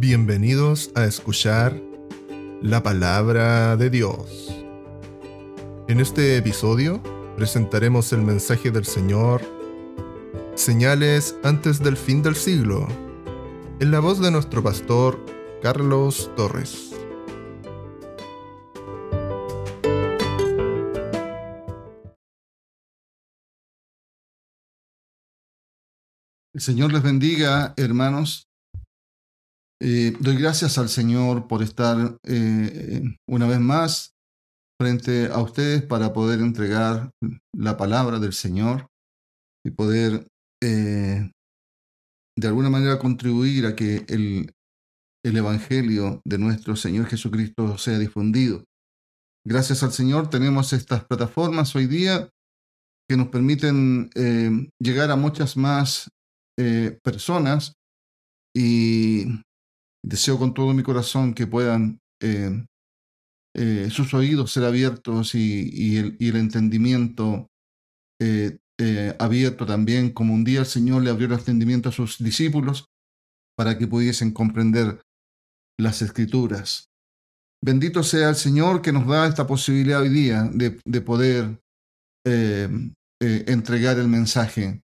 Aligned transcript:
Bienvenidos 0.00 0.90
a 0.94 1.04
escuchar 1.04 1.78
la 2.62 2.82
palabra 2.82 3.76
de 3.76 3.90
Dios. 3.90 4.50
En 5.88 6.00
este 6.00 6.38
episodio 6.38 7.02
presentaremos 7.36 8.10
el 8.14 8.22
mensaje 8.22 8.70
del 8.70 8.86
Señor, 8.86 9.42
señales 10.54 11.36
antes 11.44 11.80
del 11.80 11.98
fin 11.98 12.22
del 12.22 12.34
siglo, 12.34 12.88
en 13.78 13.90
la 13.90 14.00
voz 14.00 14.22
de 14.22 14.30
nuestro 14.30 14.62
pastor 14.62 15.22
Carlos 15.60 16.30
Torres. 16.34 16.94
El 26.54 26.60
Señor 26.62 26.90
les 26.90 27.02
bendiga, 27.02 27.74
hermanos. 27.76 28.49
Eh, 29.82 30.14
doy 30.20 30.36
gracias 30.36 30.76
al 30.76 30.90
Señor 30.90 31.48
por 31.48 31.62
estar 31.62 32.18
eh, 32.24 33.02
una 33.26 33.46
vez 33.46 33.60
más 33.60 34.12
frente 34.78 35.28
a 35.28 35.38
ustedes 35.38 35.82
para 35.82 36.12
poder 36.12 36.40
entregar 36.40 37.10
la 37.56 37.78
palabra 37.78 38.18
del 38.18 38.34
Señor 38.34 38.88
y 39.64 39.70
poder 39.70 40.26
eh, 40.62 41.30
de 42.36 42.48
alguna 42.48 42.68
manera 42.68 42.98
contribuir 42.98 43.64
a 43.64 43.74
que 43.74 44.04
el, 44.08 44.52
el 45.24 45.36
Evangelio 45.36 46.20
de 46.26 46.38
nuestro 46.38 46.76
Señor 46.76 47.06
Jesucristo 47.06 47.78
sea 47.78 47.98
difundido. 47.98 48.64
Gracias 49.46 49.82
al 49.82 49.92
Señor 49.92 50.28
tenemos 50.28 50.74
estas 50.74 51.04
plataformas 51.04 51.74
hoy 51.74 51.86
día 51.86 52.28
que 53.08 53.16
nos 53.16 53.28
permiten 53.28 54.10
llegar 54.78 55.10
a 55.10 55.16
muchas 55.16 55.56
más 55.56 56.08
personas 57.02 57.72
y 58.54 59.24
Deseo 60.02 60.38
con 60.38 60.54
todo 60.54 60.72
mi 60.72 60.82
corazón 60.82 61.34
que 61.34 61.46
puedan 61.46 62.00
eh, 62.22 62.64
eh, 63.56 63.88
sus 63.90 64.14
oídos 64.14 64.52
ser 64.52 64.64
abiertos 64.64 65.34
y, 65.34 65.96
el, 65.96 66.36
entendimiento 66.36 67.48
eh, 68.20 68.58
abierto 69.18 69.66
también, 69.66 70.10
como 70.10 70.32
un 70.32 70.44
día 70.44 70.60
el 70.60 70.66
Señor 70.66 71.02
le 71.02 71.10
abrió 71.10 71.26
el 71.26 71.34
entendimiento 71.34 71.90
a 71.90 71.92
sus 71.92 72.18
discípulos 72.18 72.86
para 73.56 73.76
que 73.76 73.86
pudiesen 73.86 74.32
comprender 74.32 75.02
las 75.78 76.00
escrituras. 76.00 76.88
Bendito 77.62 78.02
sea 78.02 78.30
el 78.30 78.36
Señor 78.36 78.80
que 78.80 78.92
nos 78.92 79.06
da 79.06 79.26
esta 79.26 79.46
posibilidad 79.46 80.00
hoy 80.00 80.08
día 80.08 80.44
de, 80.44 80.80
de 80.84 81.00
poder 81.02 81.60
entregar 83.20 83.98
el 83.98 84.08
mensaje, 84.08 84.82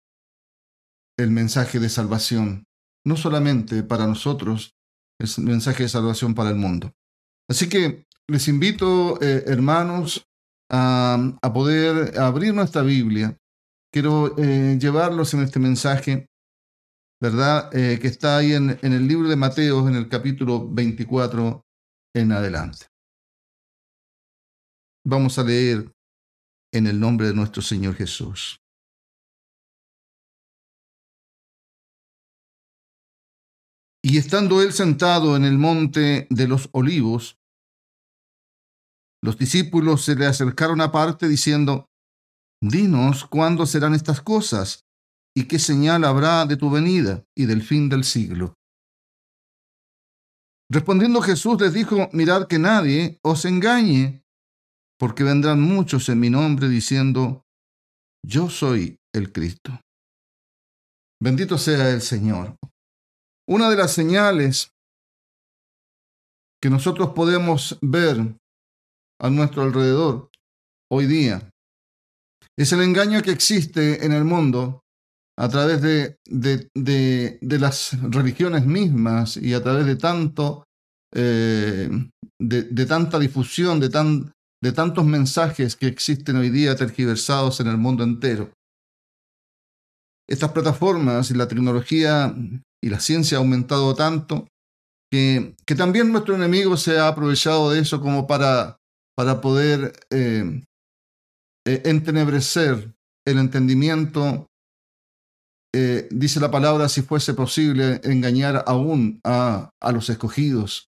el 1.18 1.31
mensaje 1.31 1.80
de 1.80 1.90
salvación, 1.90 2.64
no 3.06 3.18
solamente 3.18 3.84
para 3.84 4.08
nosotros, 4.08 4.73
es 5.24 5.38
un 5.38 5.46
mensaje 5.46 5.84
de 5.84 5.90
salvación 5.90 6.34
para 6.34 6.50
el 6.50 6.56
mundo. 6.56 6.94
Así 7.50 7.70
que 7.70 8.06
les 8.28 8.48
invito, 8.48 9.22
eh, 9.22 9.44
hermanos, 9.48 10.26
a, 10.70 11.52
poder 11.54 12.18
abrir 12.18 12.54
nuestra 12.54 12.82
Biblia. 12.82 13.38
Quiero 13.92 14.38
eh, 14.38 14.78
llevarlos 14.80 15.34
en 15.34 15.42
este 15.42 15.60
mensaje, 15.60 16.28
¿verdad? 17.22 17.70
Eh, 17.76 18.00
que 18.00 18.08
está 18.08 18.38
ahí 18.38 18.54
en, 18.54 18.80
en 18.82 18.94
el 18.94 19.08
libro 19.08 19.28
de 19.28 19.36
Mateo, 19.36 19.88
en 19.90 19.96
el 19.96 20.08
capítulo 20.08 20.70
24 20.70 21.62
en 22.16 22.32
adelante. 22.32 22.88
Vamos 25.06 25.38
a 25.38 25.44
leer 25.44 25.92
en 26.74 26.88
el 26.88 27.00
nombre 27.00 27.28
de 27.28 27.34
nuestro 27.34 27.62
Señor 27.62 27.96
Jesús. 27.96 28.62
Y 34.04 34.18
estando 34.18 34.62
él 34.62 34.74
sentado 34.74 35.36
en 35.36 35.46
el 35.46 35.58
monte 35.58 36.28
de 36.30 36.48
los 36.48 36.70
olivos, 36.72 37.38
los 39.24 39.38
discípulos 39.38 40.03
se 40.03 40.16
le 40.16 40.25
acercaron 40.25 40.81
aparte 40.81 41.28
diciendo, 41.28 41.88
Dinos 42.64 43.25
cuándo 43.25 43.66
serán 43.66 43.94
estas 43.94 44.22
cosas 44.22 44.86
y 45.36 45.48
qué 45.48 45.59
señal 45.59 46.03
habrá 46.03 46.46
de 46.46 46.58
tu 46.58 46.70
venida 46.70 47.24
y 47.36 47.46
del 47.46 47.64
fin 47.64 47.90
del 47.90 48.03
siglo. 48.03 48.56
Respondiendo 50.72 51.22
Jesús 51.22 51.59
les 51.59 51.74
dijo, 51.74 52.09
mirad 52.14 52.48
que 52.48 52.59
nadie 52.59 53.20
os 53.24 53.46
engañe, 53.46 54.24
porque 54.98 55.24
vendrán 55.24 55.59
muchos 55.59 56.08
en 56.09 56.20
mi 56.20 56.30
nombre 56.30 56.70
diciendo, 56.70 57.44
yo 58.24 58.50
soy 58.50 59.00
el 59.14 59.31
Cristo. 59.31 59.81
Bendito 61.20 61.58
sea 61.58 61.90
el 61.90 62.02
Señor. 62.02 62.56
Una 63.47 63.69
de 63.69 63.75
las 63.75 63.91
señales 63.94 64.72
que 66.62 66.69
nosotros 66.69 67.12
podemos 67.16 67.78
ver 67.81 68.35
a 69.19 69.29
nuestro 69.29 69.63
alrededor 69.63 70.29
hoy 70.91 71.06
día 71.07 71.50
es 72.57 72.72
el 72.72 72.81
engaño 72.81 73.22
que 73.22 73.31
existe 73.31 74.06
en 74.06 74.12
el 74.12 74.25
mundo 74.25 74.81
a 75.40 75.50
través 75.50 75.81
de, 75.81 76.18
de, 76.25 77.59
las 77.59 78.00
religiones 78.01 78.66
mismas 78.66 79.38
y 79.38 79.53
a 79.53 79.63
través 79.63 79.85
de 79.85 79.96
tanto 79.96 80.66
eh, 81.16 81.90
de, 82.40 82.85
tanta 82.85 83.18
difusión, 83.19 83.80
de, 83.80 83.90
tan, 83.90 84.31
de 84.62 84.72
tantos 84.72 85.06
mensajes 85.06 85.75
que 85.75 85.88
existen 85.88 86.35
hoy 86.35 86.50
día 86.50 86.75
tergiversados 86.75 87.59
en 87.59 87.68
el 87.68 87.78
mundo 87.78 88.03
entero. 88.03 88.51
Estas 90.30 90.51
plataformas 90.51 91.31
y 91.31 91.34
la 91.34 91.47
tecnología 91.47 92.35
y 92.84 92.90
la 92.90 93.00
ciencia 93.00 93.38
ha 93.38 93.42
aumentado 93.42 93.94
tanto 93.96 94.47
que, 95.12 95.56
también 95.78 96.12
nuestro 96.12 96.36
enemigo 96.36 96.78
se 96.78 96.97
ha 96.97 97.08
aprovechado 97.08 97.72
de 97.72 97.80
eso 97.80 98.00
como 98.00 98.28
para, 98.28 98.78
para 99.16 99.42
poder 99.42 99.94
eh, 100.09 100.64
eh, 101.68 101.81
entenebrecer 101.86 102.94
el 103.25 103.38
entendimiento. 103.38 104.47
Eh, 105.74 106.08
dice 106.12 106.40
la 106.40 106.50
palabra, 106.50 106.88
si 106.90 107.02
fuese 107.02 107.34
posible, 107.34 108.00
engañar 108.03 108.64
aún 108.68 109.19
a, 109.25 109.69
a 109.81 109.92
los 109.92 110.09
escogidos. 110.09 110.90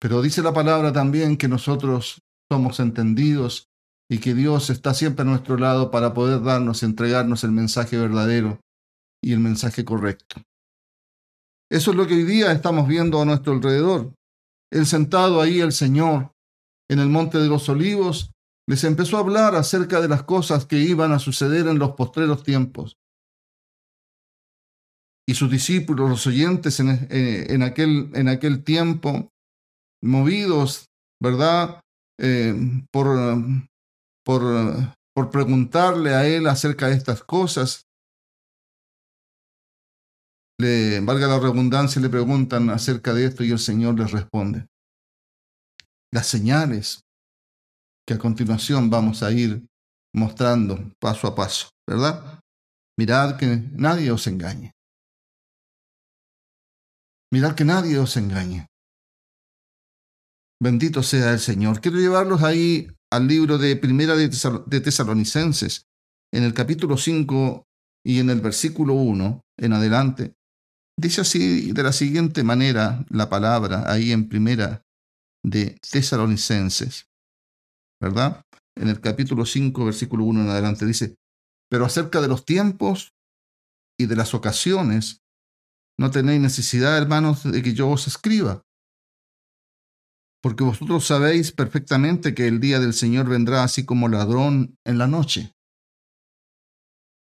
Pero 0.00 0.22
dice 0.22 0.42
la 0.42 0.54
palabra 0.54 0.92
también 0.92 1.36
que 1.36 1.48
nosotros 1.48 2.20
somos 2.50 2.80
entendidos 2.80 3.68
y 4.10 4.18
que 4.18 4.34
Dios 4.34 4.70
está 4.70 4.94
siempre 4.94 5.22
a 5.22 5.26
nuestro 5.26 5.58
lado 5.58 5.90
para 5.90 6.14
poder 6.14 6.42
darnos, 6.42 6.82
entregarnos 6.82 7.44
el 7.44 7.52
mensaje 7.52 7.98
verdadero 7.98 8.60
y 9.22 9.32
el 9.32 9.40
mensaje 9.40 9.84
correcto. 9.84 10.42
Eso 11.70 11.92
es 11.92 11.96
lo 11.96 12.06
que 12.06 12.14
hoy 12.14 12.24
día 12.24 12.50
estamos 12.50 12.88
viendo 12.88 13.20
a 13.22 13.24
nuestro 13.24 13.52
alrededor. 13.52 14.12
El 14.72 14.86
sentado 14.86 15.40
ahí, 15.40 15.60
el 15.60 15.72
Señor, 15.72 16.32
en 16.90 16.98
el 16.98 17.08
Monte 17.08 17.38
de 17.38 17.48
los 17.48 17.68
Olivos, 17.68 18.32
les 18.68 18.82
empezó 18.84 19.16
a 19.16 19.20
hablar 19.20 19.54
acerca 19.54 20.00
de 20.00 20.08
las 20.08 20.24
cosas 20.24 20.66
que 20.66 20.78
iban 20.78 21.12
a 21.12 21.20
suceder 21.20 21.68
en 21.68 21.78
los 21.78 21.92
postreros 21.92 22.42
tiempos. 22.42 22.96
Y 25.28 25.34
sus 25.34 25.50
discípulos, 25.50 26.10
los 26.10 26.26
oyentes 26.26 26.80
en, 26.80 27.06
eh, 27.10 27.58
aquel, 27.62 28.10
en 28.14 28.28
aquel 28.28 28.64
tiempo, 28.64 29.28
movidos, 30.02 30.86
¿verdad? 31.22 31.80
Eh, 32.18 32.54
por, 32.92 33.06
por, 34.24 34.42
por 35.14 35.30
preguntarle 35.30 36.14
a 36.14 36.26
él 36.26 36.48
acerca 36.48 36.88
de 36.88 36.94
estas 36.94 37.22
cosas, 37.22 37.86
le, 40.60 41.00
valga 41.00 41.26
la 41.26 41.38
redundancia, 41.38 42.00
le 42.00 42.08
preguntan 42.08 42.70
acerca 42.70 43.12
de 43.14 43.26
esto 43.26 43.42
y 43.44 43.50
el 43.50 43.58
Señor 43.58 43.98
les 43.98 44.12
responde. 44.12 44.66
Las 46.12 46.26
señales 46.26 47.00
que 48.06 48.14
a 48.14 48.18
continuación 48.18 48.90
vamos 48.90 49.22
a 49.22 49.30
ir 49.32 49.64
mostrando 50.14 50.92
paso 51.00 51.28
a 51.28 51.34
paso, 51.34 51.68
¿verdad? 51.88 52.40
Mirad 52.98 53.38
que 53.38 53.46
nadie 53.72 54.10
os 54.10 54.26
engañe. 54.26 54.72
Mirad 57.32 57.54
que 57.54 57.64
nadie 57.64 57.98
os 57.98 58.16
engañe. 58.16 58.66
Bendito 60.62 61.02
sea 61.02 61.32
el 61.32 61.38
Señor. 61.38 61.80
Quiero 61.80 61.98
llevarlos 61.98 62.42
ahí 62.42 62.88
al 63.10 63.26
libro 63.26 63.56
de 63.56 63.76
Primera 63.76 64.14
de, 64.14 64.28
Tesalonicenses, 64.80 65.86
en 66.32 66.44
el 66.44 66.52
capítulo 66.52 66.96
5 66.96 67.64
y 68.04 68.20
en 68.20 68.30
el 68.30 68.40
versículo 68.40 68.94
1 68.94 69.40
en 69.58 69.72
adelante. 69.72 70.34
Dice 71.00 71.22
así 71.22 71.72
de 71.72 71.82
la 71.82 71.94
siguiente 71.94 72.44
manera 72.44 73.06
la 73.08 73.30
palabra 73.30 73.90
ahí 73.90 74.12
en 74.12 74.28
primera 74.28 74.82
de 75.42 75.78
Tesalonicenses, 75.90 77.08
¿verdad? 77.98 78.42
En 78.76 78.88
el 78.88 79.00
capítulo 79.00 79.46
5, 79.46 79.86
versículo 79.86 80.24
1 80.24 80.42
en 80.42 80.50
adelante 80.50 80.84
dice, 80.84 81.16
pero 81.70 81.86
acerca 81.86 82.20
de 82.20 82.28
los 82.28 82.44
tiempos 82.44 83.14
y 83.98 84.06
de 84.06 84.16
las 84.16 84.34
ocasiones, 84.34 85.22
no 85.98 86.10
tenéis 86.10 86.42
necesidad, 86.42 86.98
hermanos, 86.98 87.50
de 87.50 87.62
que 87.62 87.72
yo 87.72 87.88
os 87.88 88.06
escriba, 88.06 88.60
porque 90.42 90.64
vosotros 90.64 91.06
sabéis 91.06 91.50
perfectamente 91.50 92.34
que 92.34 92.46
el 92.46 92.60
día 92.60 92.78
del 92.78 92.92
Señor 92.92 93.26
vendrá 93.26 93.64
así 93.64 93.86
como 93.86 94.08
ladrón 94.08 94.76
en 94.84 94.98
la 94.98 95.06
noche. 95.06 95.54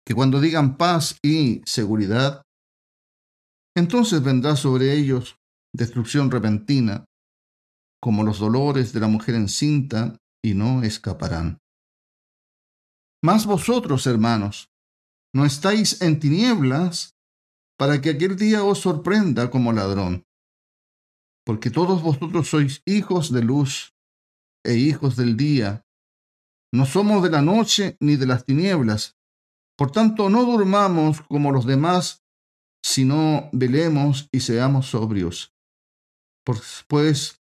Que 0.06 0.14
cuando 0.14 0.40
digan 0.40 0.78
paz 0.78 1.18
y 1.24 1.64
seguridad, 1.66 2.44
entonces 3.75 4.24
vendrá 4.24 4.56
sobre 4.56 4.94
ellos 4.94 5.38
destrucción 5.74 6.31
repentina, 6.31 7.06
como 8.01 8.24
los 8.24 8.39
dolores 8.39 8.94
de 8.94 9.00
la 9.00 9.07
mujer 9.07 9.36
encinta, 9.36 10.18
y 10.44 10.54
no 10.54 10.83
escaparán. 10.83 11.57
Mas 13.24 13.45
vosotros, 13.48 14.06
hermanos, 14.06 14.69
no 15.33 15.45
estáis 15.45 16.01
en 16.01 16.19
tinieblas 16.19 17.16
para 17.77 18.00
que 18.00 18.12
aquel 18.12 18.36
día 18.36 18.63
os 18.63 18.80
sorprenda 18.80 19.50
como 19.50 19.74
ladrón, 19.74 20.24
porque 21.45 21.71
todos 21.71 22.01
vosotros 22.01 22.48
sois 22.48 22.81
hijos 22.86 23.31
de 23.31 23.42
luz 23.42 23.95
e 24.63 24.75
hijos 24.75 25.16
del 25.16 25.36
día. 25.36 25.86
No 26.71 26.86
somos 26.86 27.24
de 27.24 27.30
la 27.30 27.42
noche 27.42 27.98
ni 28.00 28.16
de 28.16 28.25
las 28.25 28.45
tinieblas. 28.45 29.16
Por 29.78 29.92
tanto, 29.92 30.30
no 30.30 30.45
durmamos 30.45 31.21
como 31.21 31.51
los 31.51 31.66
demás, 31.66 32.25
sino 32.86 33.50
velemos 33.52 34.30
y 34.32 34.42
seamos 34.42 34.92
sobrios. 34.92 35.52
Pues 36.88 37.42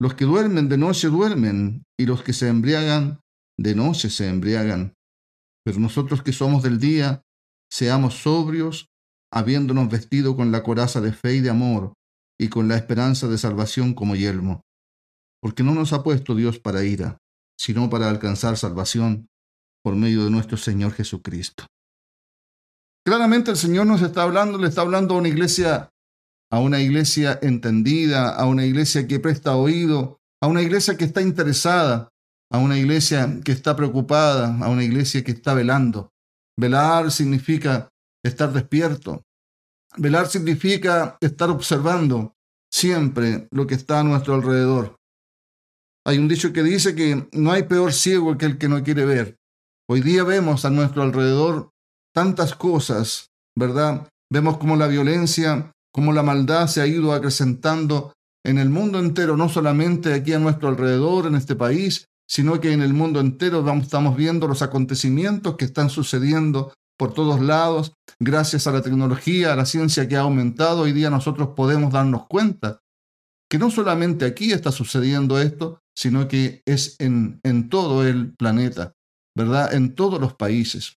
los 0.00 0.14
que 0.14 0.24
duermen 0.24 0.68
de 0.68 0.76
noche 0.76 1.06
duermen, 1.06 1.84
y 1.96 2.06
los 2.06 2.24
que 2.24 2.32
se 2.32 2.48
embriagan 2.48 3.20
de 3.56 3.76
noche 3.76 4.10
se 4.10 4.28
embriagan. 4.28 4.94
Pero 5.64 5.78
nosotros 5.78 6.24
que 6.24 6.32
somos 6.32 6.64
del 6.64 6.80
día, 6.80 7.22
seamos 7.70 8.14
sobrios, 8.14 8.88
habiéndonos 9.32 9.88
vestido 9.88 10.34
con 10.36 10.50
la 10.50 10.64
coraza 10.64 11.00
de 11.00 11.12
fe 11.12 11.36
y 11.36 11.40
de 11.40 11.50
amor, 11.50 11.92
y 12.36 12.48
con 12.48 12.66
la 12.66 12.76
esperanza 12.76 13.28
de 13.28 13.38
salvación 13.38 13.94
como 13.94 14.16
yelmo. 14.16 14.62
Porque 15.40 15.62
no 15.62 15.72
nos 15.72 15.92
ha 15.92 16.02
puesto 16.02 16.34
Dios 16.34 16.58
para 16.58 16.82
ira, 16.82 17.18
sino 17.56 17.88
para 17.88 18.10
alcanzar 18.10 18.56
salvación 18.56 19.28
por 19.84 19.94
medio 19.94 20.24
de 20.24 20.30
nuestro 20.30 20.56
Señor 20.56 20.92
Jesucristo. 20.94 21.66
Claramente 23.04 23.50
el 23.50 23.58
Señor 23.58 23.86
nos 23.86 24.00
está 24.00 24.22
hablando, 24.22 24.56
le 24.56 24.68
está 24.68 24.80
hablando 24.80 25.14
a 25.14 25.18
una 25.18 25.28
iglesia, 25.28 25.90
a 26.50 26.58
una 26.58 26.80
iglesia 26.80 27.38
entendida, 27.42 28.34
a 28.34 28.46
una 28.46 28.64
iglesia 28.64 29.06
que 29.06 29.20
presta 29.20 29.56
oído, 29.56 30.20
a 30.40 30.46
una 30.46 30.62
iglesia 30.62 30.96
que 30.96 31.04
está 31.04 31.20
interesada, 31.20 32.08
a 32.50 32.58
una 32.58 32.78
iglesia 32.78 33.40
que 33.44 33.52
está 33.52 33.76
preocupada, 33.76 34.56
a 34.58 34.70
una 34.70 34.84
iglesia 34.84 35.22
que 35.22 35.32
está 35.32 35.52
velando. 35.52 36.12
Velar 36.58 37.10
significa 37.10 37.90
estar 38.24 38.52
despierto. 38.54 39.22
Velar 39.98 40.26
significa 40.28 41.18
estar 41.20 41.50
observando 41.50 42.34
siempre 42.72 43.48
lo 43.50 43.66
que 43.66 43.74
está 43.74 44.00
a 44.00 44.04
nuestro 44.04 44.34
alrededor. 44.34 44.96
Hay 46.06 46.16
un 46.16 46.28
dicho 46.28 46.54
que 46.54 46.62
dice 46.62 46.94
que 46.94 47.28
no 47.32 47.52
hay 47.52 47.64
peor 47.64 47.92
ciego 47.92 48.38
que 48.38 48.46
el 48.46 48.56
que 48.56 48.68
no 48.68 48.82
quiere 48.82 49.04
ver. 49.04 49.36
Hoy 49.90 50.00
día 50.00 50.24
vemos 50.24 50.64
a 50.64 50.70
nuestro 50.70 51.02
alrededor 51.02 51.73
tantas 52.14 52.54
cosas, 52.54 53.30
¿verdad? 53.58 54.08
Vemos 54.32 54.58
cómo 54.58 54.76
la 54.76 54.86
violencia, 54.86 55.72
cómo 55.92 56.12
la 56.12 56.22
maldad 56.22 56.66
se 56.68 56.80
ha 56.80 56.86
ido 56.86 57.12
acrecentando 57.12 58.12
en 58.44 58.58
el 58.58 58.70
mundo 58.70 58.98
entero, 58.98 59.36
no 59.36 59.48
solamente 59.48 60.12
aquí 60.12 60.32
a 60.32 60.38
nuestro 60.38 60.68
alrededor, 60.68 61.26
en 61.26 61.34
este 61.34 61.56
país, 61.56 62.06
sino 62.28 62.60
que 62.60 62.72
en 62.72 62.82
el 62.82 62.94
mundo 62.94 63.20
entero 63.20 63.64
estamos 63.80 64.16
viendo 64.16 64.46
los 64.46 64.62
acontecimientos 64.62 65.56
que 65.56 65.64
están 65.64 65.90
sucediendo 65.90 66.72
por 66.96 67.12
todos 67.12 67.40
lados, 67.40 67.92
gracias 68.20 68.66
a 68.66 68.72
la 68.72 68.82
tecnología, 68.82 69.52
a 69.52 69.56
la 69.56 69.66
ciencia 69.66 70.08
que 70.08 70.16
ha 70.16 70.20
aumentado, 70.20 70.82
hoy 70.82 70.92
día 70.92 71.10
nosotros 71.10 71.50
podemos 71.56 71.92
darnos 71.92 72.26
cuenta 72.26 72.80
que 73.50 73.58
no 73.58 73.70
solamente 73.70 74.24
aquí 74.24 74.52
está 74.52 74.70
sucediendo 74.70 75.40
esto, 75.40 75.80
sino 75.96 76.28
que 76.28 76.62
es 76.66 76.96
en, 76.98 77.40
en 77.42 77.68
todo 77.68 78.06
el 78.06 78.34
planeta, 78.34 78.94
¿verdad? 79.36 79.74
En 79.74 79.94
todos 79.94 80.20
los 80.20 80.34
países. 80.34 80.96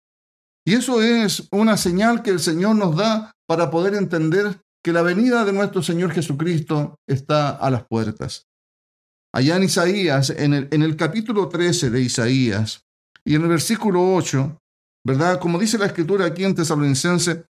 Y 0.66 0.74
eso 0.74 1.00
es 1.00 1.46
una 1.52 1.76
señal 1.76 2.22
que 2.22 2.30
el 2.30 2.40
Señor 2.40 2.74
nos 2.74 2.96
da 2.96 3.30
para 3.46 3.70
poder 3.70 3.94
entender 3.94 4.60
que 4.82 4.92
la 4.92 5.02
venida 5.02 5.44
de 5.44 5.52
nuestro 5.52 5.80
Señor 5.80 6.10
Jesucristo 6.10 6.96
está 7.08 7.50
a 7.50 7.70
las 7.70 7.86
puertas. 7.86 8.48
Allá 9.32 9.56
en 9.56 9.62
Isaías, 9.62 10.30
en 10.30 10.52
el, 10.54 10.96
capítulo 10.96 11.48
13 11.48 11.90
de 11.90 12.00
Isaías, 12.00 12.84
y 13.24 13.36
en 13.36 13.42
el 13.42 13.48
versículo 13.48 14.14
8, 14.14 14.58
¿verdad? 15.04 15.38
Como 15.38 15.58
dice 15.58 15.78
la 15.78 15.86
escritura 15.86 16.26
aquí 16.26 16.42
en 16.42 16.56
Tesalonicense, 16.56 17.44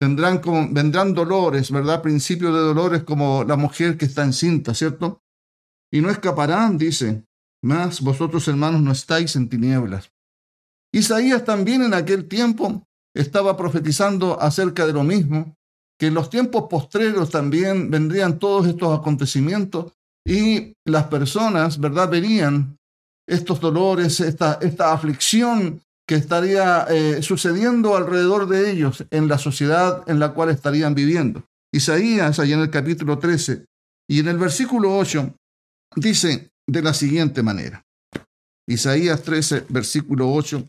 vendrán 0.00 1.12
dolores, 1.14 1.70
¿verdad? 1.70 2.00
Principio 2.00 2.54
de 2.54 2.60
dolores 2.60 3.02
como 3.04 3.44
la 3.44 3.56
mujer 3.56 3.98
que 3.98 4.06
está 4.06 4.24
encinta, 4.24 4.72
¿cierto? 4.72 5.20
Y 5.92 6.00
no 6.00 6.10
escaparán, 6.10 6.78
dice, 6.78 7.24
más 7.62 8.00
vosotros 8.00 8.48
hermanos 8.48 8.80
no 8.80 8.92
estáis 8.92 9.36
en 9.36 9.48
tinieblas. 9.50 10.10
Isaías 10.96 11.44
también 11.44 11.82
en 11.82 11.92
aquel 11.92 12.26
tiempo 12.26 12.86
estaba 13.14 13.54
profetizando 13.54 14.40
acerca 14.40 14.86
de 14.86 14.94
lo 14.94 15.04
mismo, 15.04 15.54
que 15.98 16.06
en 16.06 16.14
los 16.14 16.30
tiempos 16.30 16.68
postreros 16.70 17.28
también 17.28 17.90
vendrían 17.90 18.38
todos 18.38 18.66
estos 18.66 18.98
acontecimientos 18.98 19.92
y 20.26 20.72
las 20.86 21.04
personas, 21.08 21.78
¿verdad? 21.78 22.08
Verían 22.08 22.78
estos 23.28 23.60
dolores, 23.60 24.20
esta, 24.20 24.58
esta 24.62 24.94
aflicción 24.94 25.82
que 26.08 26.14
estaría 26.14 26.86
eh, 26.88 27.20
sucediendo 27.20 27.94
alrededor 27.94 28.48
de 28.48 28.70
ellos 28.70 29.04
en 29.10 29.28
la 29.28 29.36
sociedad 29.36 30.02
en 30.06 30.18
la 30.18 30.32
cual 30.32 30.48
estarían 30.48 30.94
viviendo. 30.94 31.44
Isaías, 31.74 32.38
allá 32.38 32.54
en 32.54 32.62
el 32.62 32.70
capítulo 32.70 33.18
13 33.18 33.66
y 34.08 34.20
en 34.20 34.28
el 34.28 34.38
versículo 34.38 34.96
8, 34.96 35.30
dice 35.96 36.52
de 36.66 36.80
la 36.80 36.94
siguiente 36.94 37.42
manera. 37.42 37.84
Isaías 38.66 39.22
13, 39.22 39.66
versículo 39.68 40.32
8, 40.32 40.66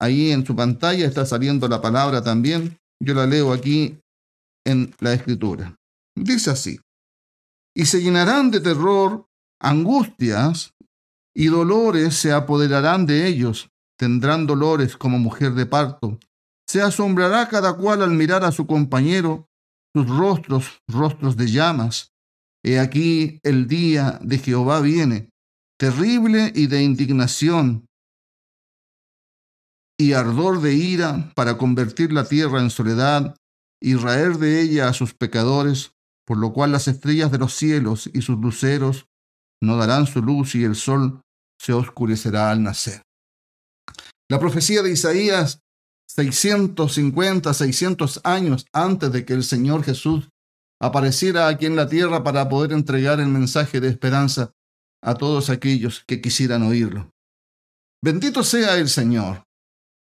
ahí 0.00 0.30
en 0.30 0.44
su 0.44 0.54
pantalla 0.54 1.06
está 1.06 1.26
saliendo 1.26 1.68
la 1.68 1.80
palabra 1.80 2.22
también. 2.22 2.78
Yo 3.00 3.14
la 3.14 3.26
leo 3.26 3.52
aquí 3.52 3.98
en 4.64 4.94
la 5.00 5.12
escritura. 5.12 5.76
Dice 6.16 6.50
así, 6.50 6.80
y 7.74 7.86
se 7.86 8.02
llenarán 8.02 8.50
de 8.50 8.60
terror, 8.60 9.26
angustias 9.60 10.72
y 11.34 11.46
dolores 11.46 12.14
se 12.14 12.32
apoderarán 12.32 13.04
de 13.04 13.26
ellos 13.26 13.68
tendrán 13.96 14.46
dolores 14.46 14.96
como 14.96 15.18
mujer 15.18 15.54
de 15.54 15.66
parto. 15.66 16.18
Se 16.68 16.82
asombrará 16.82 17.48
cada 17.48 17.74
cual 17.74 18.02
al 18.02 18.10
mirar 18.10 18.44
a 18.44 18.52
su 18.52 18.66
compañero, 18.66 19.48
sus 19.94 20.08
rostros, 20.08 20.82
rostros 20.88 21.36
de 21.36 21.50
llamas. 21.50 22.12
He 22.62 22.78
aquí 22.78 23.40
el 23.42 23.66
día 23.68 24.18
de 24.22 24.38
Jehová 24.38 24.80
viene, 24.80 25.30
terrible 25.78 26.52
y 26.54 26.66
de 26.66 26.82
indignación 26.82 27.85
y 29.98 30.12
ardor 30.12 30.60
de 30.60 30.74
ira 30.74 31.32
para 31.34 31.56
convertir 31.56 32.12
la 32.12 32.24
tierra 32.24 32.60
en 32.60 32.70
soledad 32.70 33.34
y 33.80 33.94
raer 33.94 34.38
de 34.38 34.60
ella 34.60 34.88
a 34.88 34.92
sus 34.92 35.14
pecadores, 35.14 35.92
por 36.26 36.38
lo 36.38 36.52
cual 36.52 36.72
las 36.72 36.88
estrellas 36.88 37.30
de 37.30 37.38
los 37.38 37.54
cielos 37.54 38.10
y 38.12 38.22
sus 38.22 38.38
luceros 38.38 39.06
no 39.62 39.76
darán 39.76 40.06
su 40.06 40.22
luz 40.22 40.54
y 40.54 40.64
el 40.64 40.74
sol 40.74 41.22
se 41.58 41.72
oscurecerá 41.72 42.50
al 42.50 42.62
nacer. 42.62 43.02
La 44.28 44.38
profecía 44.38 44.82
de 44.82 44.90
Isaías, 44.90 45.60
650, 46.08 47.54
600 47.54 48.20
años 48.24 48.66
antes 48.72 49.12
de 49.12 49.24
que 49.24 49.34
el 49.34 49.44
Señor 49.44 49.82
Jesús 49.82 50.28
apareciera 50.80 51.48
aquí 51.48 51.66
en 51.66 51.76
la 51.76 51.88
tierra 51.88 52.22
para 52.22 52.48
poder 52.48 52.72
entregar 52.72 53.20
el 53.20 53.28
mensaje 53.28 53.80
de 53.80 53.88
esperanza 53.88 54.52
a 55.02 55.14
todos 55.14 55.50
aquellos 55.50 56.04
que 56.06 56.20
quisieran 56.20 56.62
oírlo. 56.62 57.10
Bendito 58.02 58.42
sea 58.42 58.76
el 58.76 58.88
Señor. 58.88 59.45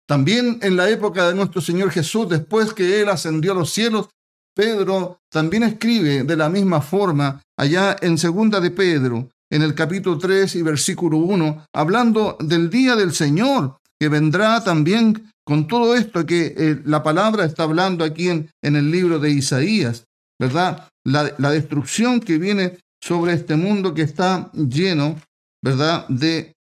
También 0.10 0.58
en 0.64 0.76
la 0.76 0.90
época 0.90 1.28
de 1.28 1.36
nuestro 1.36 1.62
Señor 1.62 1.92
Jesús, 1.92 2.28
después 2.28 2.74
que 2.74 3.00
Él 3.00 3.10
ascendió 3.10 3.52
a 3.52 3.56
los 3.56 3.70
cielos, 3.70 4.10
Pedro 4.56 5.20
también 5.32 5.62
escribe 5.62 6.24
de 6.24 6.36
la 6.36 6.50
misma 6.50 6.82
forma 6.82 7.44
allá 7.56 7.96
en 8.02 8.18
segunda 8.18 8.60
de 8.60 8.72
Pedro, 8.72 9.30
en 9.52 9.62
el 9.62 9.76
capítulo 9.76 10.18
3 10.18 10.56
y 10.56 10.64
versículo 10.64 11.18
1, 11.18 11.68
hablando 11.76 12.38
del 12.40 12.72
día 12.72 12.96
del 12.96 13.14
Señor, 13.14 13.78
que 14.00 14.10
vendrá 14.10 14.64
también 14.64 15.30
con 15.46 15.68
todo 15.68 15.96
esto 15.96 16.26
que 16.26 16.56
eh, 16.58 16.82
la 16.86 17.04
palabra 17.04 17.46
está 17.46 17.62
hablando 17.62 18.04
aquí 18.04 18.30
en, 18.30 18.50
el 18.64 18.90
libro 18.90 19.20
de 19.20 19.30
Isaías, 19.30 20.06
¿verdad? 20.40 20.90
La 21.06 21.52
destrucción 21.52 22.20
que 22.20 22.40
viene 22.40 22.80
sobre 23.00 23.34
este 23.34 23.56
mundo 23.56 23.94
que 23.94 24.02
está 24.02 24.52
lleno, 24.54 25.22
¿verdad? 25.64 26.08
De 26.08 26.54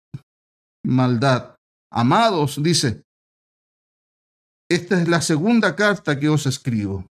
maldad. 0.84 1.56
Amados, 1.90 2.62
dice, 2.62 3.04
esta 4.70 5.02
es 5.02 5.08
la 5.08 5.22
segunda 5.22 5.76
carta 5.76 6.20
que 6.20 6.30
os 6.30 6.46
escribo. 6.46 7.06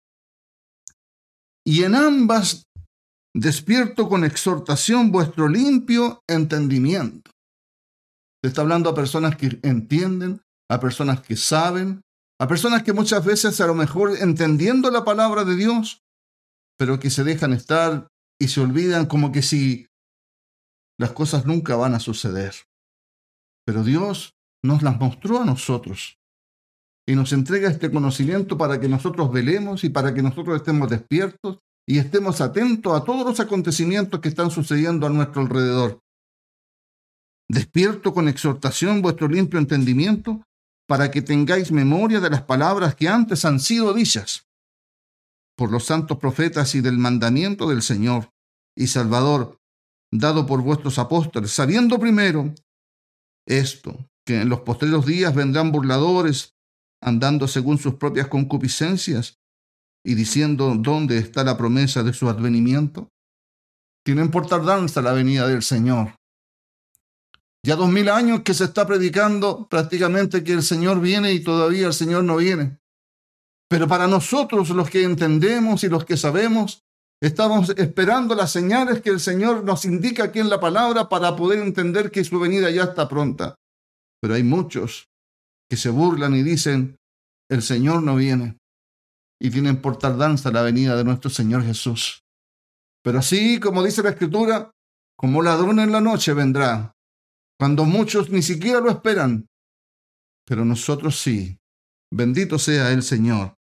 Y 1.65 1.83
en 1.83 1.95
ambas 1.95 2.65
despierto 3.33 4.09
con 4.09 4.23
exhortación 4.23 5.11
vuestro 5.11 5.47
limpio 5.47 6.21
entendimiento 6.27 7.31
está 8.47 8.61
hablando 8.61 8.89
a 8.89 8.95
personas 8.95 9.35
que 9.35 9.59
entienden, 9.63 10.41
a 10.69 10.79
personas 10.79 11.21
que 11.21 11.35
saben, 11.35 12.01
a 12.39 12.47
personas 12.47 12.83
que 12.83 12.93
muchas 12.93 13.23
veces 13.23 13.59
a 13.61 13.67
lo 13.67 13.73
mejor 13.73 14.17
entendiendo 14.19 14.91
la 14.91 15.05
palabra 15.05 15.45
de 15.45 15.55
Dios, 15.55 16.01
pero 16.77 16.99
que 16.99 17.09
se 17.09 17.23
dejan 17.23 17.53
estar 17.53 18.07
y 18.39 18.49
se 18.49 18.61
olvidan 18.61 19.05
como 19.05 19.31
que 19.31 19.41
si 19.41 19.87
las 20.99 21.11
cosas 21.11 21.45
nunca 21.45 21.75
van 21.75 21.95
a 21.95 21.99
suceder. 21.99 22.53
Pero 23.65 23.83
Dios 23.83 24.33
nos 24.63 24.81
las 24.81 24.99
mostró 24.99 25.41
a 25.41 25.45
nosotros 25.45 26.17
y 27.07 27.15
nos 27.15 27.33
entrega 27.33 27.69
este 27.69 27.91
conocimiento 27.91 28.57
para 28.57 28.79
que 28.79 28.87
nosotros 28.87 29.31
velemos 29.31 29.83
y 29.83 29.89
para 29.89 30.13
que 30.13 30.21
nosotros 30.21 30.57
estemos 30.57 30.89
despiertos 30.89 31.59
y 31.87 31.97
estemos 31.97 32.39
atentos 32.39 32.93
a 32.99 33.03
todos 33.03 33.25
los 33.25 33.39
acontecimientos 33.39 34.19
que 34.21 34.29
están 34.29 34.51
sucediendo 34.51 35.05
a 35.05 35.09
nuestro 35.09 35.41
alrededor. 35.41 35.99
Despierto 37.49 38.13
con 38.13 38.27
exhortación 38.27 39.01
vuestro 39.01 39.27
limpio 39.27 39.59
entendimiento 39.59 40.41
para 40.87 41.11
que 41.11 41.21
tengáis 41.21 41.71
memoria 41.71 42.19
de 42.19 42.29
las 42.29 42.43
palabras 42.43 42.95
que 42.95 43.09
antes 43.09 43.43
han 43.45 43.59
sido 43.59 43.93
dichas 43.93 44.47
por 45.57 45.71
los 45.71 45.83
santos 45.83 46.17
profetas 46.17 46.73
y 46.75 46.81
del 46.81 46.97
mandamiento 46.97 47.69
del 47.69 47.81
Señor 47.81 48.29
y 48.75 48.87
Salvador 48.87 49.59
dado 50.11 50.45
por 50.45 50.61
vuestros 50.61 50.99
apóstoles, 50.99 51.51
sabiendo 51.51 51.99
primero 51.99 52.53
esto, 53.47 53.97
que 54.25 54.41
en 54.41 54.49
los 54.49 54.61
posteriores 54.61 55.05
días 55.05 55.35
vendrán 55.35 55.71
burladores, 55.71 56.52
andando 57.03 57.47
según 57.47 57.77
sus 57.77 57.95
propias 57.95 58.27
concupiscencias 58.27 59.35
y 60.05 60.15
diciendo 60.15 60.75
dónde 60.77 61.17
está 61.17 61.43
la 61.43 61.57
promesa 61.57 62.03
de 62.03 62.13
su 62.13 62.29
advenimiento. 62.29 63.09
Tienen 64.05 64.31
por 64.31 64.47
tardanza 64.47 65.01
la 65.01 65.13
venida 65.13 65.47
del 65.47 65.63
Señor. 65.63 66.15
Ya 67.65 67.77
dos 67.77 67.89
mil 67.89 68.09
años 68.09 68.41
que 68.41 68.53
se 68.53 68.65
está 68.65 68.85
predicando 68.85 69.67
prácticamente 69.69 70.43
que 70.43 70.51
el 70.51 70.63
Señor 70.63 70.99
viene 70.99 71.31
y 71.31 71.41
todavía 71.41 71.87
el 71.87 71.93
Señor 71.93 72.25
no 72.25 72.35
viene. 72.35 72.77
Pero 73.69 73.87
para 73.87 74.07
nosotros 74.07 74.69
los 74.71 74.89
que 74.89 75.03
entendemos 75.03 75.85
y 75.85 75.87
los 75.87 76.03
que 76.03 76.17
sabemos, 76.17 76.83
estamos 77.21 77.69
esperando 77.77 78.35
las 78.35 78.51
señales 78.51 79.01
que 79.01 79.09
el 79.09 79.21
Señor 79.21 79.63
nos 79.63 79.85
indica 79.85 80.25
aquí 80.25 80.39
en 80.39 80.49
la 80.49 80.59
palabra 80.59 81.07
para 81.07 81.35
poder 81.37 81.59
entender 81.59 82.11
que 82.11 82.25
su 82.25 82.37
venida 82.37 82.69
ya 82.69 82.83
está 82.83 83.07
pronta. 83.07 83.55
Pero 84.21 84.35
hay 84.35 84.43
muchos 84.43 85.12
que 85.73 85.77
se 85.77 85.89
burlan 85.89 86.35
y 86.35 86.43
dicen, 86.43 86.97
el 87.49 87.63
Señor 87.63 88.03
no 88.03 88.15
viene. 88.15 88.59
Y 89.41 89.49
tienen 89.49 89.81
por 89.81 89.97
tardanza 89.97 90.51
la 90.51 90.61
venida 90.61 90.95
de 90.95 91.03
nuestro 91.03 91.31
Señor 91.31 91.63
Jesús. 91.63 92.21
Pero 93.03 93.17
así 93.17 93.59
como 93.59 93.81
dice 93.81 94.03
la 94.03 94.11
Escritura, 94.11 94.69
como 95.17 95.41
ladrón 95.41 95.79
en 95.79 95.91
la 95.91 95.99
noche 95.99 96.35
vendrá, 96.35 96.91
cuando 97.59 97.85
muchos 97.85 98.29
ni 98.29 98.43
siquiera 98.43 98.81
lo 98.81 98.91
esperan. 98.91 99.47
Pero 100.45 100.63
nosotros 100.63 101.19
sí. 101.19 101.57
Bendito 102.11 102.59
sea 102.59 102.91
el 102.91 103.01
Señor. 103.01 103.55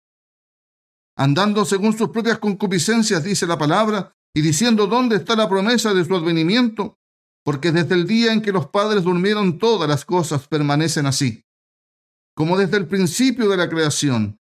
Andando 1.16 1.64
según 1.64 1.96
sus 1.96 2.10
propias 2.10 2.38
concupiscencias, 2.40 3.24
dice 3.24 3.46
la 3.46 3.56
palabra, 3.56 4.12
y 4.36 4.42
diciendo 4.42 4.86
dónde 4.86 5.16
está 5.16 5.34
la 5.34 5.48
promesa 5.48 5.94
de 5.94 6.04
su 6.04 6.14
advenimiento, 6.14 6.98
porque 7.42 7.72
desde 7.72 7.94
el 7.94 8.06
día 8.06 8.34
en 8.34 8.42
que 8.42 8.52
los 8.52 8.66
padres 8.66 9.02
durmieron 9.02 9.56
todas 9.56 9.88
las 9.88 10.04
cosas 10.04 10.46
permanecen 10.46 11.06
así, 11.06 11.42
como 12.34 12.56
desde 12.58 12.76
el 12.76 12.86
principio 12.86 13.48
de 13.48 13.56
la 13.56 13.68
creación. 13.68 14.38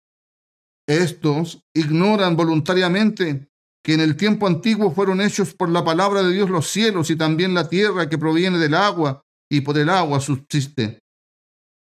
Estos 0.88 1.61
ignoran 1.75 2.37
voluntariamente 2.37 3.49
que 3.83 3.95
en 3.95 4.00
el 4.00 4.16
tiempo 4.16 4.47
antiguo 4.47 4.90
fueron 4.90 5.21
hechos 5.21 5.55
por 5.55 5.69
la 5.69 5.85
palabra 5.85 6.23
de 6.23 6.33
Dios 6.33 6.50
los 6.50 6.66
cielos 6.66 7.11
y 7.11 7.16
también 7.16 7.55
la 7.55 7.69
tierra 7.69 8.09
que 8.09 8.19
proviene 8.19 8.59
del 8.59 8.75
agua 8.75 9.23
y 9.49 9.61
por 9.61 9.78
el 9.78 9.88
agua 9.90 10.21
subsiste, 10.21 10.99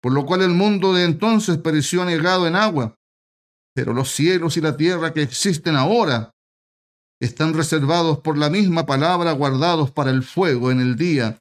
por 0.01 0.11
lo 0.11 0.25
cual 0.25 0.41
el 0.41 0.49
mundo 0.49 0.93
de 0.93 1.05
entonces 1.05 1.57
pereció 1.57 2.01
anegado 2.01 2.45
en 2.45 2.55
agua, 2.55 2.95
pero 3.73 3.93
los 3.93 4.11
cielos 4.11 4.57
y 4.57 4.61
la 4.61 4.75
tierra 4.75 5.13
que 5.13 5.21
existen 5.21 5.75
ahora 5.75 6.31
están 7.21 7.53
reservados 7.53 8.19
por 8.19 8.37
la 8.37 8.49
misma 8.49 8.85
palabra, 8.85 9.31
guardados 9.31 9.91
para 9.91 10.11
el 10.11 10.23
fuego 10.23 10.71
en 10.71 10.81
el 10.81 10.97
día 10.97 11.39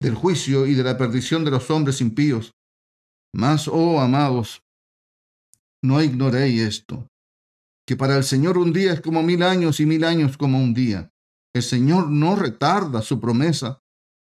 del 0.00 0.14
juicio 0.14 0.66
y 0.66 0.74
de 0.74 0.84
la 0.84 0.96
perdición 0.96 1.44
de 1.44 1.50
los 1.50 1.70
hombres 1.70 2.00
impíos. 2.00 2.55
Mas, 3.36 3.68
oh 3.68 4.00
amados, 4.00 4.62
no 5.84 6.02
ignoréis 6.02 6.62
esto, 6.62 7.06
que 7.86 7.94
para 7.94 8.16
el 8.16 8.24
Señor 8.24 8.56
un 8.56 8.72
día 8.72 8.94
es 8.94 9.02
como 9.02 9.22
mil 9.22 9.42
años 9.42 9.78
y 9.78 9.84
mil 9.84 10.04
años 10.04 10.38
como 10.38 10.58
un 10.58 10.72
día. 10.72 11.12
El 11.54 11.62
Señor 11.62 12.08
no 12.08 12.34
retarda 12.34 13.02
su 13.02 13.20
promesa, 13.20 13.82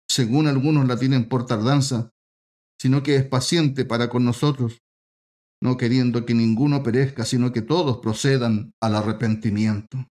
según 0.09 0.47
algunos 0.47 0.87
la 0.87 0.97
tienen 0.97 1.29
por 1.29 1.45
tardanza, 1.45 2.13
sino 2.81 3.03
que 3.03 3.17
es 3.17 3.27
paciente 3.27 3.85
para 3.85 4.09
con 4.09 4.25
nosotros, 4.25 4.81
no 5.61 5.77
queriendo 5.77 6.25
que 6.25 6.35
ninguno 6.35 6.85
perezca, 6.85 7.25
sino 7.25 7.53
que 7.53 7.63
todos 7.63 7.99
procedan 7.99 8.75
al 8.81 8.95
arrepentimiento. 8.95 10.07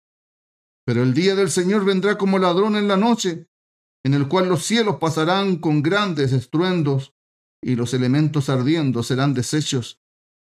Pero 0.87 1.03
el 1.03 1.13
día 1.13 1.35
del 1.35 1.51
Señor 1.51 1.85
vendrá 1.85 2.17
como 2.17 2.39
ladrón 2.39 2.77
en 2.77 2.89
la 2.89 2.97
noche, 2.97 3.47
en 4.07 4.15
el 4.15 4.27
cual 4.27 4.49
los 4.49 4.65
cielos 4.65 4.97
pasarán 4.97 5.57
con 5.57 5.83
grandes 5.83 6.33
estruendos, 6.33 7.13
y 7.63 7.77
los 7.77 7.95
elementos 7.95 8.49
ardiendo 8.49 9.03
serán 9.03 9.35
deshechos, 9.35 9.99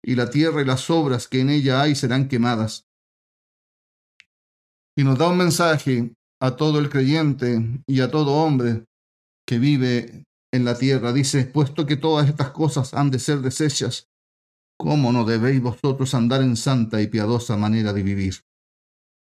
y 0.03 0.15
la 0.15 0.29
tierra 0.29 0.61
y 0.61 0.65
las 0.65 0.89
obras 0.89 1.27
que 1.27 1.41
en 1.41 1.49
ella 1.49 1.81
hay 1.81 1.95
serán 1.95 2.27
quemadas. 2.27 2.87
Y 4.97 5.03
nos 5.03 5.17
da 5.17 5.29
un 5.29 5.37
mensaje 5.37 6.13
a 6.39 6.55
todo 6.55 6.79
el 6.79 6.89
creyente 6.89 7.81
y 7.87 8.01
a 8.01 8.11
todo 8.11 8.35
hombre 8.35 8.85
que 9.47 9.59
vive 9.59 10.23
en 10.53 10.65
la 10.65 10.77
tierra. 10.77 11.11
Dice, 11.11 11.45
puesto 11.45 11.85
que 11.85 11.97
todas 11.97 12.29
estas 12.29 12.51
cosas 12.51 12.93
han 12.93 13.11
de 13.11 13.19
ser 13.19 13.39
deshechas, 13.39 14.07
¿cómo 14.77 15.11
no 15.11 15.25
debéis 15.25 15.61
vosotros 15.61 16.13
andar 16.13 16.41
en 16.41 16.55
santa 16.55 17.01
y 17.01 17.07
piadosa 17.07 17.57
manera 17.57 17.93
de 17.93 18.03
vivir? 18.03 18.35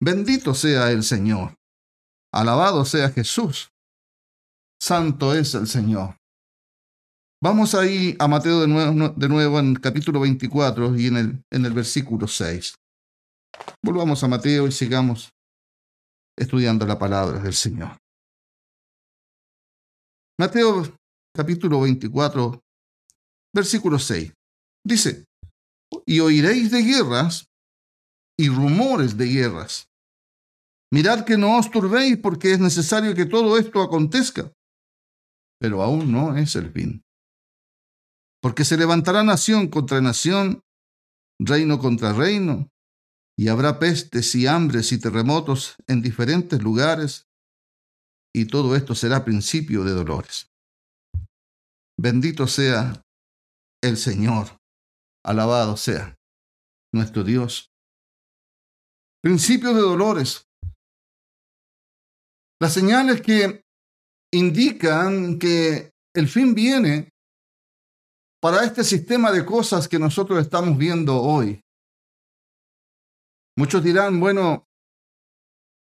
Bendito 0.01 0.55
sea 0.55 0.91
el 0.91 1.03
Señor. 1.03 1.55
Alabado 2.33 2.85
sea 2.85 3.11
Jesús. 3.11 3.71
Santo 4.81 5.35
es 5.35 5.55
el 5.55 5.67
Señor. 5.67 6.17
Vamos 7.43 7.75
ahí 7.75 8.17
a 8.19 8.29
Mateo 8.29 8.63
de 8.63 8.67
nuevo, 8.67 9.09
de 9.11 9.29
nuevo 9.29 9.59
en 9.59 9.75
capítulo 9.75 10.21
24 10.21 10.97
y 10.97 11.09
en 11.09 11.17
el, 11.17 11.45
en 11.53 11.67
el 11.67 11.73
versículo 11.75 12.27
6. 12.27 12.75
Volvamos 13.85 14.25
a 14.25 14.29
Mateo 14.29 14.67
y 14.67 14.73
sigamos 14.73 15.31
estudiando 16.39 16.87
la 16.87 16.99
palabra 16.99 17.39
del 17.39 17.53
Señor. 17.53 17.99
Mateo 20.39 20.97
capítulo 21.35 21.81
24, 21.81 22.59
versículo 23.55 23.99
6. 23.99 24.33
Dice, 24.83 25.25
y 26.07 26.21
oiréis 26.21 26.71
de 26.71 26.83
guerras 26.83 27.47
y 28.39 28.49
rumores 28.49 29.17
de 29.17 29.27
guerras. 29.27 29.89
Mirad 30.91 31.25
que 31.25 31.37
no 31.37 31.59
os 31.59 31.71
turbéis 31.71 32.17
porque 32.17 32.53
es 32.53 32.61
necesario 32.61 33.15
que 33.15 33.27
todo 33.27 33.59
esto 33.59 33.83
acontezca, 33.83 34.51
pero 35.61 35.83
aún 35.83 36.11
no 36.11 36.37
es 36.37 36.57
el 36.57 36.71
fin. 36.73 37.03
Porque 38.41 38.65
se 38.65 38.77
levantará 38.77 39.23
nación 39.23 39.69
contra 39.69 40.01
nación, 40.01 40.63
reino 41.39 41.79
contra 41.79 42.13
reino, 42.13 42.69
y 43.39 43.49
habrá 43.49 43.79
pestes 43.79 44.35
y 44.35 44.47
hambres 44.47 44.93
y 44.93 44.99
terremotos 44.99 45.77
en 45.87 46.03
diferentes 46.03 46.63
lugares, 46.63 47.27
y 48.35 48.47
todo 48.47 48.77
esto 48.77 48.95
será 48.95 49.25
principio 49.25 49.85
de 49.85 49.93
dolores. 49.93 50.51
Bendito 51.99 52.47
sea 52.47 53.03
el 53.83 53.97
Señor, 53.97 54.59
alabado 55.25 55.77
sea 55.77 56.15
nuestro 56.93 57.25
Dios 57.25 57.71
principio 59.27 59.75
de 59.75 59.81
dolores. 59.81 60.47
Las 62.61 62.73
señales 62.73 63.21
que 63.21 63.63
indican 64.33 65.41
que 65.41 65.91
el 66.15 66.29
fin 66.29 66.55
viene 66.55 67.09
para 68.47 68.63
este 68.63 68.85
sistema 68.85 69.33
de 69.33 69.45
cosas 69.45 69.89
que 69.89 69.99
nosotros 69.99 70.39
estamos 70.39 70.79
viendo 70.79 71.21
hoy. 71.21 71.61
Muchos 73.59 73.83
dirán, 73.83 74.21
bueno, 74.21 74.69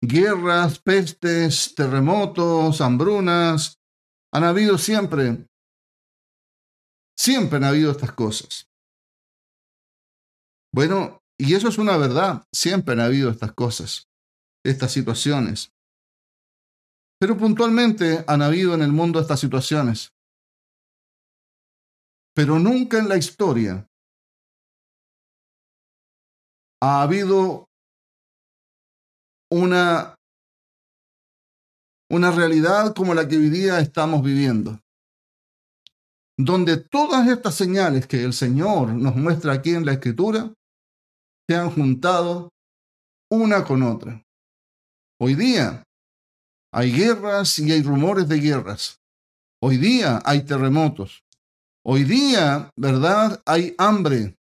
guerras, 0.02 0.78
pestes, 0.78 1.74
terremotos, 1.74 2.82
hambrunas, 2.82 3.80
han 4.30 4.44
habido 4.44 4.76
siempre. 4.76 5.46
Siempre 7.18 7.56
han 7.56 7.64
habido 7.64 7.92
estas 7.92 8.12
cosas. 8.12 8.68
Bueno, 10.70 11.22
y 11.38 11.54
eso 11.54 11.68
es 11.68 11.78
una 11.78 11.96
verdad. 11.96 12.46
Siempre 12.52 12.92
han 12.92 13.00
habido 13.00 13.30
estas 13.30 13.54
cosas, 13.54 14.06
estas 14.66 14.92
situaciones. 14.92 15.72
Pero 17.18 17.38
puntualmente 17.38 18.22
han 18.26 18.42
habido 18.42 18.74
en 18.74 18.82
el 18.82 18.92
mundo 18.92 19.18
estas 19.18 19.40
situaciones. 19.40 20.12
Pero 22.40 22.58
nunca 22.58 22.98
en 22.98 23.06
la 23.06 23.18
historia 23.18 23.86
ha 26.82 27.02
habido 27.02 27.66
una, 29.52 30.14
una 32.10 32.30
realidad 32.30 32.94
como 32.94 33.12
la 33.12 33.28
que 33.28 33.36
hoy 33.36 33.50
día 33.50 33.78
estamos 33.80 34.22
viviendo, 34.22 34.80
donde 36.38 36.78
todas 36.78 37.28
estas 37.28 37.56
señales 37.56 38.06
que 38.06 38.24
el 38.24 38.32
Señor 38.32 38.94
nos 38.94 39.16
muestra 39.16 39.52
aquí 39.52 39.74
en 39.74 39.84
la 39.84 39.92
Escritura 39.92 40.50
se 41.46 41.56
han 41.56 41.70
juntado 41.70 42.48
una 43.30 43.64
con 43.64 43.82
otra. 43.82 44.22
Hoy 45.20 45.34
día 45.34 45.82
hay 46.72 46.90
guerras 46.90 47.58
y 47.58 47.70
hay 47.70 47.82
rumores 47.82 48.26
de 48.30 48.40
guerras. 48.40 48.98
Hoy 49.62 49.76
día 49.76 50.22
hay 50.24 50.46
terremotos. 50.46 51.22
Hoy 51.82 52.04
día, 52.04 52.70
¿verdad? 52.76 53.40
Hay 53.46 53.74
hambre. 53.78 54.36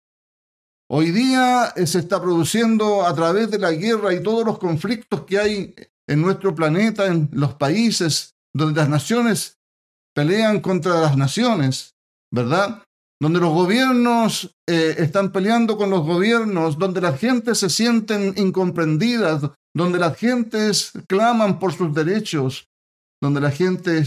Hoy 0.91 1.11
día 1.11 1.73
eh, 1.77 1.87
se 1.87 1.99
está 1.99 2.21
produciendo 2.21 3.05
a 3.05 3.15
través 3.15 3.51
de 3.51 3.59
la 3.59 3.73
guerra 3.73 4.15
y 4.15 4.23
todos 4.23 4.47
los 4.47 4.59
conflictos 4.59 5.25
que 5.25 5.39
hay 5.39 5.75
en 6.09 6.23
nuestro 6.23 6.55
planeta, 6.55 7.07
en 7.07 7.29
los 7.33 7.55
países, 7.55 8.35
donde 8.55 8.81
las 8.81 8.89
naciones 8.89 9.59
pelean 10.15 10.61
contra 10.61 11.01
las 11.01 11.17
naciones, 11.17 11.95
¿verdad? 12.33 12.83
Donde 13.21 13.41
los 13.41 13.53
gobiernos 13.53 14.57
eh, 14.67 14.95
están 14.99 15.31
peleando 15.31 15.77
con 15.77 15.91
los 15.91 16.07
gobiernos, 16.07 16.79
donde 16.79 17.03
las 17.03 17.21
gentes 17.21 17.59
se 17.59 17.69
sienten 17.69 18.33
incomprendidas, 18.37 19.43
donde 19.75 19.99
las 19.99 20.17
gentes 20.17 20.93
claman 21.07 21.59
por 21.59 21.75
sus 21.75 21.93
derechos, 21.93 22.69
donde 23.21 23.41
la 23.43 23.51
gente, 23.51 24.05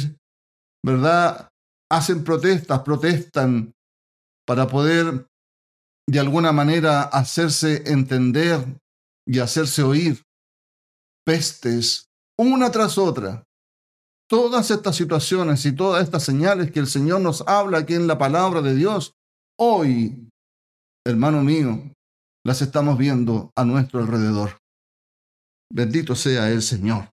¿verdad?, 0.83 1.49
hacen 1.91 2.24
protestas, 2.24 2.81
protestan 2.81 3.74
para 4.46 4.67
poder 4.67 5.27
de 6.08 6.19
alguna 6.19 6.51
manera 6.51 7.03
hacerse 7.03 7.84
entender 7.91 8.79
y 9.27 9.39
hacerse 9.39 9.84
oír. 9.84 10.24
Pestes, 11.25 12.08
una 12.38 12.72
tras 12.72 12.98
otra. 12.98 13.43
Todas 14.27 14.72
estas 14.72 14.96
situaciones 14.96 15.65
y 15.65 15.72
todas 15.72 16.03
estas 16.03 16.24
señales 16.24 16.72
que 16.72 16.79
el 16.79 16.88
Señor 16.88 17.22
nos 17.22 17.41
habla 17.48 17.79
aquí 17.79 17.96
en 17.96 18.08
la 18.08 18.17
palabra 18.17 18.62
de 18.62 18.75
Dios, 18.75 19.13
hoy, 19.60 20.29
hermano 21.05 21.43
mío, 21.43 21.91
las 22.46 22.62
estamos 22.62 22.98
viendo 22.98 23.51
a 23.55 23.65
nuestro 23.65 24.00
alrededor. 24.00 24.58
Bendito 25.72 26.15
sea 26.15 26.50
el 26.50 26.62
Señor. 26.62 27.10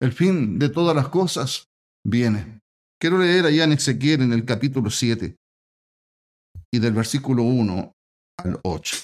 El 0.00 0.12
fin 0.12 0.58
de 0.58 0.68
todas 0.68 0.94
las 0.94 1.08
cosas 1.08 1.68
viene. 2.04 2.60
Quiero 2.98 3.18
leer 3.18 3.44
allá 3.44 3.64
en 3.64 3.72
Ezequiel 3.72 4.22
en 4.22 4.32
el 4.32 4.46
capítulo 4.46 4.88
7 4.88 5.36
y 6.72 6.78
del 6.78 6.94
versículo 6.94 7.42
1 7.42 7.92
al 8.38 8.60
8. 8.64 8.96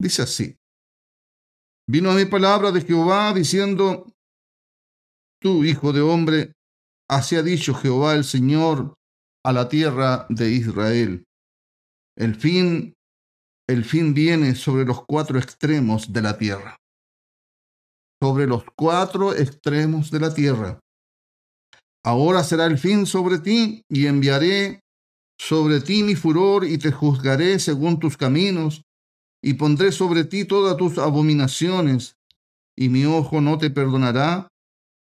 Dice 0.00 0.22
así, 0.22 0.56
vino 1.88 2.10
a 2.10 2.14
mi 2.14 2.24
palabra 2.24 2.72
de 2.72 2.80
Jehová 2.80 3.32
diciendo, 3.32 4.12
tú, 5.40 5.62
hijo 5.62 5.92
de 5.92 6.00
hombre, 6.00 6.54
así 7.08 7.36
ha 7.36 7.42
dicho 7.44 7.72
Jehová 7.74 8.16
el 8.16 8.24
Señor 8.24 8.94
a 9.44 9.52
la 9.52 9.68
tierra 9.68 10.26
de 10.28 10.50
Israel. 10.50 11.24
El 12.16 12.34
fin, 12.34 12.94
el 13.68 13.84
fin 13.84 14.14
viene 14.14 14.54
sobre 14.54 14.84
los 14.84 15.04
cuatro 15.04 15.38
extremos 15.38 16.12
de 16.12 16.22
la 16.22 16.38
tierra. 16.38 16.76
Sobre 18.20 18.46
los 18.46 18.64
cuatro 18.76 19.34
extremos 19.34 20.10
de 20.10 20.20
la 20.20 20.34
tierra. 20.34 20.80
Ahora 22.04 22.42
será 22.42 22.66
el 22.66 22.78
fin 22.78 23.06
sobre 23.06 23.38
ti 23.38 23.82
y 23.88 24.06
enviaré 24.06 24.80
sobre 25.38 25.80
ti 25.80 26.02
mi 26.02 26.14
furor 26.14 26.64
y 26.64 26.78
te 26.78 26.92
juzgaré 26.92 27.58
según 27.58 27.98
tus 27.98 28.16
caminos 28.16 28.82
y 29.42 29.54
pondré 29.54 29.92
sobre 29.92 30.24
ti 30.24 30.44
todas 30.44 30.76
tus 30.76 30.98
abominaciones 30.98 32.16
y 32.76 32.88
mi 32.88 33.04
ojo 33.04 33.40
no 33.40 33.58
te 33.58 33.70
perdonará 33.70 34.48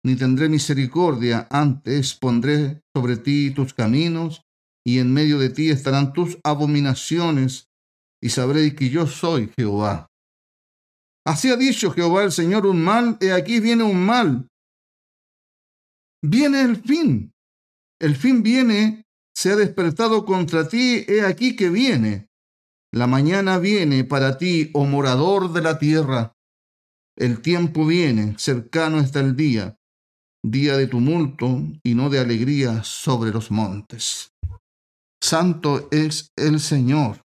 ni 0.03 0.15
tendré 0.15 0.49
misericordia, 0.49 1.47
antes 1.51 2.15
pondré 2.15 2.81
sobre 2.95 3.17
ti 3.17 3.51
tus 3.51 3.73
caminos 3.73 4.41
y 4.83 4.97
en 4.97 5.13
medio 5.13 5.37
de 5.37 5.49
ti 5.49 5.69
estarán 5.69 6.11
tus 6.11 6.39
abominaciones 6.43 7.70
y 8.21 8.29
sabré 8.29 8.75
que 8.75 8.89
yo 8.89 9.07
soy 9.07 9.51
Jehová. 9.57 10.07
Así 11.25 11.49
ha 11.49 11.55
dicho 11.55 11.91
Jehová 11.91 12.23
el 12.23 12.31
Señor 12.31 12.65
un 12.65 12.83
mal, 12.83 13.17
y 13.19 13.29
aquí 13.29 13.59
viene 13.59 13.83
un 13.83 14.05
mal. 14.05 14.47
Viene 16.23 16.61
el 16.61 16.77
fin. 16.77 17.31
El 17.99 18.15
fin 18.15 18.43
viene, 18.43 19.05
se 19.35 19.51
ha 19.51 19.55
despertado 19.55 20.25
contra 20.25 20.67
ti, 20.67 21.05
he 21.07 21.21
aquí 21.21 21.55
que 21.55 21.69
viene. 21.69 22.27
La 22.93 23.07
mañana 23.07 23.57
viene 23.57 24.03
para 24.03 24.37
ti, 24.37 24.69
oh 24.73 24.85
morador 24.85 25.53
de 25.53 25.61
la 25.61 25.79
tierra. 25.79 26.33
El 27.15 27.41
tiempo 27.41 27.85
viene, 27.85 28.35
cercano 28.37 28.99
está 28.99 29.19
el 29.19 29.35
día, 29.35 29.77
día 30.43 30.77
de 30.77 30.87
tumulto 30.87 31.61
y 31.83 31.93
no 31.93 32.09
de 32.09 32.19
alegría 32.19 32.83
sobre 32.83 33.31
los 33.31 33.51
montes. 33.51 34.31
Santo 35.21 35.87
es 35.91 36.31
el 36.35 36.59
Señor. 36.59 37.21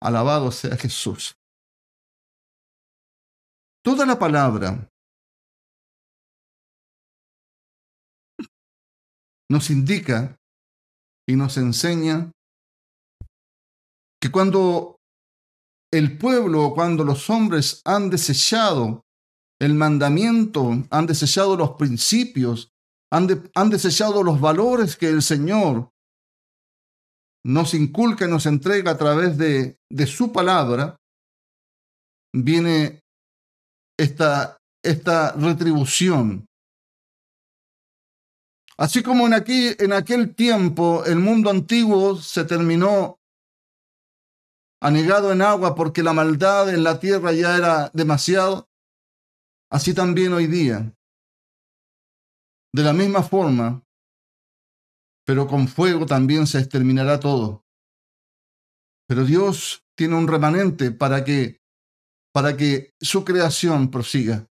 Alabado 0.00 0.52
sea 0.52 0.76
Jesús. 0.76 1.36
Toda 3.82 4.04
la 4.06 4.18
palabra 4.18 4.88
nos 9.50 9.70
indica 9.70 10.36
y 11.26 11.36
nos 11.36 11.56
enseña 11.56 12.30
que 14.20 14.30
cuando 14.30 14.96
el 15.92 16.18
pueblo, 16.18 16.72
cuando 16.74 17.04
los 17.04 17.30
hombres 17.30 17.80
han 17.84 18.10
desechado 18.10 19.04
el 19.60 19.74
mandamiento, 19.74 20.70
han 20.90 21.06
desechado 21.06 21.56
los 21.56 21.72
principios, 21.72 22.70
han, 23.10 23.50
han 23.54 23.70
desechado 23.70 24.22
los 24.22 24.40
valores 24.40 24.96
que 24.96 25.08
el 25.08 25.22
Señor 25.22 25.90
nos 27.48 27.72
inculca 27.72 28.26
y 28.26 28.28
nos 28.28 28.44
entrega 28.44 28.90
a 28.90 28.98
través 28.98 29.38
de, 29.38 29.78
de 29.90 30.06
su 30.06 30.32
palabra, 30.32 31.00
viene 32.34 33.00
esta, 33.98 34.58
esta 34.84 35.32
retribución. 35.32 36.46
Así 38.76 39.02
como 39.02 39.26
en, 39.26 39.32
aquí, 39.32 39.74
en 39.78 39.94
aquel 39.94 40.34
tiempo 40.34 41.06
el 41.06 41.20
mundo 41.20 41.48
antiguo 41.48 42.16
se 42.16 42.44
terminó 42.44 43.18
anegado 44.82 45.32
en 45.32 45.40
agua 45.40 45.74
porque 45.74 46.02
la 46.02 46.12
maldad 46.12 46.68
en 46.68 46.84
la 46.84 47.00
tierra 47.00 47.32
ya 47.32 47.56
era 47.56 47.90
demasiado, 47.94 48.68
así 49.70 49.94
también 49.94 50.34
hoy 50.34 50.48
día. 50.48 50.94
De 52.74 52.82
la 52.82 52.92
misma 52.92 53.22
forma, 53.22 53.82
pero 55.28 55.46
con 55.46 55.68
fuego 55.68 56.06
también 56.06 56.46
se 56.46 56.58
exterminará 56.58 57.20
todo. 57.20 57.66
Pero 59.06 59.26
Dios 59.26 59.84
tiene 59.94 60.14
un 60.16 60.26
remanente 60.26 60.90
para 60.90 61.22
que 61.22 61.60
para 62.32 62.56
que 62.56 62.94
su 62.98 63.26
creación 63.26 63.90
prosiga. 63.90 64.48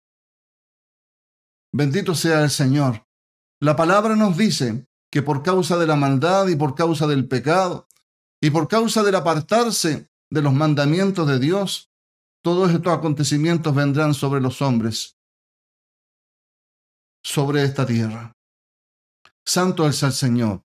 Bendito 1.73 2.15
sea 2.15 2.43
el 2.43 2.51
Señor. 2.51 3.07
La 3.59 3.75
palabra 3.75 4.17
nos 4.17 4.37
dice 4.37 4.87
que 5.11 5.23
por 5.23 5.43
causa 5.43 5.79
de 5.79 5.87
la 5.87 5.97
maldad 5.97 6.47
y 6.49 6.57
por 6.57 6.75
causa 6.75 7.07
del 7.07 7.27
pecado 7.27 7.89
y 8.43 8.51
por 8.51 8.69
causa 8.69 9.03
del 9.03 9.15
apartarse 9.15 10.11
de 10.31 10.43
los 10.43 10.53
mandamientos 10.53 11.27
de 11.27 11.39
Dios, 11.39 11.91
todos 12.45 12.71
estos 12.71 12.93
acontecimientos 12.93 13.75
vendrán 13.75 14.13
sobre 14.13 14.43
los 14.43 14.61
hombres, 14.61 15.17
sobre 17.25 17.65
esta 17.65 17.87
tierra. 17.87 18.37
Santo 19.43 19.89
es 19.89 20.03
el 20.03 20.13
Señor. 20.13 20.66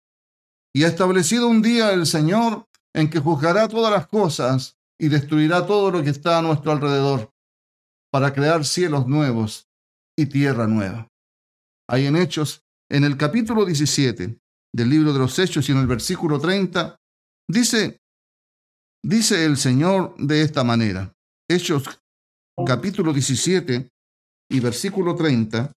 Y 0.73 0.83
ha 0.83 0.87
establecido 0.87 1.47
un 1.47 1.61
día 1.61 1.91
el 1.91 2.05
Señor 2.05 2.67
en 2.93 3.09
que 3.09 3.19
juzgará 3.19 3.67
todas 3.67 3.91
las 3.91 4.07
cosas 4.07 4.77
y 4.99 5.09
destruirá 5.09 5.65
todo 5.65 5.91
lo 5.91 6.03
que 6.03 6.09
está 6.09 6.37
a 6.37 6.41
nuestro 6.41 6.71
alrededor 6.71 7.31
para 8.11 8.33
crear 8.33 8.65
cielos 8.65 9.07
nuevos 9.07 9.67
y 10.17 10.25
tierra 10.27 10.67
nueva. 10.67 11.07
Hay 11.89 12.05
en 12.05 12.15
Hechos, 12.15 12.63
en 12.89 13.03
el 13.03 13.17
capítulo 13.17 13.65
17 13.65 14.37
del 14.73 14.89
libro 14.89 15.13
de 15.13 15.19
los 15.19 15.37
Hechos 15.39 15.67
y 15.67 15.71
en 15.71 15.79
el 15.79 15.87
versículo 15.87 16.39
30, 16.39 16.95
dice, 17.49 17.99
dice 19.03 19.45
el 19.45 19.57
Señor 19.57 20.15
de 20.17 20.41
esta 20.41 20.63
manera. 20.63 21.13
Hechos 21.49 22.01
capítulo 22.65 23.11
17 23.11 23.89
y 24.49 24.59
versículo 24.59 25.15
30 25.15 25.71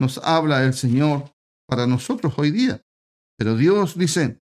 nos 0.00 0.18
habla 0.18 0.64
el 0.64 0.74
Señor 0.74 1.30
para 1.68 1.86
nosotros 1.86 2.34
hoy 2.36 2.50
día. 2.50 2.80
Pero 3.36 3.56
Dios 3.56 3.98
dice, 3.98 4.40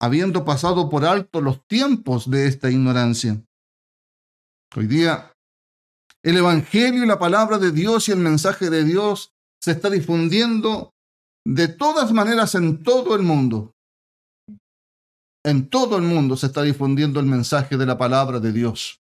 habiendo 0.00 0.44
pasado 0.44 0.88
por 0.88 1.04
alto 1.04 1.40
los 1.40 1.66
tiempos 1.66 2.30
de 2.30 2.46
esta 2.46 2.70
ignorancia. 2.70 3.42
Hoy 4.76 4.86
día, 4.86 5.32
el 6.22 6.36
Evangelio 6.36 7.04
y 7.04 7.06
la 7.06 7.18
palabra 7.18 7.58
de 7.58 7.72
Dios 7.72 8.08
y 8.08 8.12
el 8.12 8.18
mensaje 8.18 8.70
de 8.70 8.84
Dios 8.84 9.32
se 9.60 9.72
está 9.72 9.90
difundiendo 9.90 10.94
de 11.46 11.68
todas 11.68 12.12
maneras 12.12 12.54
en 12.54 12.82
todo 12.82 13.14
el 13.16 13.22
mundo. 13.22 13.74
En 15.44 15.68
todo 15.68 15.96
el 15.96 16.02
mundo 16.02 16.36
se 16.36 16.46
está 16.46 16.62
difundiendo 16.62 17.20
el 17.20 17.26
mensaje 17.26 17.76
de 17.76 17.86
la 17.86 17.96
palabra 17.96 18.40
de 18.40 18.52
Dios. 18.52 19.00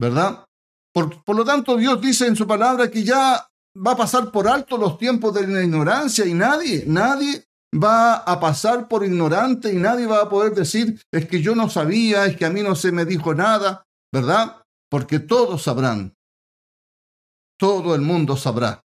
¿Verdad? 0.00 0.44
Por, 0.92 1.22
por, 1.24 1.36
lo 1.36 1.44
tanto, 1.44 1.76
Dios 1.76 2.00
dice 2.00 2.26
en 2.26 2.36
su 2.36 2.46
palabra 2.46 2.90
que 2.90 3.04
ya 3.04 3.46
va 3.76 3.92
a 3.92 3.96
pasar 3.96 4.30
por 4.30 4.48
alto 4.48 4.78
los 4.78 4.96
tiempos 4.96 5.34
de 5.34 5.46
la 5.46 5.62
ignorancia 5.62 6.24
y 6.24 6.32
nadie, 6.32 6.84
nadie 6.86 7.45
va 7.74 8.16
a 8.16 8.40
pasar 8.40 8.88
por 8.88 9.04
ignorante 9.04 9.72
y 9.72 9.76
nadie 9.76 10.06
va 10.06 10.22
a 10.22 10.28
poder 10.28 10.54
decir, 10.54 11.00
es 11.12 11.26
que 11.26 11.42
yo 11.42 11.54
no 11.54 11.68
sabía, 11.68 12.26
es 12.26 12.36
que 12.36 12.44
a 12.44 12.50
mí 12.50 12.62
no 12.62 12.74
se 12.74 12.92
me 12.92 13.04
dijo 13.04 13.34
nada, 13.34 13.84
¿verdad? 14.12 14.62
Porque 14.90 15.18
todos 15.18 15.62
sabrán 15.62 16.16
todo 17.58 17.94
el 17.94 18.02
mundo 18.02 18.36
sabrá. 18.36 18.82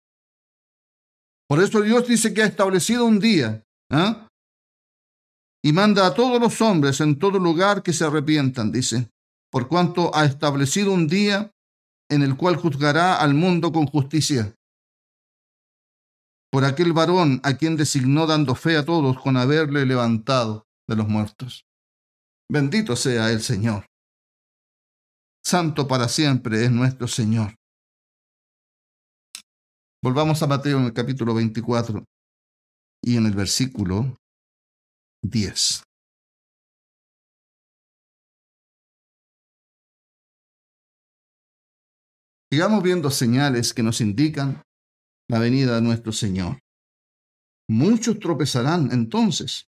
Por 1.47 1.61
eso 1.61 1.81
Dios 1.81 2.07
dice 2.07 2.33
que 2.33 2.43
ha 2.43 2.45
establecido 2.45 3.05
un 3.05 3.19
día 3.19 3.63
¿ah? 3.91 4.27
y 5.63 5.73
manda 5.73 6.05
a 6.05 6.13
todos 6.13 6.39
los 6.39 6.61
hombres 6.61 7.01
en 7.01 7.17
todo 7.17 7.39
lugar 7.39 7.81
que 7.81 7.93
se 7.93 8.05
arrepientan, 8.05 8.71
dice, 8.71 9.09
por 9.51 9.67
cuanto 9.67 10.15
ha 10.15 10.25
establecido 10.25 10.91
un 10.91 11.07
día 11.07 11.51
en 12.09 12.21
el 12.21 12.37
cual 12.37 12.55
juzgará 12.55 13.19
al 13.19 13.33
mundo 13.33 13.71
con 13.71 13.87
justicia. 13.87 14.53
Por 16.51 16.65
aquel 16.65 16.93
varón 16.93 17.41
a 17.43 17.57
quien 17.57 17.77
designó 17.77 18.25
dando 18.25 18.55
fe 18.55 18.77
a 18.77 18.85
todos 18.85 19.19
con 19.21 19.37
haberle 19.37 19.85
levantado 19.85 20.65
de 20.87 20.95
los 20.95 21.07
muertos. 21.07 21.65
Bendito 22.51 22.95
sea 22.95 23.31
el 23.31 23.41
Señor. 23.41 23.85
Santo 25.45 25.87
para 25.87 26.07
siempre 26.07 26.65
es 26.65 26.71
nuestro 26.71 27.07
Señor. 27.07 27.55
Volvamos 30.03 30.41
a 30.41 30.47
Mateo 30.47 30.79
en 30.79 30.85
el 30.85 30.93
capítulo 30.93 31.33
24 31.35 32.03
y 33.03 33.17
en 33.17 33.25
el 33.25 33.33
versículo 33.33 34.15
10. 35.21 35.83
Sigamos 42.51 42.81
viendo 42.81 43.11
señales 43.11 43.73
que 43.73 43.83
nos 43.83 44.01
indican 44.01 44.63
la 45.29 45.39
venida 45.39 45.75
de 45.75 45.81
nuestro 45.81 46.11
Señor. 46.11 46.59
Muchos 47.69 48.19
tropezarán 48.19 48.91
entonces 48.91 49.67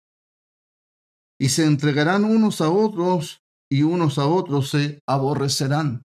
y 1.40 1.50
se 1.50 1.66
entregarán 1.66 2.26
unos 2.26 2.62
a 2.62 2.70
otros 2.70 3.40
y 3.72 3.84
unos 3.84 4.20
a 4.20 4.28
otros 4.28 4.70
se 4.70 5.00
aborrecerán. 5.08 6.04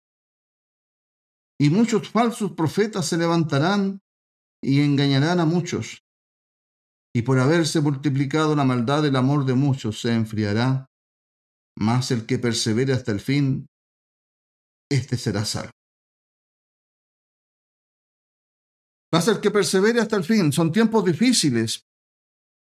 Y 1.59 1.71
muchos 1.71 2.11
falsos 2.11 2.53
profetas 2.53 3.07
se 3.07 3.17
levantarán 3.17 4.01
y 4.63 4.83
engañarán 4.83 5.41
a 5.41 5.47
muchos. 5.47 6.03
Y 7.15 7.23
por 7.23 7.39
haberse 7.39 7.81
multiplicado 7.81 8.55
la 8.55 8.65
maldad, 8.65 9.07
el 9.07 9.17
amor 9.17 9.47
de 9.47 9.55
muchos 9.55 10.01
se 10.01 10.13
enfriará. 10.13 10.87
Mas 11.79 12.11
el 12.11 12.27
que 12.27 12.39
persevere 12.39 12.93
hasta 12.93 13.13
el 13.13 13.21
fin, 13.21 13.67
éste 14.91 15.17
será 15.17 15.45
salvo. 15.45 15.76
Va 19.14 19.19
a 19.19 19.23
ser 19.23 19.40
que 19.40 19.51
persevere 19.51 20.01
hasta 20.01 20.16
el 20.16 20.25
fin. 20.25 20.53
Son 20.53 20.73
tiempos 20.73 21.05
difíciles, 21.05 21.87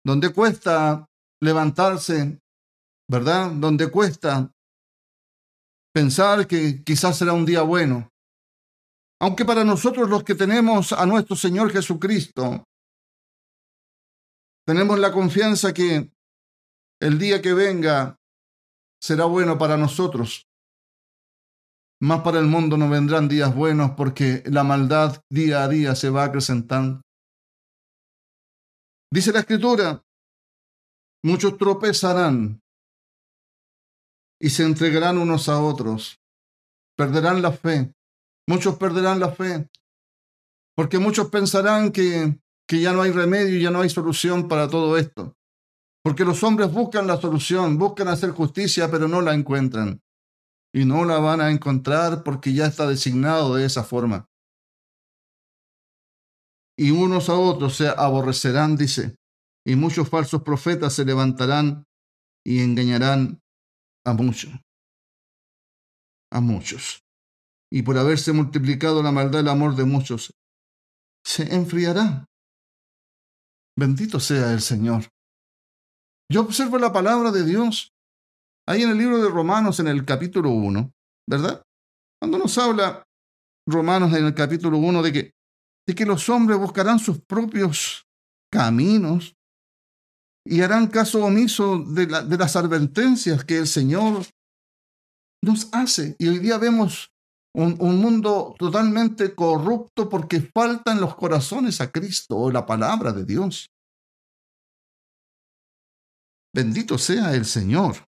donde 0.05 0.33
cuesta 0.33 1.07
levantarse, 1.43 2.39
¿verdad? 3.11 3.51
Donde 3.53 3.91
cuesta 3.91 4.53
pensar 5.93 6.47
que 6.47 6.83
quizás 6.85 7.19
será 7.19 7.33
un 7.33 7.45
día 7.45 7.63
bueno. 7.63 8.09
Aunque 9.21 9.45
para 9.45 9.65
nosotros 9.65 10.09
los 10.09 10.23
que 10.23 10.37
tenemos 10.37 10.93
a 10.93 11.05
nuestro 11.07 11.35
Señor 11.35 11.73
Jesucristo, 11.73 12.65
tenemos 14.65 14.99
la 14.99 15.13
confianza 15.13 15.73
que 15.73 16.13
el 17.01 17.19
día 17.19 17.43
que 17.43 17.53
venga 17.53 18.17
será 19.01 19.25
bueno 19.25 19.59
para 19.59 19.77
nosotros. 19.77 20.48
Más 22.01 22.21
para 22.21 22.39
el 22.39 22.47
mundo 22.47 22.77
no 22.77 22.89
vendrán 22.89 23.27
días 23.27 23.53
buenos 23.53 23.93
porque 23.97 24.45
la 24.47 24.63
maldad 24.63 25.21
día 25.29 25.65
a 25.65 25.69
día 25.69 25.97
se 25.97 26.11
va 26.11 26.25
acrecentando. 26.25 27.03
Dice 29.13 29.33
la 29.33 29.41
escritura, 29.41 30.05
muchos 31.25 31.59
tropezarán 31.59 32.61
y 34.41 34.51
se 34.51 34.65
entregarán 34.65 35.19
unos 35.19 35.49
a 35.49 35.61
otros, 35.61 36.21
perderán 36.97 37.43
la 37.43 37.51
fe, 37.51 37.93
muchos 38.47 38.77
perderán 38.77 39.19
la 39.19 39.33
fe, 39.33 39.69
porque 40.77 41.01
muchos 41.01 41.31
pensarán 41.31 41.91
que, 41.91 42.39
que 42.69 42.81
ya 42.81 42.93
no 42.93 43.03
hay 43.03 43.11
remedio 43.11 43.59
ya 43.59 43.73
no 43.73 43.81
hay 43.81 43.91
solución 43.91 44.47
para 44.47 44.69
todo 44.69 44.97
esto, 44.97 45.35
porque 46.05 46.25
los 46.25 46.45
hombres 46.45 46.71
buscan 46.71 47.09
la 47.09 47.21
solución, 47.21 47.77
buscan 47.77 48.07
hacer 48.07 48.31
justicia, 48.31 48.89
pero 48.89 49.09
no 49.09 49.21
la 49.21 49.35
encuentran 49.35 50.01
y 50.79 50.85
no 50.85 51.05
la 51.05 51.19
van 51.19 51.41
a 51.41 51.51
encontrar 51.51 52.23
porque 52.23 52.55
ya 52.55 52.67
está 52.67 52.87
designado 52.87 53.57
de 53.57 53.67
esa 53.67 53.83
forma. 53.83 54.29
Y 56.79 56.93
unos 56.93 57.29
a 57.29 57.35
otros 57.35 57.75
se 57.77 57.89
aborrecerán, 57.89 58.77
dice, 58.77 59.17
y 59.67 59.75
muchos 59.75 60.09
falsos 60.09 60.45
profetas 60.45 60.93
se 60.93 61.05
levantarán 61.05 61.85
y 62.47 62.61
engañarán 62.61 63.41
a 64.07 64.13
muchos. 64.13 64.53
A 66.31 66.41
muchos. 66.41 67.03
Y 67.73 67.83
por 67.83 67.99
haberse 67.99 68.33
multiplicado 68.33 69.03
la 69.03 69.11
maldad, 69.11 69.41
el 69.41 69.49
amor 69.49 69.75
de 69.75 69.85
muchos 69.85 70.33
se 71.25 71.53
enfriará. 71.57 72.25
Bendito 73.77 74.21
sea 74.21 74.53
el 74.53 74.61
Señor. 74.61 75.09
Yo 76.31 76.43
observo 76.43 76.79
la 76.79 76.93
palabra 76.93 77.33
de 77.33 77.45
Dios 77.45 77.91
Ahí 78.69 78.83
en 78.83 78.91
el 78.91 78.99
libro 78.99 79.23
de 79.23 79.31
Romanos, 79.31 79.81
en 79.81 79.89
el 79.89 80.05
capítulo 80.05 80.51
1, 80.51 80.93
¿verdad? 81.27 81.63
Cuando 82.21 82.37
nos 82.37 82.59
habla 82.59 83.03
Romanos 83.67 84.13
en 84.13 84.27
el 84.27 84.35
capítulo 84.35 84.77
1 84.77 85.03
de 85.05 85.11
que, 85.11 85.31
de 85.87 85.95
que 85.95 86.05
los 86.05 86.29
hombres 86.29 86.59
buscarán 86.59 86.99
sus 86.99 87.19
propios 87.19 88.07
caminos 88.53 89.35
y 90.45 90.61
harán 90.61 90.89
caso 90.89 91.25
omiso 91.25 91.79
de, 91.79 92.09
las 92.09 92.57
advertencias 92.57 93.43
que 93.43 93.57
el 93.57 93.67
Señor 93.67 94.27
nos 95.43 95.71
hace. 95.73 96.15
Y 96.19 96.29
hoy 96.29 96.39
día 96.39 96.59
vemos 96.59 97.11
un, 97.55 97.75
un, 97.81 98.03
mundo 98.03 98.55
totalmente 98.59 99.35
corrupto 99.35 100.11
porque 100.11 100.43
faltan 100.55 101.01
los 101.01 101.17
corazones 101.17 101.81
a 101.81 101.91
Cristo 101.91 102.37
o 102.37 102.51
la 102.51 102.67
palabra 102.67 103.13
de 103.13 103.25
Dios. 103.25 103.71
Bendito 106.55 106.99
sea 106.99 107.35
el 107.35 107.47
Señor 107.47 108.08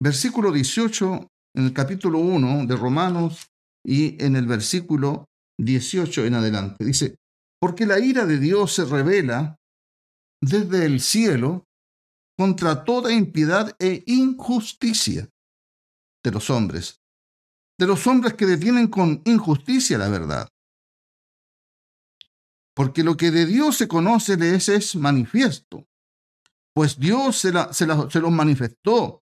versículo 0.00 0.52
18 0.52 1.28
en 1.56 1.64
el 1.64 1.72
capítulo 1.72 2.18
1 2.18 2.66
de 2.66 2.76
Romanos 2.76 3.50
y 3.84 4.22
en 4.22 4.36
el 4.36 4.46
versículo 4.46 5.26
18 5.58 6.26
en 6.26 6.34
adelante. 6.34 6.84
Dice, 6.84 7.16
porque 7.60 7.86
la 7.86 7.98
ira 7.98 8.26
de 8.26 8.38
Dios 8.38 8.74
se 8.74 8.84
revela 8.84 9.56
desde 10.42 10.84
el 10.84 11.00
cielo 11.00 11.64
contra 12.38 12.84
toda 12.84 13.12
impiedad 13.12 13.74
e 13.78 14.04
injusticia 14.06 15.28
de 16.22 16.30
los 16.30 16.50
hombres, 16.50 17.00
de 17.78 17.86
los 17.86 18.06
hombres 18.06 18.34
que 18.34 18.44
detienen 18.44 18.88
con 18.88 19.22
injusticia 19.24 19.96
la 19.96 20.08
verdad. 20.08 20.48
Porque 22.74 23.02
lo 23.02 23.16
que 23.16 23.30
de 23.30 23.46
Dios 23.46 23.76
se 23.76 23.88
conoce 23.88 24.36
les 24.36 24.68
es 24.68 24.94
manifiesto, 24.96 25.86
pues 26.74 26.98
Dios 26.98 27.38
se, 27.38 27.52
la, 27.52 27.72
se, 27.72 27.86
se 28.10 28.20
los 28.20 28.30
manifestó 28.30 29.22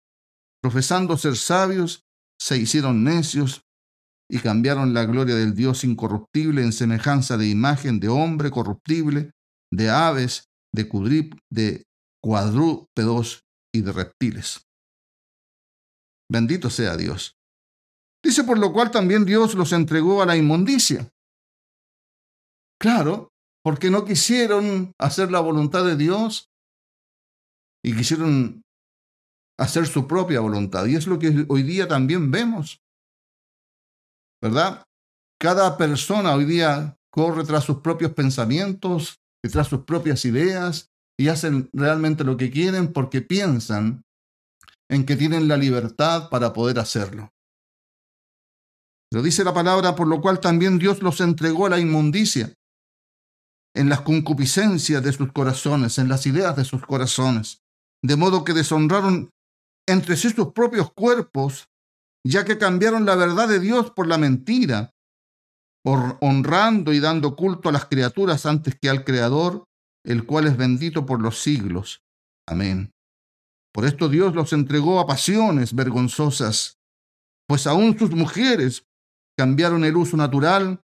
profesando 0.61 1.17
ser 1.17 1.35
sabios, 1.35 2.03
se 2.39 2.57
hicieron 2.57 3.03
necios 3.03 3.63
y 4.29 4.39
cambiaron 4.39 4.93
la 4.93 5.05
gloria 5.05 5.35
del 5.35 5.53
Dios 5.53 5.83
incorruptible 5.83 6.61
en 6.61 6.71
semejanza 6.71 7.37
de 7.37 7.49
imagen 7.49 7.99
de 7.99 8.07
hombre 8.07 8.49
corruptible, 8.49 9.31
de 9.71 9.89
aves, 9.89 10.49
de, 10.73 10.87
cudrip, 10.87 11.33
de 11.51 11.83
cuadrúpedos 12.23 13.43
y 13.73 13.81
de 13.81 13.91
reptiles. 13.91 14.65
Bendito 16.31 16.69
sea 16.69 16.95
Dios. 16.95 17.35
Dice 18.23 18.43
por 18.43 18.57
lo 18.57 18.71
cual 18.71 18.91
también 18.91 19.25
Dios 19.25 19.55
los 19.55 19.73
entregó 19.73 20.21
a 20.21 20.25
la 20.25 20.37
inmundicia. 20.37 21.11
Claro, 22.79 23.29
porque 23.63 23.89
no 23.89 24.05
quisieron 24.05 24.93
hacer 24.97 25.31
la 25.31 25.39
voluntad 25.39 25.85
de 25.85 25.95
Dios 25.95 26.49
y 27.83 27.95
quisieron 27.95 28.60
hacer 29.57 29.87
su 29.87 30.07
propia 30.07 30.39
voluntad. 30.39 30.85
Y 30.85 30.95
es 30.95 31.07
lo 31.07 31.19
que 31.19 31.45
hoy 31.49 31.63
día 31.63 31.87
también 31.87 32.31
vemos. 32.31 32.81
¿Verdad? 34.41 34.83
Cada 35.39 35.77
persona 35.77 36.33
hoy 36.33 36.45
día 36.45 36.97
corre 37.11 37.43
tras 37.43 37.63
sus 37.63 37.77
propios 37.77 38.13
pensamientos, 38.13 39.19
tras 39.41 39.67
sus 39.67 39.83
propias 39.83 40.25
ideas 40.25 40.91
y 41.17 41.27
hacen 41.27 41.69
realmente 41.73 42.23
lo 42.23 42.37
que 42.37 42.49
quieren 42.49 42.91
porque 42.93 43.21
piensan 43.21 44.03
en 44.89 45.05
que 45.05 45.15
tienen 45.15 45.47
la 45.47 45.57
libertad 45.57 46.29
para 46.29 46.53
poder 46.53 46.79
hacerlo. 46.79 47.31
Pero 49.09 49.23
dice 49.23 49.43
la 49.43 49.53
palabra, 49.53 49.95
por 49.95 50.07
lo 50.07 50.21
cual 50.21 50.39
también 50.39 50.79
Dios 50.79 51.01
los 51.01 51.21
entregó 51.21 51.65
a 51.65 51.69
la 51.69 51.79
inmundicia, 51.79 52.53
en 53.73 53.89
las 53.89 54.01
concupiscencias 54.01 55.03
de 55.03 55.13
sus 55.13 55.31
corazones, 55.31 55.97
en 55.97 56.09
las 56.09 56.25
ideas 56.25 56.55
de 56.55 56.65
sus 56.65 56.85
corazones, 56.85 57.61
de 58.03 58.15
modo 58.15 58.43
que 58.43 58.53
deshonraron 58.53 59.29
entre 59.91 60.15
sí 60.15 60.29
sus 60.29 60.53
propios 60.53 60.91
cuerpos, 60.93 61.69
ya 62.25 62.45
que 62.45 62.57
cambiaron 62.57 63.05
la 63.05 63.15
verdad 63.15 63.47
de 63.47 63.59
Dios 63.59 63.91
por 63.91 64.07
la 64.07 64.17
mentira, 64.17 64.91
honrando 65.83 66.93
y 66.93 66.99
dando 66.99 67.35
culto 67.35 67.69
a 67.69 67.71
las 67.71 67.85
criaturas 67.85 68.45
antes 68.45 68.77
que 68.79 68.89
al 68.89 69.03
Creador, 69.03 69.65
el 70.05 70.25
cual 70.25 70.47
es 70.47 70.57
bendito 70.57 71.05
por 71.05 71.21
los 71.21 71.39
siglos. 71.39 72.01
Amén. 72.47 72.91
Por 73.73 73.85
esto 73.85 74.09
Dios 74.09 74.35
los 74.35 74.53
entregó 74.53 74.99
a 74.99 75.07
pasiones 75.07 75.73
vergonzosas, 75.73 76.77
pues 77.47 77.67
aún 77.67 77.97
sus 77.97 78.11
mujeres 78.11 78.83
cambiaron 79.37 79.85
el 79.85 79.95
uso 79.95 80.17
natural 80.17 80.81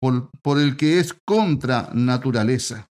por, 0.00 0.30
por, 0.42 0.58
el 0.58 0.76
que 0.76 0.98
es 0.98 1.12
contra 1.26 1.90
naturaleza. 1.92 2.88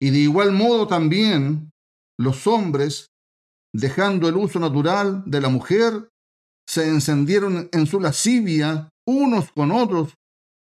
Y 0.00 0.10
de 0.10 0.18
igual 0.18 0.52
modo 0.52 0.88
también 0.88 1.70
los 2.18 2.46
hombres, 2.46 3.09
dejando 3.72 4.28
el 4.28 4.36
uso 4.36 4.58
natural 4.58 5.22
de 5.26 5.40
la 5.40 5.48
mujer, 5.48 6.10
se 6.66 6.88
encendieron 6.88 7.68
en 7.72 7.86
su 7.86 8.00
lascivia 8.00 8.90
unos 9.06 9.50
con 9.52 9.72
otros, 9.72 10.14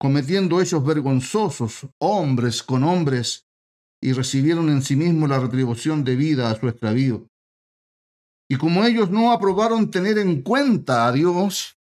cometiendo 0.01 0.61
hechos 0.61 0.85
vergonzosos, 0.85 1.87
hombres 2.01 2.63
con 2.63 2.83
hombres, 2.83 3.45
y 4.03 4.13
recibieron 4.13 4.69
en 4.69 4.83
sí 4.83 4.97
mismos 4.97 5.29
la 5.29 5.39
retribución 5.39 6.03
debida 6.03 6.51
a 6.51 6.59
su 6.59 6.69
extravío. 6.69 7.29
Y 8.51 8.57
como 8.57 8.85
ellos 8.85 9.11
no 9.11 9.33
aprobaron 9.33 9.91
tener 9.91 10.19
en 10.19 10.43
cuenta 10.43 11.07
a 11.07 11.13
Dios, 11.13 11.79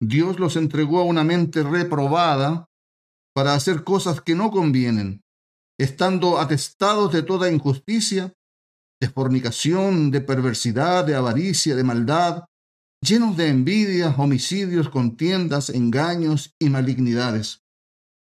Dios 0.00 0.38
los 0.38 0.56
entregó 0.56 1.00
a 1.00 1.04
una 1.04 1.24
mente 1.24 1.62
reprobada 1.62 2.66
para 3.34 3.54
hacer 3.54 3.84
cosas 3.84 4.20
que 4.20 4.34
no 4.34 4.50
convienen, 4.50 5.22
estando 5.78 6.38
atestados 6.38 7.12
de 7.12 7.22
toda 7.22 7.50
injusticia, 7.50 8.32
de 9.04 9.10
fornicación, 9.10 10.10
de 10.10 10.22
perversidad, 10.22 11.04
de 11.04 11.14
avaricia, 11.14 11.76
de 11.76 11.84
maldad, 11.84 12.44
llenos 13.00 13.36
de 13.36 13.48
envidias, 13.48 14.18
homicidios, 14.18 14.88
contiendas, 14.88 15.68
engaños 15.68 16.54
y 16.58 16.70
malignidades 16.70 17.64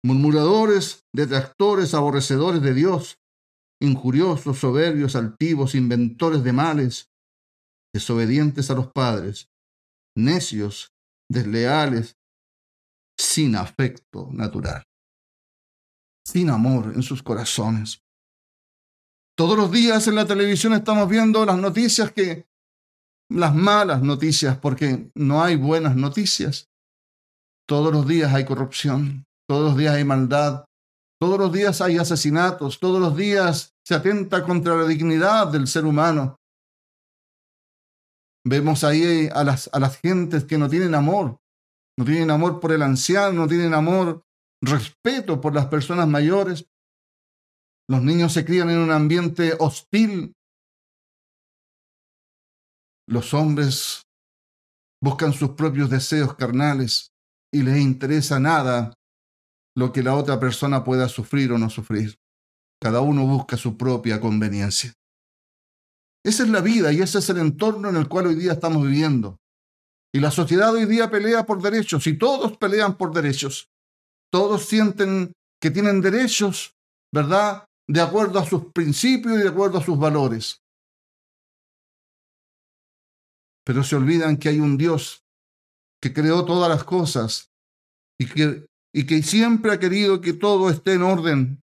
murmuradores, 0.06 1.04
detractores, 1.12 1.92
aborrecedores 1.92 2.62
de 2.62 2.74
Dios, 2.74 3.18
injuriosos, 3.82 4.58
soberbios, 4.58 5.16
altivos, 5.16 5.74
inventores 5.74 6.44
de 6.44 6.52
males, 6.52 7.10
desobedientes 7.92 8.70
a 8.70 8.74
los 8.74 8.92
padres, 8.92 9.50
necios, 10.16 10.92
desleales, 11.28 12.16
sin 13.18 13.56
afecto 13.56 14.28
natural, 14.32 14.84
sin 16.24 16.50
amor 16.50 16.92
en 16.94 17.02
sus 17.02 17.24
corazones. 17.24 18.05
Todos 19.36 19.58
los 19.58 19.70
días 19.70 20.08
en 20.08 20.14
la 20.14 20.24
televisión 20.24 20.72
estamos 20.72 21.08
viendo 21.10 21.44
las 21.44 21.58
noticias 21.58 22.10
que, 22.10 22.46
las 23.30 23.54
malas 23.54 24.02
noticias, 24.02 24.56
porque 24.56 25.10
no 25.14 25.42
hay 25.42 25.56
buenas 25.56 25.94
noticias. 25.94 26.70
Todos 27.68 27.92
los 27.92 28.06
días 28.06 28.32
hay 28.32 28.46
corrupción, 28.46 29.26
todos 29.46 29.70
los 29.70 29.76
días 29.76 29.94
hay 29.94 30.04
maldad, 30.04 30.64
todos 31.20 31.38
los 31.38 31.52
días 31.52 31.82
hay 31.82 31.98
asesinatos, 31.98 32.80
todos 32.80 32.98
los 32.98 33.14
días 33.14 33.74
se 33.84 33.94
atenta 33.94 34.42
contra 34.42 34.74
la 34.74 34.86
dignidad 34.86 35.48
del 35.48 35.66
ser 35.66 35.84
humano. 35.84 36.36
Vemos 38.46 38.84
ahí 38.84 39.28
a 39.34 39.44
las, 39.44 39.68
a 39.72 39.80
las 39.80 39.98
gentes 39.98 40.44
que 40.44 40.56
no 40.56 40.70
tienen 40.70 40.94
amor, 40.94 41.36
no 41.98 42.04
tienen 42.06 42.30
amor 42.30 42.58
por 42.58 42.72
el 42.72 42.82
anciano, 42.82 43.32
no 43.42 43.48
tienen 43.48 43.74
amor, 43.74 44.22
respeto 44.62 45.40
por 45.42 45.54
las 45.54 45.66
personas 45.66 46.08
mayores. 46.08 46.66
Los 47.88 48.02
niños 48.02 48.32
se 48.32 48.44
crían 48.44 48.70
en 48.70 48.78
un 48.78 48.90
ambiente 48.90 49.54
hostil. 49.58 50.32
Los 53.08 53.32
hombres 53.32 54.02
buscan 55.00 55.32
sus 55.32 55.50
propios 55.50 55.88
deseos 55.88 56.34
carnales 56.34 57.12
y 57.52 57.62
les 57.62 57.78
interesa 57.78 58.40
nada 58.40 58.94
lo 59.76 59.92
que 59.92 60.02
la 60.02 60.14
otra 60.14 60.40
persona 60.40 60.82
pueda 60.82 61.08
sufrir 61.08 61.52
o 61.52 61.58
no 61.58 61.70
sufrir. 61.70 62.16
Cada 62.82 63.00
uno 63.00 63.24
busca 63.26 63.56
su 63.56 63.76
propia 63.76 64.20
conveniencia. 64.20 64.92
Esa 66.24 66.42
es 66.42 66.48
la 66.48 66.60
vida 66.60 66.92
y 66.92 67.00
ese 67.00 67.18
es 67.18 67.30
el 67.30 67.38
entorno 67.38 67.88
en 67.88 67.96
el 67.96 68.08
cual 68.08 68.26
hoy 68.26 68.34
día 68.34 68.52
estamos 68.52 68.82
viviendo. 68.82 69.36
Y 70.12 70.18
la 70.18 70.30
sociedad 70.30 70.74
hoy 70.74 70.86
día 70.86 71.10
pelea 71.10 71.46
por 71.46 71.62
derechos 71.62 72.06
y 72.06 72.18
todos 72.18 72.56
pelean 72.56 72.96
por 72.96 73.12
derechos. 73.12 73.68
Todos 74.32 74.66
sienten 74.66 75.32
que 75.60 75.70
tienen 75.70 76.00
derechos, 76.00 76.74
¿verdad? 77.14 77.64
De 77.88 78.00
acuerdo 78.00 78.38
a 78.38 78.44
sus 78.44 78.72
principios 78.72 79.38
y 79.38 79.42
de 79.42 79.48
acuerdo 79.48 79.78
a 79.78 79.84
sus 79.84 79.98
valores. 79.98 80.62
Pero 83.64 83.82
se 83.82 83.96
olvidan 83.96 84.36
que 84.36 84.48
hay 84.48 84.60
un 84.60 84.76
Dios 84.76 85.24
que 86.00 86.12
creó 86.12 86.44
todas 86.44 86.68
las 86.68 86.84
cosas 86.84 87.50
y 88.18 88.26
que 88.26 88.66
y 88.96 89.04
que 89.04 89.22
siempre 89.22 89.72
ha 89.72 89.78
querido 89.78 90.22
que 90.22 90.32
todo 90.32 90.70
esté 90.70 90.94
en 90.94 91.02
orden 91.02 91.62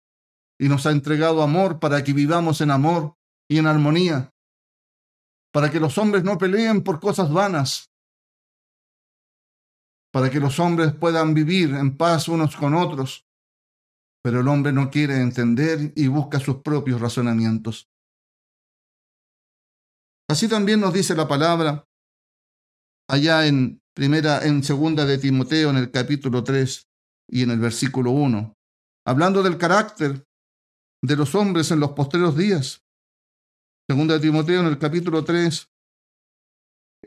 y 0.60 0.67
nos 0.67 0.88
ha 0.88 0.91
entregado 0.91 1.43
amor 1.43 1.79
para 1.79 2.03
que 2.03 2.12
vivamos 2.12 2.60
en 2.62 2.71
amor 2.71 3.13
y 3.47 3.60
en 3.60 3.67
armonía, 3.67 4.34
para 5.53 5.69
que 5.69 5.79
los 5.79 5.99
hombres 5.99 6.23
no 6.23 6.39
peleen 6.39 6.84
por 6.84 6.99
cosas 6.99 7.32
vanas, 7.32 7.91
para 10.12 10.32
que 10.32 10.39
los 10.39 10.60
hombres 10.60 10.91
puedan 10.95 11.36
vivir 11.36 11.75
en 11.75 11.95
paz 11.95 12.27
unos 12.27 12.55
con 12.55 12.73
otros, 12.73 13.27
pero 14.23 14.41
el 14.41 14.47
hombre 14.47 14.71
no 14.73 14.89
quiere 14.89 15.21
entender 15.21 15.93
y 15.95 16.08
busca 16.08 16.39
sus 16.39 16.58
propios 16.62 16.99
razonamientos. 16.99 17.89
Así 20.29 20.47
también 20.47 20.79
nos 20.79 20.93
dice 20.93 21.15
la 21.15 21.27
palabra 21.27 21.86
allá 23.10 23.47
en 23.47 23.82
primera 23.95 24.45
en 24.45 24.63
segunda 24.63 25.05
de 25.05 25.17
Timoteo 25.17 25.71
en 25.71 25.77
el 25.77 25.91
capítulo 25.91 26.43
3 26.43 26.88
y 27.32 27.43
en 27.43 27.51
el 27.51 27.60
versículo 27.60 28.12
1, 28.12 28.53
hablando 29.05 29.41
del 29.41 29.58
carácter 29.58 30.23
de 31.01 31.15
los 31.15 31.34
hombres 31.36 31.71
en 31.71 31.79
los 31.79 31.91
postreros 31.91 32.38
días. 32.38 32.84
Segunda 33.89 34.15
de 34.15 34.19
Timoteo 34.19 34.60
en 34.60 34.67
el 34.67 34.77
capítulo 34.77 35.23
3, 35.23 35.67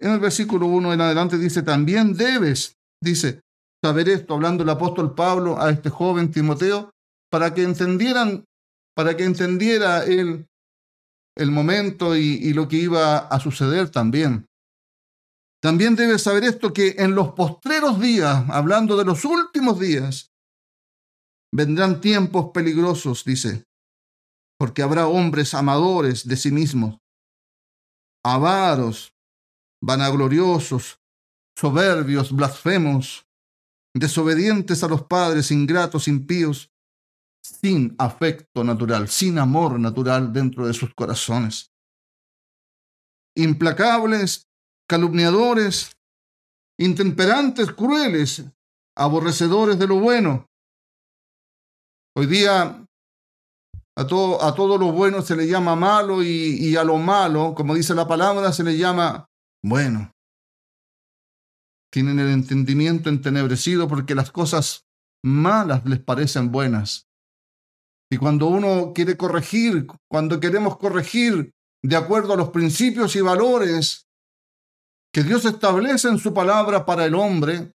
en 0.00 0.10
el 0.10 0.18
versículo 0.18 0.66
1 0.66 0.92
en 0.94 1.00
adelante 1.00 1.38
dice, 1.38 1.62
también 1.62 2.14
debes, 2.14 2.76
dice, 3.00 3.40
saber 3.84 4.08
esto, 4.08 4.34
hablando 4.34 4.64
el 4.64 4.70
apóstol 4.70 5.14
Pablo 5.14 5.60
a 5.60 5.70
este 5.70 5.90
joven 5.90 6.30
Timoteo, 6.30 6.90
para 7.32 7.54
que 7.54 7.62
entendieran, 7.62 8.44
para 8.94 9.16
que 9.16 9.24
entendiera 9.24 10.04
él 10.04 10.46
el 11.34 11.50
momento 11.50 12.14
y, 12.14 12.34
y 12.34 12.52
lo 12.52 12.68
que 12.68 12.76
iba 12.76 13.16
a 13.16 13.40
suceder 13.40 13.88
también. 13.88 14.46
También 15.62 15.96
debes 15.96 16.22
saber 16.22 16.44
esto, 16.44 16.74
que 16.74 16.96
en 16.98 17.14
los 17.14 17.32
postreros 17.32 17.98
días, 17.98 18.44
hablando 18.50 18.98
de 18.98 19.06
los 19.06 19.24
últimos 19.24 19.80
días, 19.80 20.30
vendrán 21.54 22.02
tiempos 22.02 22.50
peligrosos, 22.52 23.24
dice, 23.24 23.64
porque 24.58 24.82
habrá 24.82 25.06
hombres 25.06 25.54
amadores 25.54 26.28
de 26.28 26.36
sí 26.36 26.50
mismos, 26.50 26.98
avaros, 28.22 29.14
vanagloriosos, 29.82 31.00
soberbios, 31.56 32.30
blasfemos, 32.32 33.26
desobedientes 33.94 34.82
a 34.82 34.88
los 34.88 35.04
padres, 35.04 35.50
ingratos, 35.50 36.08
impíos, 36.08 36.71
sin 37.42 37.94
afecto 37.98 38.64
natural, 38.64 39.08
sin 39.08 39.38
amor 39.38 39.78
natural 39.78 40.32
dentro 40.32 40.66
de 40.66 40.74
sus 40.74 40.94
corazones, 40.94 41.72
implacables, 43.36 44.48
calumniadores, 44.88 45.92
intemperantes, 46.78 47.72
crueles, 47.72 48.44
aborrecedores 48.96 49.78
de 49.78 49.86
lo 49.86 49.96
bueno. 49.96 50.48
Hoy 52.14 52.26
día 52.26 52.86
a 53.96 54.06
todo, 54.06 54.42
a 54.42 54.78
lo 54.78 54.92
bueno 54.92 55.22
se 55.22 55.36
le 55.36 55.46
llama 55.46 55.76
malo 55.76 56.22
y, 56.22 56.56
y 56.60 56.76
a 56.76 56.84
lo 56.84 56.98
malo, 56.98 57.54
como 57.54 57.74
dice 57.74 57.94
la 57.94 58.06
palabra, 58.06 58.52
se 58.52 58.64
le 58.64 58.76
llama 58.76 59.28
bueno. 59.62 60.12
Tienen 61.90 62.18
el 62.18 62.28
entendimiento 62.28 63.10
entenebrecido 63.10 63.88
porque 63.88 64.14
las 64.14 64.30
cosas 64.30 64.86
malas 65.22 65.84
les 65.84 66.00
parecen 66.00 66.50
buenas. 66.50 67.06
Y 68.12 68.18
cuando 68.18 68.46
uno 68.48 68.92
quiere 68.94 69.16
corregir, 69.16 69.86
cuando 70.06 70.38
queremos 70.38 70.76
corregir 70.76 71.54
de 71.82 71.96
acuerdo 71.96 72.34
a 72.34 72.36
los 72.36 72.50
principios 72.50 73.16
y 73.16 73.22
valores 73.22 74.06
que 75.10 75.22
Dios 75.22 75.46
establece 75.46 76.08
en 76.08 76.18
su 76.18 76.34
palabra 76.34 76.84
para 76.84 77.06
el 77.06 77.14
hombre, 77.14 77.72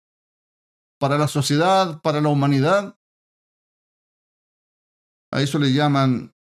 para 0.99 1.17
la 1.17 1.29
sociedad, 1.29 2.01
para 2.01 2.19
la 2.19 2.27
humanidad, 2.27 2.99
a 5.31 5.41
eso 5.41 5.57
le 5.57 5.71
llaman 5.71 6.35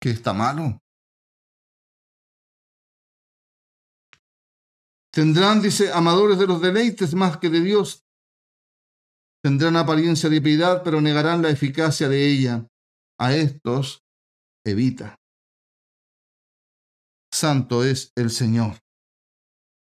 que 0.00 0.08
está 0.08 0.32
malo. 0.32 0.80
Tendrán, 5.12 5.60
dice, 5.60 5.92
amadores 5.92 6.38
de 6.38 6.46
los 6.46 6.62
deleites 6.62 7.12
más 7.12 7.36
que 7.36 7.50
de 7.50 7.60
Dios. 7.60 8.06
Tendrán 9.42 9.76
apariencia 9.76 10.30
de 10.30 10.40
piedad, 10.40 10.80
pero 10.82 11.02
negarán 11.02 11.42
la 11.42 11.50
eficacia 11.50 12.08
de 12.08 12.26
ella. 12.26 12.66
A 13.20 13.34
estos 13.34 14.04
evita. 14.64 15.16
Santo 17.32 17.84
es 17.84 18.12
el 18.16 18.30
Señor. 18.30 18.78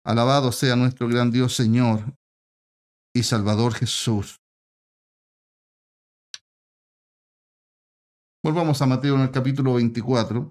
Alabado 0.05 0.53
sea 0.53 0.75
nuestro 0.77 1.07
gran 1.07 1.31
Dios 1.31 1.55
Señor 1.55 2.17
y 3.15 3.23
Salvador 3.23 3.75
Jesús. 3.75 4.41
Volvamos 8.43 8.81
a 8.81 8.87
Mateo 8.87 9.17
en 9.17 9.21
el 9.21 9.31
capítulo 9.31 9.75
24 9.75 10.51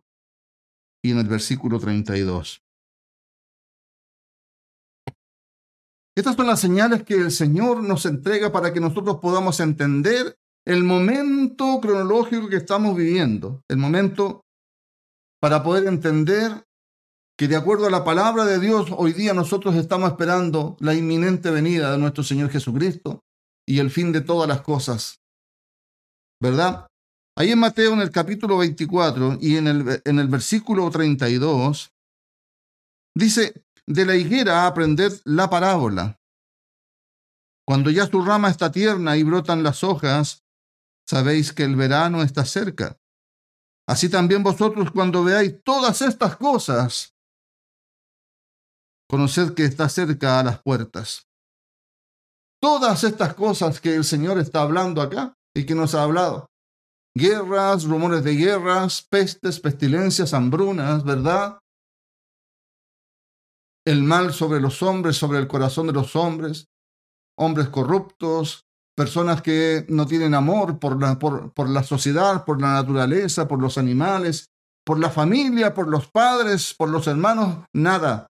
y 1.03 1.11
en 1.11 1.17
el 1.17 1.27
versículo 1.27 1.79
32. 1.79 2.61
Estas 6.15 6.35
son 6.35 6.45
las 6.45 6.59
señales 6.59 7.03
que 7.03 7.15
el 7.15 7.31
Señor 7.31 7.81
nos 7.81 8.05
entrega 8.05 8.51
para 8.51 8.71
que 8.71 8.79
nosotros 8.79 9.17
podamos 9.19 9.59
entender 9.59 10.37
el 10.65 10.83
momento 10.83 11.79
cronológico 11.81 12.49
que 12.49 12.57
estamos 12.57 12.95
viviendo, 12.95 13.61
el 13.69 13.77
momento 13.77 14.41
para 15.41 15.63
poder 15.63 15.87
entender 15.87 16.65
que 17.37 17.47
de 17.47 17.55
acuerdo 17.55 17.87
a 17.87 17.91
la 17.91 18.03
palabra 18.03 18.45
de 18.45 18.59
Dios, 18.59 18.89
hoy 18.97 19.13
día 19.13 19.33
nosotros 19.33 19.75
estamos 19.75 20.11
esperando 20.11 20.75
la 20.81 20.93
inminente 20.93 21.49
venida 21.51 21.91
de 21.91 21.97
nuestro 21.97 22.23
Señor 22.23 22.49
Jesucristo 22.49 23.21
y 23.65 23.79
el 23.79 23.91
fin 23.91 24.11
de 24.11 24.21
todas 24.21 24.47
las 24.49 24.61
cosas. 24.61 25.21
¿Verdad? 26.41 26.87
Ahí 27.37 27.51
en 27.51 27.59
Mateo, 27.59 27.93
en 27.93 28.01
el 28.01 28.11
capítulo 28.11 28.57
24 28.57 29.37
y 29.39 29.55
en 29.55 29.67
el, 29.67 30.01
en 30.03 30.19
el 30.19 30.27
versículo 30.27 30.89
32, 30.89 31.89
dice, 33.15 33.63
de 33.87 34.05
la 34.05 34.15
higuera 34.15 34.67
aprended 34.67 35.13
la 35.23 35.49
parábola. 35.49 36.19
Cuando 37.65 37.89
ya 37.89 38.05
su 38.07 38.21
rama 38.21 38.49
está 38.49 38.71
tierna 38.71 39.15
y 39.15 39.23
brotan 39.23 39.63
las 39.63 39.83
hojas, 39.83 40.43
sabéis 41.09 41.51
que 41.51 41.63
el 41.63 41.75
verano 41.75 42.21
está 42.21 42.45
cerca. 42.45 42.99
Así 43.87 44.09
también 44.09 44.43
vosotros 44.43 44.91
cuando 44.91 45.23
veáis 45.23 45.63
todas 45.63 46.03
estas 46.03 46.37
cosas, 46.37 47.15
conoced 49.09 49.55
que 49.55 49.65
está 49.65 49.89
cerca 49.89 50.39
a 50.39 50.43
las 50.43 50.61
puertas. 50.61 51.27
Todas 52.61 53.03
estas 53.03 53.33
cosas 53.33 53.81
que 53.81 53.95
el 53.95 54.03
Señor 54.03 54.37
está 54.37 54.61
hablando 54.61 55.01
acá 55.01 55.33
y 55.55 55.65
que 55.65 55.73
nos 55.73 55.95
ha 55.95 56.03
hablado. 56.03 56.51
Guerras, 57.17 57.85
rumores 57.85 58.23
de 58.23 58.35
guerras, 58.35 59.01
pestes, 59.01 59.59
pestilencias, 59.59 60.35
hambrunas, 60.35 61.03
¿verdad? 61.03 61.57
El 63.83 64.03
mal 64.03 64.31
sobre 64.31 64.61
los 64.61 64.83
hombres, 64.83 65.17
sobre 65.17 65.39
el 65.39 65.47
corazón 65.47 65.87
de 65.87 65.93
los 65.93 66.15
hombres, 66.15 66.67
hombres 67.35 67.69
corruptos, 67.69 68.68
personas 68.99 69.41
que 69.41 69.85
no 69.87 70.05
tienen 70.05 70.33
amor 70.33 70.77
por 70.77 71.01
la, 71.01 71.17
por, 71.17 71.53
por 71.53 71.69
la 71.69 71.83
sociedad, 71.83 72.43
por 72.43 72.59
la 72.59 72.73
naturaleza, 72.73 73.47
por 73.47 73.61
los 73.61 73.77
animales, 73.77 74.49
por 74.85 74.99
la 74.99 75.09
familia, 75.09 75.73
por 75.73 75.87
los 75.87 76.11
padres, 76.11 76.75
por 76.77 76.89
los 76.89 77.07
hermanos, 77.07 77.63
nada. 77.73 78.27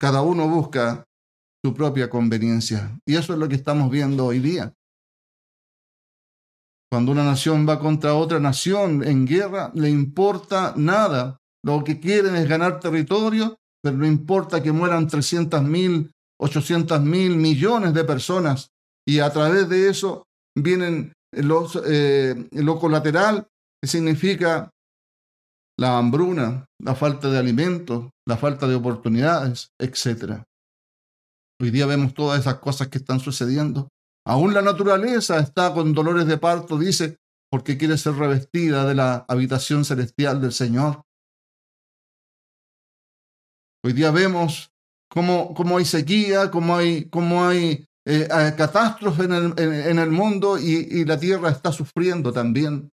Cada 0.00 0.22
uno 0.22 0.48
busca 0.48 1.04
su 1.62 1.74
propia 1.74 2.08
conveniencia. 2.08 2.98
Y 3.04 3.16
eso 3.16 3.34
es 3.34 3.38
lo 3.38 3.50
que 3.50 3.56
estamos 3.56 3.90
viendo 3.90 4.24
hoy 4.24 4.38
día. 4.38 4.72
Cuando 6.90 7.12
una 7.12 7.24
nación 7.24 7.68
va 7.68 7.78
contra 7.78 8.14
otra 8.14 8.40
nación 8.40 9.04
en 9.04 9.26
guerra, 9.26 9.72
le 9.74 9.90
importa 9.90 10.72
nada. 10.74 11.36
Lo 11.62 11.84
que 11.84 12.00
quieren 12.00 12.34
es 12.34 12.48
ganar 12.48 12.80
territorio, 12.80 13.58
pero 13.82 13.98
no 13.98 14.06
importa 14.06 14.62
que 14.62 14.72
mueran 14.72 15.06
300 15.06 15.62
mil, 15.64 16.10
800 16.40 17.02
mil 17.02 17.36
millones 17.36 17.92
de 17.92 18.04
personas. 18.04 18.70
Y 19.10 19.18
a 19.18 19.32
través 19.32 19.68
de 19.68 19.88
eso 19.88 20.28
vienen 20.56 21.12
los, 21.32 21.76
eh, 21.84 22.48
lo 22.52 22.78
colateral, 22.78 23.48
que 23.82 23.88
significa 23.88 24.70
la 25.76 25.98
hambruna, 25.98 26.66
la 26.80 26.94
falta 26.94 27.28
de 27.28 27.36
alimentos, 27.36 28.10
la 28.24 28.36
falta 28.36 28.68
de 28.68 28.76
oportunidades, 28.76 29.72
etc. 29.80 30.44
Hoy 31.60 31.72
día 31.72 31.86
vemos 31.86 32.14
todas 32.14 32.38
esas 32.38 32.60
cosas 32.60 32.86
que 32.86 32.98
están 32.98 33.18
sucediendo. 33.18 33.88
Aún 34.24 34.54
la 34.54 34.62
naturaleza 34.62 35.40
está 35.40 35.74
con 35.74 35.92
dolores 35.92 36.28
de 36.28 36.38
parto, 36.38 36.78
dice, 36.78 37.16
porque 37.50 37.76
quiere 37.76 37.98
ser 37.98 38.14
revestida 38.14 38.86
de 38.86 38.94
la 38.94 39.24
habitación 39.26 39.84
celestial 39.84 40.40
del 40.40 40.52
Señor. 40.52 41.02
Hoy 43.84 43.92
día 43.92 44.12
vemos 44.12 44.70
cómo, 45.10 45.52
cómo 45.52 45.78
hay 45.78 45.84
sequía, 45.84 46.52
cómo 46.52 46.76
hay, 46.76 47.10
cómo 47.10 47.44
hay 47.44 47.89
eh, 48.12 48.54
catástrofes 48.56 49.26
en 49.26 49.32
el, 49.32 49.54
en, 49.56 49.98
el 49.98 50.10
mundo 50.10 50.58
y, 50.58 51.04
la 51.04 51.18
tierra 51.18 51.50
está 51.50 51.70
sufriendo 51.70 52.32
también. 52.32 52.90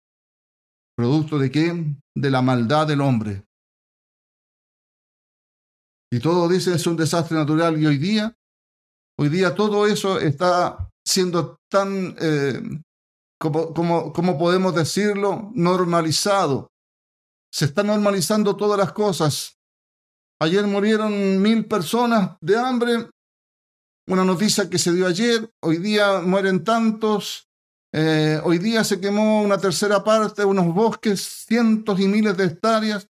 ¿Producto 0.96 1.40
de 1.40 1.50
qué? 1.50 1.96
De 2.16 2.30
la 2.30 2.42
maldad 2.42 2.88
del 2.88 3.02
hombre. 3.02 3.44
Y 6.12 6.20
todo 6.20 6.48
dice 6.48 6.74
es 6.74 6.86
un 6.86 6.96
desastre 6.96 7.36
natural 7.36 7.82
y 7.82 7.86
hoy 7.86 7.98
día, 7.98 8.36
hoy 9.20 9.30
día 9.30 9.56
todo 9.56 9.88
eso 9.88 10.20
está 10.20 10.90
siendo 11.06 11.58
tan, 11.70 12.16
eh, 12.20 12.62
como, 13.40 13.74
como, 13.74 14.14
como 14.14 14.38
podemos 14.38 14.76
decirlo, 14.76 15.52
normalizado. 15.56 16.70
Se 17.52 17.66
están 17.66 17.88
normalizando 17.88 18.56
todas 18.56 18.78
las 18.78 18.94
cosas. 18.94 19.58
Ayer 20.40 20.68
murieron 20.68 21.42
mil 21.42 21.66
personas 21.66 22.38
de 22.40 22.58
hambre, 22.58 23.10
una 24.08 24.24
noticia 24.24 24.70
que 24.70 24.80
se 24.80 24.94
dio 24.94 25.06
ayer, 25.06 25.54
hoy 25.62 25.78
día 25.78 26.22
mueren 26.22 26.64
tantos, 26.64 27.50
eh, 27.94 28.40
hoy 28.44 28.58
día 28.58 28.84
se 28.84 29.00
quemó 29.00 29.42
una 29.42 29.58
tercera 29.58 30.04
parte 30.04 30.42
de 30.42 30.46
unos 30.46 30.74
bosques, 30.74 31.46
cientos 31.48 32.00
y 32.00 32.08
miles 32.08 32.38
de 32.38 32.46
hectáreas. 32.46 33.10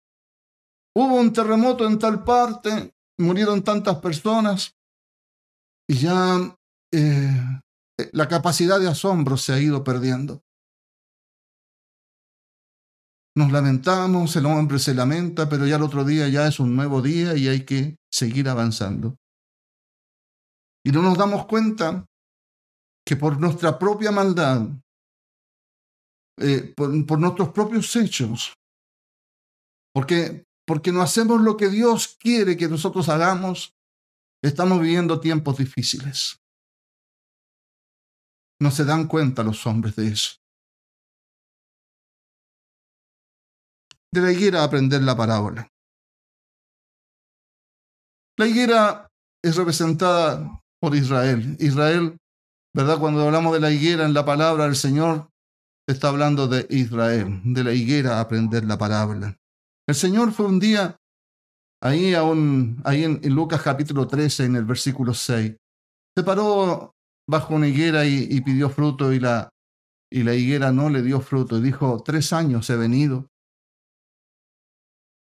Hubo 0.94 1.16
un 1.16 1.32
terremoto 1.32 1.86
en 1.86 1.98
tal 1.98 2.24
parte, 2.24 2.94
murieron 3.18 3.62
tantas 3.62 3.98
personas 3.98 4.74
y 5.88 5.98
ya 5.98 6.56
eh, 6.92 7.60
la 8.12 8.28
capacidad 8.28 8.80
de 8.80 8.88
asombro 8.88 9.36
se 9.36 9.52
ha 9.52 9.60
ido 9.60 9.84
perdiendo. 9.84 10.42
Nos 13.36 13.52
lamentamos, 13.52 14.34
el 14.36 14.46
hombre 14.46 14.78
se 14.78 14.94
lamenta, 14.94 15.46
pero 15.46 15.66
ya 15.66 15.76
el 15.76 15.82
otro 15.82 16.04
día 16.04 16.26
ya 16.28 16.46
es 16.46 16.58
un 16.58 16.74
nuevo 16.74 17.02
día 17.02 17.36
y 17.36 17.48
hay 17.48 17.66
que 17.66 17.96
seguir 18.10 18.48
avanzando. 18.48 19.18
Y 20.86 20.92
no 20.92 21.02
nos 21.02 21.18
damos 21.18 21.46
cuenta 21.46 22.06
que 23.04 23.16
por 23.16 23.40
nuestra 23.40 23.76
propia 23.76 24.12
maldad, 24.12 24.68
eh, 26.38 26.72
por, 26.76 27.18
nuestros 27.18 27.48
propios 27.48 27.96
hechos, 27.96 28.54
porque, 29.92 30.44
porque 30.64 30.92
no 30.92 31.02
hacemos 31.02 31.40
lo 31.40 31.56
que 31.56 31.70
Dios 31.70 32.16
quiere 32.20 32.56
que 32.56 32.68
nosotros 32.68 33.08
hagamos, 33.08 33.74
estamos 34.44 34.80
viviendo 34.80 35.18
tiempos 35.18 35.58
difíciles. 35.58 36.36
No 38.62 38.70
se 38.70 38.84
dan 38.84 39.08
cuenta 39.08 39.42
los 39.42 39.66
hombres 39.66 39.96
de 39.96 40.06
eso. 40.06 40.36
De 44.14 44.20
la 44.20 44.30
higuera 44.30 44.62
aprender 44.62 45.02
la 45.02 45.16
parábola. 45.16 45.68
La 48.38 48.46
higuera 48.46 49.08
es 49.42 49.56
representada 49.56 50.62
Israel. 50.94 51.56
Israel 51.58 52.16
¿Verdad? 52.76 52.98
Cuando 52.98 53.22
hablamos 53.22 53.54
de 53.54 53.60
la 53.60 53.70
higuera 53.70 54.04
en 54.04 54.12
la 54.12 54.26
palabra 54.26 54.64
del 54.64 54.76
Señor, 54.76 55.30
está 55.88 56.08
hablando 56.08 56.46
de 56.46 56.66
Israel, 56.68 57.40
de 57.42 57.64
la 57.64 57.72
higuera 57.72 58.20
aprender 58.20 58.66
la 58.66 58.76
palabra. 58.76 59.34
El 59.88 59.94
Señor 59.94 60.30
fue 60.30 60.44
un 60.44 60.60
día 60.60 60.94
ahí, 61.82 62.12
aún, 62.12 62.82
ahí 62.84 63.04
en, 63.04 63.34
Lucas 63.34 63.62
capítulo 63.62 64.06
13, 64.06 64.44
en 64.44 64.56
el 64.56 64.66
versículo 64.66 65.14
6. 65.14 65.56
Se 66.14 66.22
paró 66.22 66.92
bajo 67.26 67.54
una 67.54 67.66
higuera 67.66 68.04
y, 68.04 68.28
y, 68.30 68.42
pidió 68.42 68.68
fruto 68.68 69.10
y 69.10 69.20
la, 69.20 69.48
y 70.12 70.22
la 70.22 70.34
higuera 70.34 70.70
no 70.70 70.90
le 70.90 71.00
dio 71.00 71.22
fruto. 71.22 71.56
Y 71.56 71.62
dijo, 71.62 72.02
tres 72.04 72.34
años 72.34 72.68
he 72.68 72.76
venido 72.76 73.26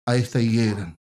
a 0.05 0.17
esta 0.17 0.41
higuera, 0.41 0.97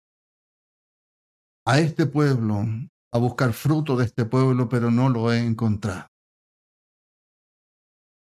a 1.67 1.81
este 1.81 2.07
pueblo, 2.07 2.65
a 3.13 3.19
buscar 3.19 3.53
fruto 3.53 3.97
de 3.97 4.05
este 4.05 4.25
pueblo, 4.25 4.69
pero 4.69 4.91
no 4.91 5.09
lo 5.09 5.33
he 5.33 5.39
encontrado. 5.39 6.07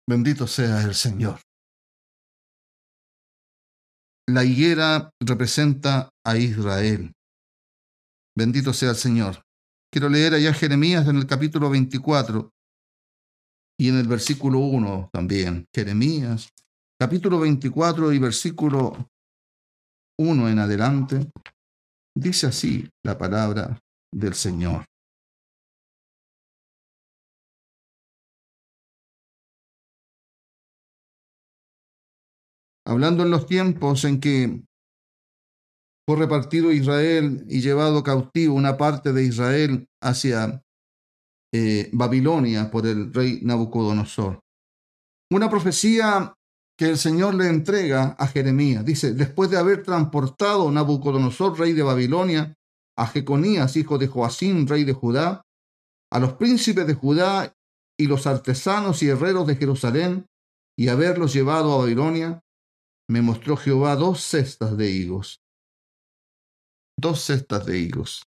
Bendito 0.10 0.48
sea 0.48 0.82
el 0.84 0.96
Señor. 0.96 1.40
La 4.30 4.44
higuera 4.44 5.10
representa 5.20 6.10
a 6.26 6.38
Israel. 6.38 7.14
Bendito 8.36 8.74
sea 8.74 8.92
el 8.92 8.96
Señor. 8.96 9.42
Quiero 9.92 10.10
leer 10.10 10.34
allá 10.34 10.54
Jeremías 10.54 11.08
en 11.08 11.18
el 11.18 11.26
capítulo 11.28 11.70
24 11.70 12.50
y 13.80 13.90
en 13.90 13.98
el 13.98 14.08
versículo 14.08 14.60
1 14.60 15.10
también. 15.12 15.66
Jeremías, 15.74 16.50
capítulo 17.00 17.40
24 17.40 18.14
y 18.14 18.20
versículo 18.20 19.10
1 20.20 20.50
en 20.50 20.60
adelante. 20.60 21.32
Dice 22.16 22.48
así 22.48 22.90
la 23.04 23.18
palabra 23.18 23.80
del 24.14 24.34
Señor. 24.34 24.86
Hablando 32.86 33.24
en 33.24 33.32
los 33.32 33.46
tiempos 33.46 34.06
en 34.06 34.22
que 34.22 34.64
fue 36.08 36.18
repartido 36.18 36.72
Israel 36.72 37.44
y 37.50 37.60
llevado 37.60 38.02
cautivo 38.02 38.56
una 38.56 38.78
parte 38.78 39.12
de 39.12 39.26
Israel 39.26 39.88
hacia 40.02 40.64
eh, 41.54 41.90
Babilonia 41.92 42.72
por 42.72 42.88
el 42.88 43.14
rey 43.14 43.42
Nabucodonosor. 43.44 44.40
Una 45.32 45.50
profecía 45.50 46.34
que 46.78 46.90
el 46.90 46.98
Señor 46.98 47.34
le 47.34 47.48
entrega 47.48 48.16
a 48.18 48.28
Jeremías. 48.28 48.86
Dice, 48.86 49.14
después 49.14 49.50
de 49.50 49.58
haber 49.58 49.84
transportado 49.84 50.72
Nabucodonosor, 50.72 51.60
rey 51.60 51.74
de 51.74 51.84
Babilonia, 51.84 52.54
a 52.98 53.08
Jeconías, 53.08 53.76
hijo 53.78 53.98
de 53.98 54.08
Joacín, 54.08 54.68
rey 54.68 54.84
de 54.84 54.94
Judá, 54.94 55.42
a 56.12 56.20
los 56.20 56.34
príncipes 56.34 56.88
de 56.88 56.94
Judá 56.94 57.54
y 57.98 58.08
los 58.08 58.28
artesanos 58.28 59.04
y 59.04 59.10
herreros 59.10 59.48
de 59.48 59.56
Jerusalén, 59.56 60.26
y 60.78 60.90
haberlos 60.90 61.34
llevado 61.34 61.74
a 61.74 61.78
Babilonia, 61.80 62.42
me 63.10 63.22
mostró 63.22 63.58
Jehová 63.58 63.96
dos 63.96 64.22
cestas 64.22 64.78
de 64.78 64.92
higos 64.92 65.42
dos 67.00 67.22
cestas 67.22 67.66
de 67.66 67.78
higos, 67.78 68.24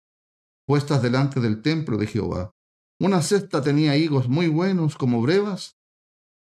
puestas 0.67 1.01
delante 1.01 1.39
del 1.39 1.61
templo 1.61 1.97
de 1.97 2.05
Jehová. 2.05 2.51
Una 3.01 3.21
cesta 3.21 3.63
tenía 3.63 3.97
higos 3.97 4.29
muy 4.29 4.47
buenos 4.47 4.95
como 4.95 5.21
brevas, 5.21 5.75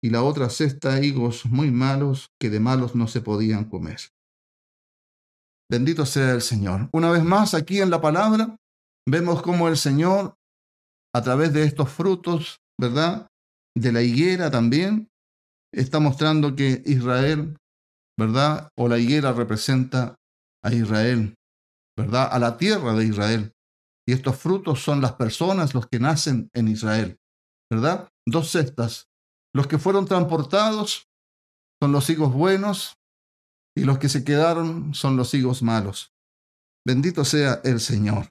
y 0.03 0.11
la 0.11 0.23
otra 0.23 0.51
cesta 0.51 1.03
higos 1.03 1.47
muy 1.47 1.71
malos 1.71 2.29
que 2.41 2.51
de 2.51 2.61
malos 2.61 2.95
no 2.95 3.07
se 3.07 3.21
podían 3.21 3.69
comer. 3.69 4.01
Bendito 5.71 6.07
sea 6.07 6.33
el 6.33 6.43
Señor. 6.43 6.89
Una 6.93 7.11
vez 7.11 7.25
más, 7.25 7.55
aquí 7.55 7.81
en 7.81 7.91
la 7.91 8.01
palabra, 8.01 8.57
vemos 9.09 9.43
cómo 9.43 9.69
el 9.69 9.77
Señor, 9.77 10.35
a 11.15 11.23
través 11.23 11.53
de 11.53 11.65
estos 11.65 11.91
frutos, 11.91 12.59
¿verdad? 12.81 13.27
De 13.77 13.93
la 13.93 14.03
higuera 14.03 14.51
también, 14.51 15.09
está 15.73 15.99
mostrando 15.99 16.55
que 16.55 16.83
Israel, 16.87 17.57
¿verdad? 18.19 18.69
O 18.77 18.89
la 18.89 18.99
higuera 18.99 19.33
representa 19.33 20.15
a 20.65 20.73
Israel, 20.73 21.35
¿verdad? 21.97 22.29
A 22.31 22.39
la 22.39 22.57
tierra 22.57 22.95
de 22.95 23.05
Israel. 23.05 23.53
Y 24.09 24.13
estos 24.13 24.37
frutos 24.37 24.83
son 24.83 25.01
las 25.01 25.15
personas, 25.15 25.75
los 25.75 25.89
que 25.89 25.99
nacen 25.99 26.49
en 26.55 26.69
Israel, 26.69 27.17
¿verdad? 27.71 28.09
Dos 28.27 28.51
cestas. 28.51 29.09
Los 29.55 29.67
que 29.67 29.79
fueron 29.79 30.07
transportados 30.07 31.09
son 31.83 31.93
los 31.93 32.09
higos 32.09 32.33
buenos 32.33 32.96
y 33.77 33.85
los 33.85 33.99
que 33.99 34.09
se 34.09 34.25
quedaron 34.25 34.95
son 34.95 35.17
los 35.17 35.33
higos 35.35 35.63
malos. 35.63 36.11
Bendito 36.85 37.25
sea 37.25 37.61
el 37.63 37.81
Señor. 37.81 38.29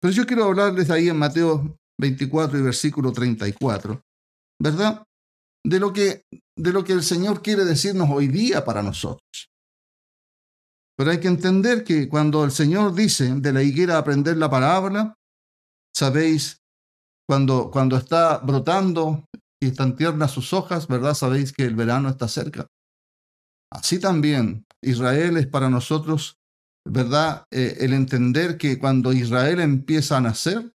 Pero 0.00 0.12
yo 0.12 0.26
quiero 0.26 0.44
hablarles 0.44 0.90
ahí 0.90 1.08
en 1.08 1.18
Mateo 1.18 1.76
24 1.98 2.58
y 2.58 2.62
versículo 2.62 3.12
34, 3.12 4.00
¿verdad? 4.60 5.04
De 5.64 5.78
lo 5.78 5.92
que, 5.92 6.22
de 6.56 6.72
lo 6.72 6.82
que 6.84 6.94
el 6.94 7.02
Señor 7.02 7.42
quiere 7.42 7.64
decirnos 7.64 8.08
hoy 8.10 8.28
día 8.28 8.64
para 8.64 8.82
nosotros. 8.82 9.50
Pero 10.96 11.12
hay 11.12 11.20
que 11.20 11.28
entender 11.28 11.84
que 11.84 12.08
cuando 12.08 12.44
el 12.44 12.50
Señor 12.50 12.94
dice 12.94 13.34
de 13.34 13.52
la 13.52 13.62
higuera 13.62 13.98
aprender 13.98 14.36
la 14.36 14.50
palabra, 14.50 15.14
sabéis, 15.94 16.58
cuando, 17.28 17.70
cuando 17.70 17.96
está 17.96 18.38
brotando 18.38 19.24
y 19.62 19.68
están 19.68 19.96
tiernas 19.96 20.32
sus 20.32 20.52
hojas, 20.52 20.88
¿verdad? 20.88 21.14
Sabéis 21.14 21.52
que 21.52 21.64
el 21.64 21.76
verano 21.76 22.08
está 22.08 22.26
cerca. 22.26 22.66
Así 23.72 24.00
también 24.00 24.66
Israel 24.82 25.36
es 25.36 25.46
para 25.46 25.70
nosotros, 25.70 26.38
¿verdad? 26.84 27.44
Eh, 27.50 27.78
el 27.80 27.92
entender 27.92 28.58
que 28.58 28.78
cuando 28.78 29.12
Israel 29.12 29.60
empieza 29.60 30.16
a 30.16 30.20
nacer 30.20 30.72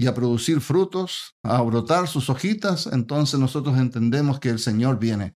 y 0.00 0.06
a 0.06 0.14
producir 0.14 0.60
frutos, 0.60 1.34
a 1.42 1.60
brotar 1.62 2.06
sus 2.06 2.30
hojitas, 2.30 2.86
entonces 2.86 3.38
nosotros 3.38 3.76
entendemos 3.78 4.38
que 4.40 4.48
el 4.48 4.58
Señor 4.58 4.98
viene. 4.98 5.34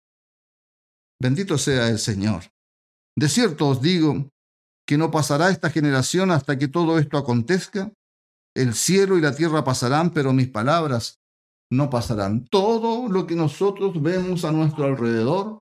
Bendito 1.21 1.57
sea 1.57 1.89
el 1.89 1.97
Señor. 1.97 2.43
De 3.17 3.27
cierto 3.27 3.67
os 3.67 3.81
digo 3.81 4.29
que 4.87 4.97
no 4.97 5.11
pasará 5.11 5.49
esta 5.49 5.69
generación 5.69 6.31
hasta 6.31 6.57
que 6.57 6.67
todo 6.67 6.99
esto 6.99 7.17
acontezca. 7.17 7.91
El 8.55 8.73
cielo 8.73 9.17
y 9.17 9.21
la 9.21 9.35
tierra 9.35 9.63
pasarán, 9.63 10.11
pero 10.11 10.33
mis 10.33 10.49
palabras 10.49 11.19
no 11.71 11.89
pasarán. 11.89 12.45
Todo 12.45 13.07
lo 13.07 13.27
que 13.27 13.35
nosotros 13.35 14.01
vemos 14.01 14.43
a 14.43 14.51
nuestro 14.51 14.85
alrededor 14.85 15.59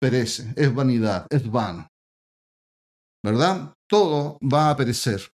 perece, 0.00 0.52
es 0.56 0.74
vanidad, 0.74 1.26
es 1.30 1.50
vano. 1.50 1.88
¿Verdad? 3.24 3.74
Todo 3.88 4.38
va 4.40 4.70
a 4.70 4.76
perecer. 4.76 5.30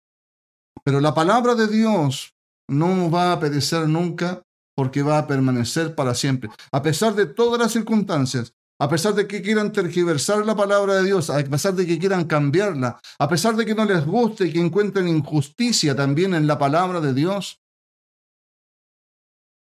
Pero 0.83 0.99
la 0.99 1.13
palabra 1.13 1.55
de 1.55 1.67
Dios 1.67 2.33
no 2.69 3.09
va 3.09 3.33
a 3.33 3.39
perecer 3.39 3.87
nunca 3.87 4.43
porque 4.75 5.01
va 5.01 5.17
a 5.17 5.27
permanecer 5.27 5.95
para 5.95 6.15
siempre. 6.15 6.49
A 6.71 6.81
pesar 6.81 7.13
de 7.15 7.25
todas 7.25 7.59
las 7.59 7.71
circunstancias, 7.71 8.53
a 8.79 8.89
pesar 8.89 9.13
de 9.13 9.27
que 9.27 9.41
quieran 9.41 9.71
tergiversar 9.71 10.43
la 10.45 10.55
palabra 10.55 10.95
de 10.95 11.03
Dios, 11.03 11.29
a 11.29 11.43
pesar 11.43 11.75
de 11.75 11.85
que 11.85 11.99
quieran 11.99 12.25
cambiarla, 12.25 12.99
a 13.19 13.29
pesar 13.29 13.55
de 13.55 13.65
que 13.65 13.75
no 13.75 13.85
les 13.85 14.05
guste 14.05 14.47
y 14.47 14.53
que 14.53 14.59
encuentren 14.59 15.07
injusticia 15.07 15.95
también 15.95 16.33
en 16.33 16.47
la 16.47 16.57
palabra 16.57 16.99
de 16.99 17.13
Dios, 17.13 17.61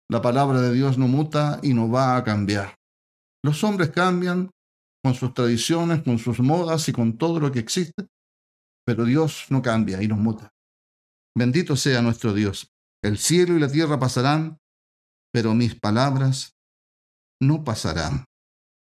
la 0.08 0.22
palabra 0.22 0.60
de 0.62 0.72
Dios 0.72 0.96
no 0.96 1.08
muta 1.08 1.58
y 1.62 1.74
no 1.74 1.90
va 1.90 2.16
a 2.16 2.24
cambiar. 2.24 2.78
Los 3.44 3.62
hombres 3.64 3.90
cambian 3.90 4.50
con 5.02 5.14
sus 5.14 5.34
tradiciones, 5.34 6.02
con 6.02 6.18
sus 6.18 6.40
modas 6.40 6.88
y 6.88 6.92
con 6.92 7.18
todo 7.18 7.40
lo 7.40 7.50
que 7.50 7.58
existe, 7.58 8.06
pero 8.86 9.04
Dios 9.04 9.46
no 9.50 9.62
cambia 9.62 10.02
y 10.02 10.08
nos 10.08 10.18
muta. 10.18 10.52
Bendito 11.36 11.76
sea 11.76 12.02
nuestro 12.02 12.34
Dios. 12.34 12.70
El 13.02 13.18
cielo 13.18 13.56
y 13.56 13.60
la 13.60 13.70
tierra 13.70 13.98
pasarán, 13.98 14.58
pero 15.32 15.54
mis 15.54 15.74
palabras 15.74 16.54
no 17.40 17.64
pasarán. 17.64 18.26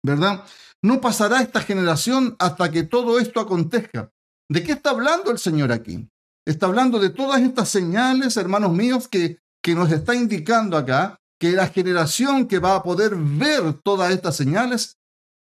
¿verdad? 0.03 0.45
No 0.83 1.01
pasará 1.01 1.41
esta 1.41 1.61
generación 1.61 2.37
hasta 2.39 2.71
que 2.71 2.85
todo 2.85 3.19
esto 3.19 3.41
acontezca. 3.41 4.11
¿De 4.51 4.63
qué 4.63 4.73
está 4.73 4.91
hablando 4.91 5.31
el 5.31 5.39
Señor 5.39 5.73
aquí? 5.73 6.09
Está 6.47 6.67
hablando 6.67 6.99
de 6.99 7.11
todas 7.11 7.43
estas 7.43 7.69
señales, 7.69 8.37
hermanos 8.37 8.73
míos, 8.73 9.09
que, 9.09 9.39
que 9.63 9.75
nos 9.75 9.91
está 9.93 10.15
indicando 10.15 10.77
acá 10.77 11.19
que 11.39 11.53
la 11.53 11.69
generación 11.69 12.49
que 12.49 12.59
va 12.59 12.77
a 12.77 12.83
poder 12.83 13.15
ver 13.15 13.75
todas 13.85 14.11
estas 14.13 14.37
señales 14.37 14.98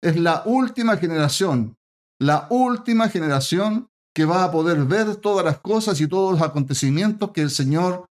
es 0.02 0.16
la 0.16 0.42
última 0.44 0.96
generación, 0.96 1.76
la 2.20 2.46
última 2.50 3.08
generación 3.08 3.88
que 4.14 4.24
va 4.24 4.44
a 4.44 4.50
poder 4.50 4.84
ver 4.84 5.16
todas 5.16 5.44
las 5.44 5.60
cosas 5.60 6.00
y 6.00 6.06
todos 6.06 6.32
los 6.32 6.42
acontecimientos 6.42 7.30
que 7.30 7.40
el 7.40 7.50
Señor 7.50 8.06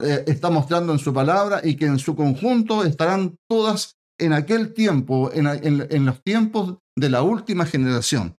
eh, 0.00 0.24
está 0.26 0.50
mostrando 0.50 0.92
en 0.92 0.98
su 0.98 1.12
palabra 1.12 1.60
y 1.62 1.76
que 1.76 1.86
en 1.86 1.98
su 1.98 2.16
conjunto 2.16 2.84
estarán 2.84 3.36
todas 3.48 3.96
en 4.18 4.32
aquel 4.32 4.72
tiempo, 4.72 5.30
en, 5.32 6.04
los 6.06 6.22
tiempos 6.22 6.78
de 6.96 7.10
la 7.10 7.22
última 7.22 7.66
generación. 7.66 8.36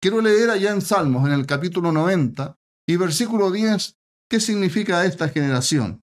Quiero 0.00 0.20
leer 0.20 0.50
allá 0.50 0.70
en 0.70 0.80
Salmos, 0.80 1.26
en 1.26 1.32
el 1.32 1.46
capítulo 1.46 1.92
90 1.92 2.54
y 2.88 2.96
versículo 2.96 3.50
10, 3.50 3.96
¿qué 4.30 4.40
significa 4.40 5.04
esta 5.04 5.28
generación? 5.28 6.02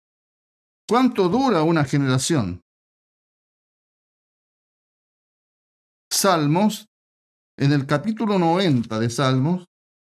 ¿Cuánto 0.87 1.29
dura 1.29 1.63
una 1.63 1.85
generación? 1.85 2.62
Salmos, 6.13 6.87
en 7.57 7.71
el 7.71 7.85
capítulo 7.85 8.39
90 8.39 8.99
de 8.99 9.09
Salmos 9.09 9.65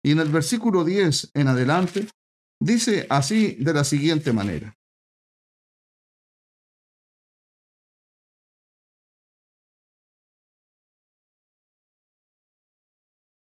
y 0.04 0.12
en 0.12 0.20
el 0.20 0.30
versículo 0.30 0.84
10 0.84 1.32
en 1.34 1.48
adelante, 1.48 2.08
dice 2.62 3.06
así 3.10 3.56
de 3.56 3.74
la 3.74 3.84
siguiente 3.84 4.34
manera. 4.34 4.76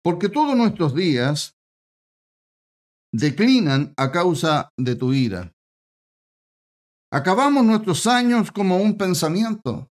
porque 0.05 0.29
todos 0.29 0.55
nuestros 0.55 0.93
días 0.93 1.57
declinan 3.11 3.91
a 3.97 4.11
causa 4.11 4.69
de 4.77 4.95
tu 4.95 5.13
ira. 5.13 5.51
Acabamos 7.11 7.65
nuestros 7.65 8.05
años 8.05 8.51
como 8.51 8.77
un 8.77 8.99
pensamiento. 8.99 9.89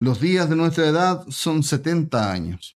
Los 0.00 0.20
días 0.20 0.50
de 0.50 0.56
nuestra 0.56 0.86
edad 0.86 1.26
son 1.28 1.62
70 1.62 2.30
años. 2.30 2.76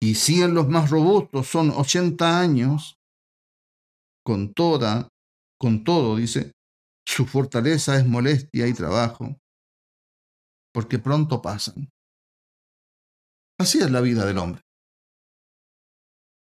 Y 0.00 0.16
si 0.16 0.42
en 0.42 0.52
los 0.52 0.68
más 0.68 0.90
robustos 0.90 1.46
son 1.46 1.70
80 1.70 2.38
años, 2.38 2.98
con 4.22 4.52
toda, 4.52 5.08
con 5.58 5.82
todo, 5.82 6.16
dice, 6.16 6.52
su 7.06 7.24
fortaleza 7.26 7.96
es 7.96 8.06
molestia 8.06 8.66
y 8.66 8.74
trabajo, 8.74 9.38
porque 10.74 10.98
pronto 10.98 11.40
pasan. 11.40 11.90
Así 13.58 13.78
es 13.78 13.90
la 13.90 14.02
vida 14.02 14.26
del 14.26 14.38
hombre. 14.38 14.60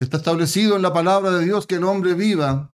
Está 0.00 0.16
establecido 0.18 0.76
en 0.76 0.82
la 0.82 0.92
palabra 0.92 1.32
de 1.32 1.44
Dios 1.44 1.66
que 1.66 1.74
el 1.74 1.84
hombre 1.84 2.14
viva 2.14 2.70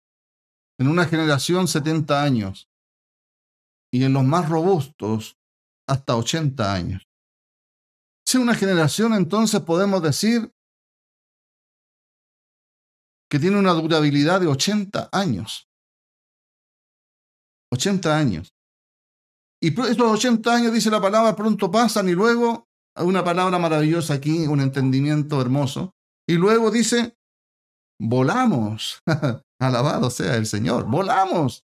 en 0.78 0.88
una 0.88 1.06
generación 1.06 1.66
70 1.66 2.22
años 2.22 2.68
y 3.90 4.04
en 4.04 4.12
los 4.12 4.24
más 4.24 4.48
robustos 4.48 5.37
hasta 5.88 6.16
80 6.16 6.72
años. 6.72 7.08
Si 8.26 8.36
una 8.36 8.54
generación 8.54 9.14
entonces 9.14 9.60
podemos 9.62 10.02
decir 10.02 10.52
que 13.30 13.38
tiene 13.38 13.58
una 13.58 13.72
durabilidad 13.72 14.40
de 14.40 14.46
80 14.46 15.08
años. 15.12 15.68
80 17.72 18.16
años. 18.16 18.54
Y 19.60 19.78
esos 19.80 20.00
80 20.00 20.54
años, 20.54 20.72
dice 20.72 20.90
la 20.90 21.00
palabra, 21.00 21.34
pronto 21.34 21.70
pasan 21.70 22.08
y 22.08 22.12
luego, 22.12 22.68
una 22.96 23.24
palabra 23.24 23.58
maravillosa 23.58 24.14
aquí, 24.14 24.46
un 24.46 24.60
entendimiento 24.60 25.40
hermoso. 25.40 25.94
Y 26.26 26.34
luego 26.34 26.70
dice, 26.70 27.16
volamos. 28.00 29.02
Alabado 29.60 30.10
sea 30.10 30.36
el 30.36 30.46
Señor, 30.46 30.84
volamos. 30.84 31.64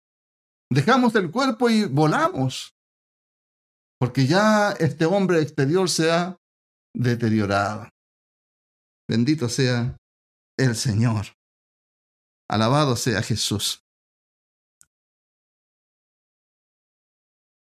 Dejamos 0.71 1.15
el 1.15 1.31
cuerpo 1.31 1.69
y 1.69 1.85
volamos. 1.85 2.75
Porque 3.99 4.27
ya 4.27 4.73
este 4.73 5.07
hombre 5.07 5.41
exterior 5.41 5.89
se 5.89 6.11
ha 6.11 6.37
deteriorado. 6.95 7.89
Bendito 9.09 9.49
sea 9.49 9.97
el 10.59 10.77
Señor. 10.77 11.27
Alabado 12.49 12.97
sea 12.97 13.23
Jesús. 13.23 13.81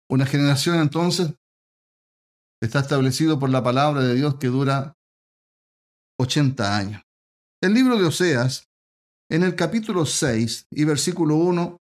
Una 0.10 0.26
generación 0.26 0.80
entonces 0.80 1.34
está 2.62 2.80
establecido 2.80 3.40
por 3.40 3.50
la 3.50 3.64
palabra 3.64 4.02
de 4.02 4.16
Dios 4.16 4.36
que 4.36 4.48
dura 4.48 4.94
80 6.20 6.78
años. 6.78 7.02
El 7.62 7.74
libro 7.74 7.98
de 7.98 8.06
Oseas, 8.06 8.70
en 9.30 9.44
el 9.44 9.56
capítulo 9.56 10.06
6 10.06 10.68
y 10.72 10.84
versículo 10.86 11.36
1, 11.36 11.78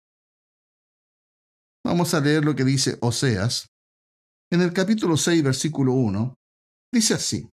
vamos 1.85 2.13
a 2.13 2.19
leer 2.19 2.43
lo 2.43 2.55
que 2.55 2.65
dice 2.65 2.97
Oseas. 3.01 3.69
En 4.51 4.61
el 4.61 4.73
capítulo 4.73 5.15
6, 5.15 5.43
versículo 5.43 5.93
1, 5.93 6.33
dice 6.91 7.13
así. 7.13 7.47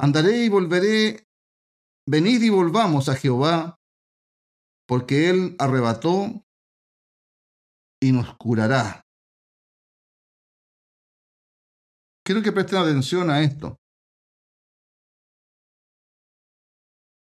Andaré 0.00 0.44
y 0.44 0.48
volveré, 0.48 1.24
venid 2.08 2.42
y 2.42 2.50
volvamos 2.50 3.08
a 3.08 3.14
Jehová, 3.14 3.76
porque 4.88 5.30
Él 5.30 5.54
arrebató 5.60 6.42
y 8.02 8.10
nos 8.10 8.36
curará. 8.36 9.02
Quiero 12.24 12.42
que 12.42 12.50
presten 12.50 12.78
atención 12.78 13.30
a 13.30 13.40
esto. 13.42 13.76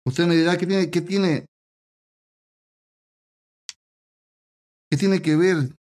Usted 0.07 0.27
me 0.29 0.37
dirá 0.37 0.57
qué 0.57 0.67
tiene, 0.67 0.91
qué 0.91 1.01
tiene, 1.01 1.47
qué 4.89 4.97
tiene 4.97 5.21
que 5.21 5.35
ver 5.35 5.82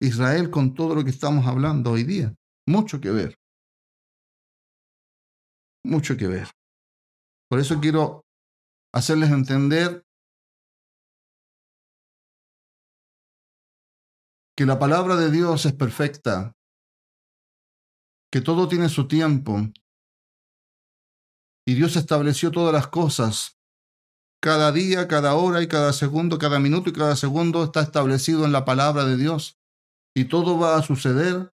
Israel 0.00 0.50
con 0.50 0.74
todo 0.74 0.94
lo 0.94 1.04
que 1.04 1.10
estamos 1.10 1.46
hablando 1.46 1.92
hoy 1.92 2.04
día. 2.04 2.34
Mucho 2.66 3.00
que 3.00 3.10
ver. 3.10 3.36
Mucho 5.84 6.16
que 6.16 6.26
ver. 6.26 6.48
Por 7.48 7.60
eso 7.60 7.80
quiero 7.80 8.24
hacerles 8.92 9.30
entender 9.30 10.04
que 14.56 14.66
la 14.66 14.78
palabra 14.78 15.16
de 15.16 15.30
Dios 15.30 15.66
es 15.66 15.74
perfecta, 15.74 16.52
que 18.32 18.40
todo 18.40 18.68
tiene 18.68 18.88
su 18.88 19.08
tiempo, 19.08 19.60
y 21.66 21.74
Dios 21.74 21.96
estableció 21.96 22.50
todas 22.50 22.72
las 22.72 22.88
cosas. 22.88 23.58
Cada 24.42 24.70
día, 24.72 25.08
cada 25.08 25.34
hora 25.34 25.62
y 25.62 25.68
cada 25.68 25.92
segundo, 25.92 26.38
cada 26.38 26.58
minuto 26.58 26.90
y 26.90 26.92
cada 26.92 27.16
segundo 27.16 27.64
está 27.64 27.80
establecido 27.80 28.44
en 28.44 28.52
la 28.52 28.64
palabra 28.64 29.04
de 29.04 29.16
Dios. 29.16 29.58
Y 30.14 30.26
todo 30.26 30.58
va 30.58 30.76
a 30.76 30.82
suceder 30.82 31.52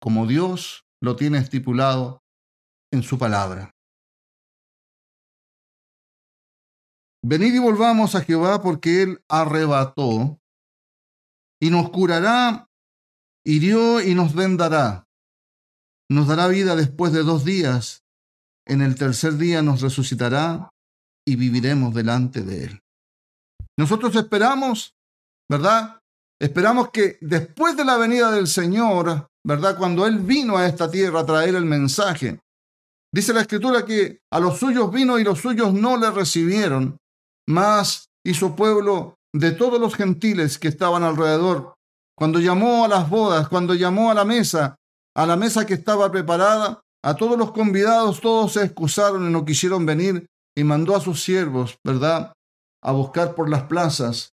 como 0.00 0.26
Dios 0.26 0.84
lo 1.00 1.16
tiene 1.16 1.38
estipulado 1.38 2.22
en 2.92 3.02
su 3.02 3.18
palabra. 3.18 3.72
Venid 7.24 7.54
y 7.54 7.58
volvamos 7.58 8.14
a 8.14 8.22
Jehová 8.22 8.60
porque 8.60 9.02
Él 9.02 9.24
arrebató 9.28 10.40
y 11.60 11.70
nos 11.70 11.90
curará, 11.90 12.68
hirió 13.44 14.00
y 14.02 14.14
nos 14.14 14.34
vendará. 14.34 15.06
Nos 16.10 16.26
dará 16.26 16.48
vida 16.48 16.74
después 16.74 17.12
de 17.12 17.22
dos 17.22 17.44
días. 17.44 18.04
En 18.66 18.82
el 18.82 18.96
tercer 18.96 19.36
día 19.38 19.62
nos 19.62 19.80
resucitará 19.80 20.70
y 21.24 21.36
viviremos 21.36 21.94
delante 21.94 22.42
de 22.42 22.64
Él. 22.64 22.80
Nosotros 23.78 24.14
esperamos, 24.16 24.96
¿verdad? 25.48 26.01
Esperamos 26.42 26.90
que 26.90 27.18
después 27.20 27.76
de 27.76 27.84
la 27.84 27.96
venida 27.96 28.32
del 28.32 28.48
Señor, 28.48 29.28
¿verdad? 29.46 29.78
Cuando 29.78 30.08
Él 30.08 30.18
vino 30.18 30.56
a 30.56 30.66
esta 30.66 30.90
tierra 30.90 31.20
a 31.20 31.24
traer 31.24 31.54
el 31.54 31.64
mensaje, 31.64 32.40
dice 33.14 33.32
la 33.32 33.42
Escritura 33.42 33.84
que 33.84 34.18
a 34.32 34.40
los 34.40 34.58
suyos 34.58 34.90
vino 34.90 35.20
y 35.20 35.24
los 35.24 35.38
suyos 35.38 35.72
no 35.72 35.96
le 35.96 36.10
recibieron, 36.10 36.96
mas 37.48 38.06
hizo 38.26 38.56
pueblo 38.56 39.14
de 39.32 39.52
todos 39.52 39.80
los 39.80 39.94
gentiles 39.94 40.58
que 40.58 40.66
estaban 40.66 41.04
alrededor, 41.04 41.74
cuando 42.18 42.40
llamó 42.40 42.84
a 42.84 42.88
las 42.88 43.08
bodas, 43.08 43.48
cuando 43.48 43.74
llamó 43.74 44.10
a 44.10 44.14
la 44.14 44.24
mesa, 44.24 44.74
a 45.14 45.26
la 45.26 45.36
mesa 45.36 45.64
que 45.64 45.74
estaba 45.74 46.10
preparada, 46.10 46.80
a 47.04 47.14
todos 47.14 47.38
los 47.38 47.52
convidados, 47.52 48.20
todos 48.20 48.54
se 48.54 48.64
excusaron 48.64 49.28
y 49.28 49.32
no 49.32 49.44
quisieron 49.44 49.86
venir 49.86 50.26
y 50.58 50.64
mandó 50.64 50.96
a 50.96 51.00
sus 51.00 51.22
siervos, 51.22 51.78
¿verdad?, 51.86 52.32
a 52.82 52.90
buscar 52.90 53.36
por 53.36 53.48
las 53.48 53.62
plazas 53.62 54.32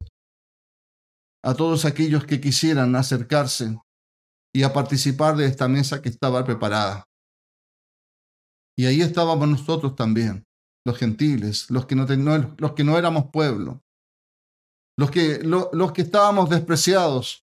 a 1.49 1.55
todos 1.55 1.87
aquellos 1.87 2.27
que 2.27 2.43
quisieran 2.43 2.95
acercarse 2.95 3.81
y 4.55 4.65
a 4.65 4.75
participar 4.75 5.35
de 5.35 5.47
esta 5.47 5.67
mesa 5.67 6.03
que 6.03 6.11
estaba 6.11 6.45
preparada. 6.45 7.05
Y 8.77 8.85
ahí 8.85 9.01
estábamos 9.01 9.49
nosotros 9.49 9.97
también, 9.97 10.45
los 10.85 10.99
gentiles, 10.99 11.71
los 11.71 11.87
que 11.87 11.97
no, 11.97 12.05
los 12.59 12.73
que 12.75 12.85
no 12.85 12.99
éramos 12.99 13.31
pueblo, 13.33 13.81
los 14.99 15.11
que, 15.11 15.39
los 15.43 15.93
que 15.93 16.03
estábamos 16.03 16.51
despreciados, 16.51 17.47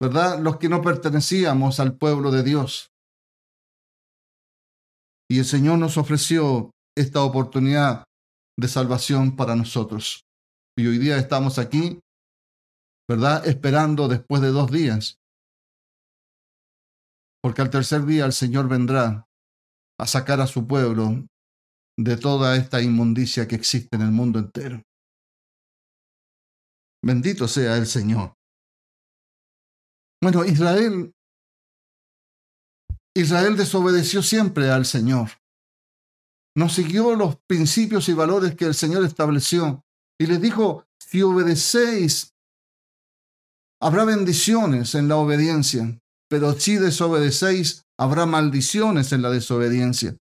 ¿verdad? 0.00 0.38
Los 0.40 0.56
que 0.56 0.70
no 0.70 0.80
pertenecíamos 0.80 1.80
al 1.80 1.98
pueblo 1.98 2.30
de 2.30 2.42
Dios. 2.42 2.92
Y 5.30 5.40
el 5.40 5.44
Señor 5.44 5.78
nos 5.78 5.98
ofreció 5.98 6.70
esta 6.96 7.22
oportunidad 7.22 8.04
de 8.58 8.68
salvación 8.68 9.36
para 9.36 9.54
nosotros. 9.54 10.24
Y 10.78 10.86
hoy 10.86 10.96
día 10.96 11.18
estamos 11.18 11.58
aquí, 11.58 12.00
¿verdad? 13.08 13.46
Esperando 13.46 14.08
después 14.08 14.42
de 14.42 14.48
dos 14.48 14.70
días. 14.70 15.18
Porque 17.42 17.62
al 17.62 17.70
tercer 17.70 18.04
día 18.04 18.24
el 18.24 18.32
Señor 18.32 18.68
vendrá 18.68 19.28
a 19.98 20.06
sacar 20.06 20.40
a 20.40 20.46
su 20.46 20.66
pueblo 20.66 21.26
de 21.98 22.16
toda 22.16 22.56
esta 22.56 22.80
inmundicia 22.80 23.46
que 23.46 23.56
existe 23.56 23.96
en 23.96 24.02
el 24.02 24.12
mundo 24.12 24.38
entero. 24.38 24.82
Bendito 27.04 27.48
sea 27.48 27.76
el 27.76 27.86
Señor. 27.86 28.34
Bueno, 30.22 30.44
Israel, 30.44 31.12
Israel 33.14 33.56
desobedeció 33.56 34.22
siempre 34.22 34.70
al 34.70 34.86
Señor. 34.86 35.30
No 36.56 36.68
siguió 36.68 37.16
los 37.16 37.36
principios 37.48 38.08
y 38.08 38.14
valores 38.14 38.54
que 38.54 38.66
el 38.66 38.74
Señor 38.74 39.04
estableció. 39.04 39.84
Y 40.20 40.26
les 40.26 40.40
dijo, 40.40 40.84
si 41.00 41.22
obedecéis, 41.22 42.31
habrá 43.82 44.04
bendiciones 44.04 44.94
en 44.94 45.08
la 45.08 45.16
obediencia, 45.16 45.98
pero 46.28 46.52
si 46.52 46.76
desobedecéis, 46.76 47.84
habrá 47.98 48.26
maldiciones 48.26 49.12
en 49.12 49.22
la 49.22 49.30
desobediencia. 49.30 50.16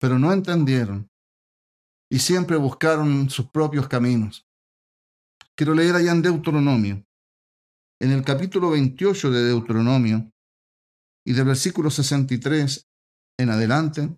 Pero 0.00 0.18
no 0.18 0.32
entendieron 0.32 1.08
y 2.10 2.18
siempre 2.18 2.56
buscaron 2.56 3.28
sus 3.28 3.50
propios 3.50 3.86
caminos. 3.86 4.46
Quiero 5.54 5.74
leer 5.74 5.94
allá 5.94 6.10
en 6.12 6.22
Deuteronomio, 6.22 7.04
en 8.00 8.10
el 8.10 8.24
capítulo 8.24 8.70
28 8.70 9.30
de 9.30 9.44
Deuteronomio, 9.44 10.30
y 11.24 11.34
del 11.34 11.44
versículo 11.44 11.90
63 11.90 12.86
en 13.38 13.50
adelante, 13.50 14.16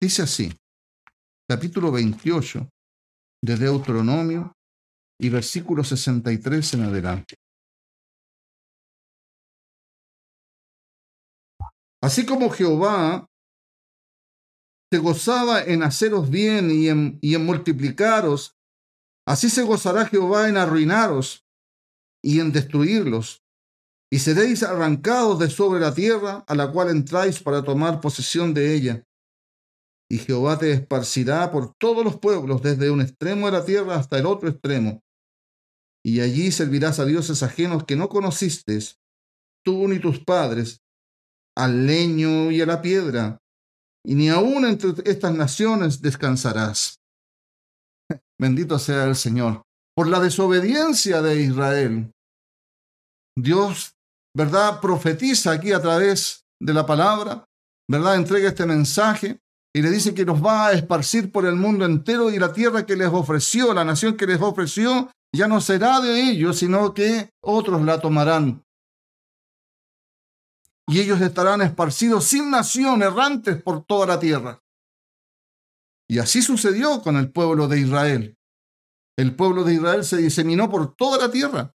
dice 0.00 0.22
así, 0.22 0.52
capítulo 1.48 1.92
28 1.92 2.68
de 3.42 3.56
Deuteronomio 3.56 4.52
y 5.20 5.28
versículo 5.28 5.84
63 5.84 6.74
en 6.74 6.82
adelante. 6.82 7.36
Así 12.04 12.26
como 12.26 12.50
Jehová 12.50 13.30
se 14.92 14.98
gozaba 14.98 15.62
en 15.62 15.82
haceros 15.82 16.28
bien 16.28 16.70
y 16.70 16.90
en, 16.90 17.46
multiplicaros 17.46 18.58
Así 19.26 19.48
se 19.48 19.62
gozará 19.62 20.04
Jehová 20.04 20.50
en 20.50 20.58
arruinaros 20.58 21.46
y 22.22 22.40
en 22.40 22.52
destruirlos, 22.52 23.42
y 24.12 24.18
seréis 24.18 24.62
arrancados 24.62 25.38
de 25.38 25.48
sobre 25.48 25.80
la 25.80 25.94
tierra 25.94 26.44
a 26.46 26.54
la 26.54 26.70
cual 26.70 26.90
entráis 26.90 27.42
para 27.42 27.64
tomar 27.64 28.02
posesión 28.02 28.52
de 28.52 28.74
ella. 28.74 29.02
Y 30.10 30.18
Jehová 30.18 30.58
te 30.58 30.72
esparcirá 30.72 31.50
por 31.50 31.74
todos 31.76 32.04
los 32.04 32.20
pueblos, 32.20 32.60
desde 32.60 32.90
un 32.90 33.00
extremo 33.00 33.46
de 33.46 33.52
la 33.52 33.64
tierra 33.64 33.94
hasta 33.94 34.18
el 34.18 34.26
otro 34.26 34.50
extremo. 34.50 35.02
Y 36.04 36.20
allí 36.20 36.52
servirás 36.52 36.98
a 36.98 37.06
dioses 37.06 37.42
ajenos 37.42 37.84
que 37.84 37.96
no 37.96 38.10
conociste, 38.10 38.78
tú 39.64 39.88
ni 39.88 40.00
tus 40.00 40.22
padres, 40.22 40.83
al 41.56 41.86
leño 41.86 42.50
y 42.50 42.60
a 42.60 42.66
la 42.66 42.82
piedra, 42.82 43.38
y 44.04 44.14
ni 44.14 44.28
aun 44.28 44.66
entre 44.66 44.92
estas 45.10 45.34
naciones 45.34 46.02
descansarás. 46.02 46.96
Bendito 48.38 48.78
sea 48.78 49.04
el 49.04 49.16
Señor. 49.16 49.62
Por 49.96 50.08
la 50.08 50.20
desobediencia 50.20 51.22
de 51.22 51.40
Israel. 51.40 52.10
Dios, 53.38 53.94
¿verdad? 54.36 54.80
Profetiza 54.80 55.52
aquí 55.52 55.72
a 55.72 55.80
través 55.80 56.44
de 56.60 56.74
la 56.74 56.84
palabra, 56.84 57.44
¿verdad? 57.88 58.16
Entrega 58.16 58.48
este 58.48 58.66
mensaje 58.66 59.38
y 59.72 59.82
le 59.82 59.90
dice 59.90 60.14
que 60.14 60.24
nos 60.24 60.44
va 60.44 60.68
a 60.68 60.72
esparcir 60.72 61.30
por 61.30 61.46
el 61.46 61.54
mundo 61.54 61.84
entero 61.84 62.30
y 62.30 62.38
la 62.38 62.52
tierra 62.52 62.86
que 62.86 62.96
les 62.96 63.08
ofreció, 63.08 63.72
la 63.72 63.84
nación 63.84 64.16
que 64.16 64.26
les 64.26 64.40
ofreció, 64.40 65.10
ya 65.34 65.48
no 65.48 65.60
será 65.60 66.00
de 66.00 66.30
ellos, 66.30 66.58
sino 66.58 66.94
que 66.94 67.30
otros 67.40 67.82
la 67.82 68.00
tomarán. 68.00 68.63
Y 70.86 71.00
ellos 71.00 71.20
estarán 71.20 71.62
esparcidos 71.62 72.24
sin 72.24 72.50
nación, 72.50 73.02
errantes 73.02 73.62
por 73.62 73.84
toda 73.84 74.06
la 74.06 74.20
tierra. 74.20 74.60
Y 76.08 76.18
así 76.18 76.42
sucedió 76.42 77.00
con 77.00 77.16
el 77.16 77.30
pueblo 77.30 77.68
de 77.68 77.80
Israel. 77.80 78.36
El 79.16 79.34
pueblo 79.34 79.64
de 79.64 79.74
Israel 79.74 80.04
se 80.04 80.16
diseminó 80.16 80.68
por 80.68 80.94
toda 80.96 81.18
la 81.18 81.30
tierra, 81.30 81.72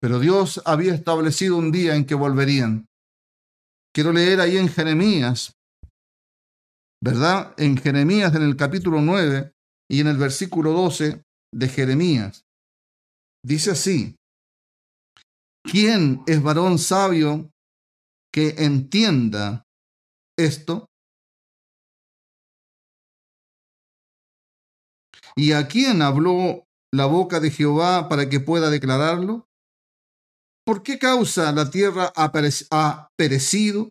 pero 0.00 0.18
Dios 0.18 0.60
había 0.64 0.92
establecido 0.92 1.56
un 1.56 1.70
día 1.70 1.94
en 1.94 2.04
que 2.04 2.16
volverían. 2.16 2.88
Quiero 3.94 4.12
leer 4.12 4.40
ahí 4.40 4.56
en 4.56 4.68
Jeremías, 4.68 5.54
¿verdad? 7.00 7.54
En 7.56 7.76
Jeremías 7.76 8.34
en 8.34 8.42
el 8.42 8.56
capítulo 8.56 9.00
9 9.00 9.52
y 9.88 10.00
en 10.00 10.08
el 10.08 10.16
versículo 10.16 10.72
12 10.72 11.22
de 11.54 11.68
Jeremías. 11.68 12.44
Dice 13.44 13.72
así, 13.72 14.16
¿quién 15.62 16.22
es 16.26 16.42
varón 16.42 16.78
sabio 16.78 17.51
que 18.32 18.54
entienda 18.58 19.64
esto? 20.38 20.86
¿Y 25.36 25.52
a 25.52 25.68
quién 25.68 26.02
habló 26.02 26.64
la 26.92 27.06
boca 27.06 27.40
de 27.40 27.50
Jehová 27.50 28.08
para 28.08 28.28
que 28.28 28.40
pueda 28.40 28.70
declararlo? 28.70 29.46
¿Por 30.64 30.82
qué 30.82 30.98
causa 30.98 31.52
la 31.52 31.70
tierra 31.70 32.12
ha 32.14 32.30
perecido, 33.16 33.88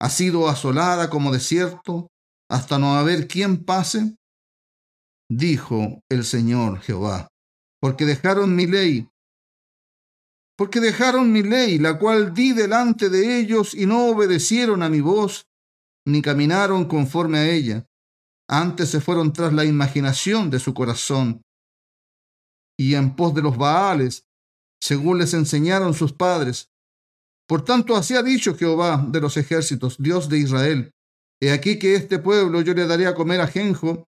ha 0.00 0.10
sido 0.10 0.48
asolada 0.48 1.10
como 1.10 1.32
desierto, 1.32 2.08
hasta 2.50 2.78
no 2.78 2.96
haber 2.96 3.28
quien 3.28 3.64
pase? 3.64 4.16
Dijo 5.28 6.00
el 6.08 6.24
Señor 6.24 6.80
Jehová, 6.80 7.28
porque 7.80 8.04
dejaron 8.04 8.54
mi 8.54 8.66
ley, 8.66 9.08
porque 10.56 10.80
dejaron 10.80 11.32
mi 11.32 11.42
ley, 11.42 11.78
la 11.78 11.98
cual 11.98 12.32
di 12.32 12.52
delante 12.52 13.10
de 13.10 13.38
ellos, 13.38 13.74
y 13.74 13.86
no 13.86 14.06
obedecieron 14.06 14.82
a 14.82 14.88
mi 14.88 15.00
voz, 15.00 15.46
ni 16.06 16.22
caminaron 16.22 16.86
conforme 16.86 17.38
a 17.38 17.50
ella. 17.50 17.86
Antes 18.48 18.90
se 18.90 19.00
fueron 19.00 19.32
tras 19.32 19.52
la 19.52 19.64
imaginación 19.64 20.50
de 20.50 20.60
su 20.60 20.72
corazón 20.72 21.42
y 22.78 22.94
en 22.94 23.16
pos 23.16 23.34
de 23.34 23.42
los 23.42 23.56
Baales, 23.56 24.26
según 24.80 25.18
les 25.18 25.34
enseñaron 25.34 25.94
sus 25.94 26.12
padres. 26.12 26.68
Por 27.48 27.64
tanto, 27.64 27.96
así 27.96 28.14
ha 28.14 28.22
dicho 28.22 28.56
Jehová 28.56 29.04
de 29.08 29.20
los 29.20 29.36
ejércitos, 29.36 29.96
Dios 29.98 30.28
de 30.28 30.38
Israel. 30.38 30.90
He 31.40 31.52
aquí 31.52 31.78
que 31.78 31.94
este 31.94 32.18
pueblo 32.18 32.60
yo 32.60 32.74
le 32.74 32.86
daré 32.86 33.06
a 33.06 33.14
comer 33.14 33.40
ajenjo 33.40 34.04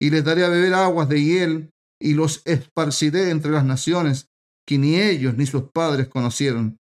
y 0.00 0.10
les 0.10 0.24
daré 0.24 0.44
a 0.44 0.48
beber 0.48 0.74
aguas 0.74 1.08
de 1.08 1.22
hiel 1.22 1.70
y 2.00 2.14
los 2.14 2.42
esparciré 2.44 3.30
entre 3.30 3.52
las 3.52 3.64
naciones 3.64 4.31
que 4.66 4.78
ni 4.78 4.96
ellos 4.96 5.36
ni 5.36 5.46
sus 5.46 5.70
padres 5.70 6.08
conocieron. 6.08 6.78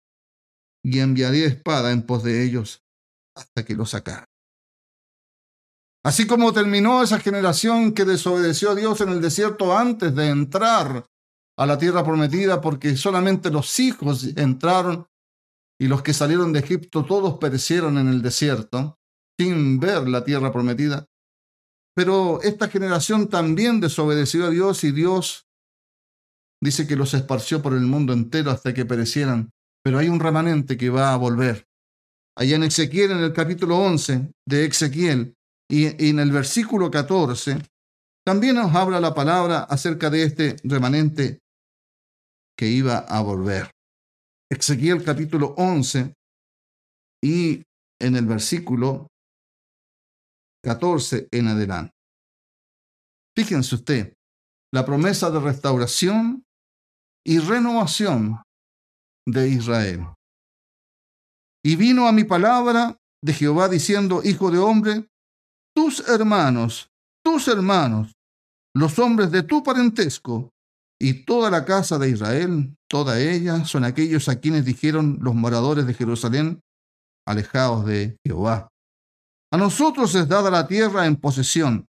Y 0.84 1.00
enviaré 1.00 1.46
espada 1.46 1.92
en 1.92 2.04
pos 2.04 2.22
de 2.22 2.44
ellos 2.44 2.82
hasta 3.34 3.64
que 3.64 3.74
los 3.74 3.90
sacar. 3.90 4.26
Así 6.04 6.26
como 6.26 6.52
terminó 6.52 7.02
esa 7.02 7.18
generación 7.18 7.94
que 7.94 8.04
desobedeció 8.04 8.72
a 8.72 8.74
Dios 8.74 9.00
en 9.00 9.08
el 9.08 9.22
desierto 9.22 9.76
antes 9.76 10.14
de 10.14 10.28
entrar 10.28 11.06
a 11.56 11.66
la 11.66 11.78
tierra 11.78 12.04
prometida, 12.04 12.60
porque 12.60 12.96
solamente 12.96 13.50
los 13.50 13.80
hijos 13.80 14.24
entraron 14.36 15.06
y 15.80 15.88
los 15.88 16.02
que 16.02 16.12
salieron 16.12 16.52
de 16.52 16.60
Egipto 16.60 17.04
todos 17.04 17.38
perecieron 17.38 17.96
en 17.96 18.08
el 18.08 18.20
desierto, 18.20 18.98
sin 19.38 19.80
ver 19.80 20.06
la 20.08 20.24
tierra 20.24 20.52
prometida. 20.52 21.06
Pero 21.94 22.42
esta 22.42 22.68
generación 22.68 23.28
también 23.28 23.80
desobedeció 23.80 24.46
a 24.46 24.50
Dios 24.50 24.84
y 24.84 24.92
Dios 24.92 25.46
dice 26.62 26.86
que 26.86 26.96
los 26.96 27.14
esparció 27.14 27.62
por 27.62 27.74
el 27.74 27.82
mundo 27.82 28.12
entero 28.12 28.50
hasta 28.50 28.74
que 28.74 28.84
perecieran. 28.84 29.50
Pero 29.82 29.98
hay 29.98 30.08
un 30.08 30.20
remanente 30.20 30.76
que 30.76 30.90
va 30.90 31.12
a 31.12 31.16
volver. 31.16 31.66
Allá 32.36 32.56
en 32.56 32.64
Ezequiel, 32.64 33.12
en 33.12 33.18
el 33.18 33.32
capítulo 33.32 33.78
11 33.78 34.32
de 34.46 34.64
Ezequiel, 34.64 35.34
y, 35.70 36.08
en 36.08 36.18
el 36.18 36.30
versículo 36.30 36.90
14 36.90 37.58
también 38.24 38.56
nos 38.56 38.74
habla 38.74 39.00
la 39.00 39.14
palabra 39.14 39.64
acerca 39.64 40.08
de 40.08 40.22
este 40.22 40.56
remanente 40.64 41.40
que 42.56 42.68
iba 42.68 42.98
a 42.98 43.20
volver. 43.20 43.70
Ezequiel 44.50 45.04
capítulo 45.04 45.54
11 45.58 46.14
y 47.22 47.62
en 48.00 48.16
el 48.16 48.26
versículo 48.26 49.08
14 50.62 51.28
en 51.30 51.48
adelante. 51.48 51.92
Fíjense 53.36 53.74
usted, 53.74 54.14
la 54.72 54.86
promesa 54.86 55.30
de 55.30 55.40
restauración 55.40 56.43
y 57.26 57.38
renovación 57.38 58.42
de 59.26 59.48
Israel. 59.48 60.06
Y 61.64 61.76
vino 61.76 62.06
a 62.06 62.12
mi 62.12 62.24
palabra 62.24 62.96
de 63.22 63.32
Jehová 63.32 63.68
diciendo, 63.68 64.20
Hijo 64.22 64.50
de 64.50 64.58
hombre, 64.58 65.08
tus 65.74 66.06
hermanos, 66.08 66.90
tus 67.24 67.48
hermanos, 67.48 68.12
los 68.76 68.98
hombres 68.98 69.30
de 69.30 69.42
tu 69.42 69.62
parentesco, 69.62 70.50
y 71.00 71.24
toda 71.24 71.50
la 71.50 71.64
casa 71.64 71.98
de 71.98 72.10
Israel, 72.10 72.76
toda 72.88 73.20
ella, 73.20 73.64
son 73.64 73.84
aquellos 73.84 74.28
a 74.28 74.40
quienes 74.40 74.64
dijeron 74.64 75.18
los 75.20 75.34
moradores 75.34 75.86
de 75.86 75.94
Jerusalén, 75.94 76.60
alejados 77.26 77.84
de 77.86 78.16
Jehová. 78.24 78.68
A 79.52 79.56
nosotros 79.56 80.14
es 80.14 80.28
dada 80.28 80.50
la 80.50 80.66
tierra 80.66 81.06
en 81.06 81.16
posesión. 81.16 81.86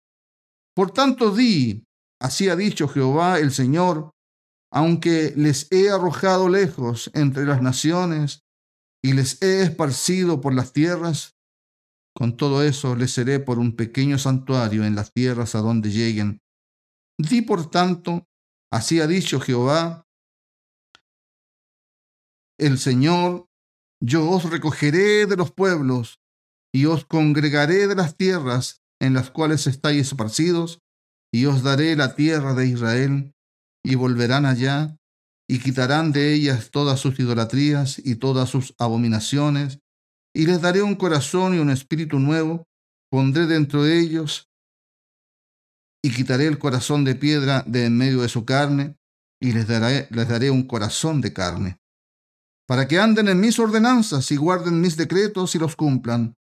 Por 0.75 0.91
tanto, 0.91 1.31
di, 1.31 1.83
así 2.21 2.49
ha 2.49 2.55
dicho 2.55 2.87
Jehová 2.87 3.39
el 3.39 3.51
Señor, 3.51 4.11
aunque 4.71 5.33
les 5.35 5.71
he 5.71 5.89
arrojado 5.89 6.49
lejos 6.49 7.09
entre 7.13 7.45
las 7.45 7.61
naciones 7.61 8.43
y 9.03 9.13
les 9.13 9.41
he 9.41 9.63
esparcido 9.63 10.41
por 10.41 10.53
las 10.53 10.73
tierras, 10.73 11.35
con 12.15 12.37
todo 12.37 12.63
eso 12.63 12.95
les 12.95 13.11
seré 13.11 13.39
por 13.39 13.59
un 13.59 13.75
pequeño 13.75 14.17
santuario 14.17 14.83
en 14.83 14.95
las 14.95 15.11
tierras 15.13 15.55
a 15.55 15.59
donde 15.59 15.89
lleguen. 15.91 16.41
Di 17.17 17.41
por 17.41 17.69
tanto, 17.69 18.27
así 18.71 18.99
ha 18.99 19.07
dicho 19.07 19.39
Jehová, 19.39 20.05
el 22.59 22.77
Señor, 22.77 23.47
yo 24.01 24.29
os 24.29 24.49
recogeré 24.49 25.25
de 25.25 25.37
los 25.37 25.51
pueblos 25.51 26.19
y 26.73 26.85
os 26.85 27.05
congregaré 27.05 27.87
de 27.87 27.95
las 27.95 28.17
tierras 28.17 28.81
en 29.01 29.13
las 29.13 29.31
cuales 29.31 29.65
estáis 29.65 30.07
esparcidos, 30.07 30.79
y 31.33 31.45
os 31.45 31.63
daré 31.63 31.95
la 31.95 32.15
tierra 32.15 32.53
de 32.53 32.67
Israel, 32.67 33.33
y 33.83 33.95
volverán 33.95 34.45
allá, 34.45 34.97
y 35.47 35.59
quitarán 35.59 36.11
de 36.11 36.33
ellas 36.33 36.69
todas 36.71 36.99
sus 36.99 37.19
idolatrías 37.19 37.99
y 37.99 38.15
todas 38.15 38.49
sus 38.49 38.75
abominaciones, 38.77 39.79
y 40.33 40.45
les 40.45 40.61
daré 40.61 40.83
un 40.83 40.95
corazón 40.95 41.55
y 41.55 41.59
un 41.59 41.71
espíritu 41.71 42.19
nuevo, 42.19 42.67
pondré 43.09 43.47
dentro 43.47 43.83
de 43.83 43.99
ellos 43.99 44.49
y 46.03 46.11
quitaré 46.11 46.45
el 46.45 46.59
corazón 46.59 47.03
de 47.03 47.15
piedra 47.15 47.63
de 47.65 47.85
en 47.85 47.97
medio 47.97 48.21
de 48.21 48.29
su 48.29 48.45
carne 48.45 48.95
y 49.41 49.51
les 49.51 49.67
daré, 49.67 50.07
les 50.11 50.27
daré 50.27 50.51
un 50.51 50.67
corazón 50.67 51.21
de 51.21 51.33
carne, 51.33 51.77
para 52.67 52.87
que 52.87 52.99
anden 52.99 53.27
en 53.27 53.39
mis 53.39 53.57
ordenanzas 53.59 54.31
y 54.31 54.35
guarden 54.35 54.81
mis 54.81 54.97
decretos 54.97 55.55
y 55.55 55.59
los 55.59 55.75
cumplan, 55.75 56.35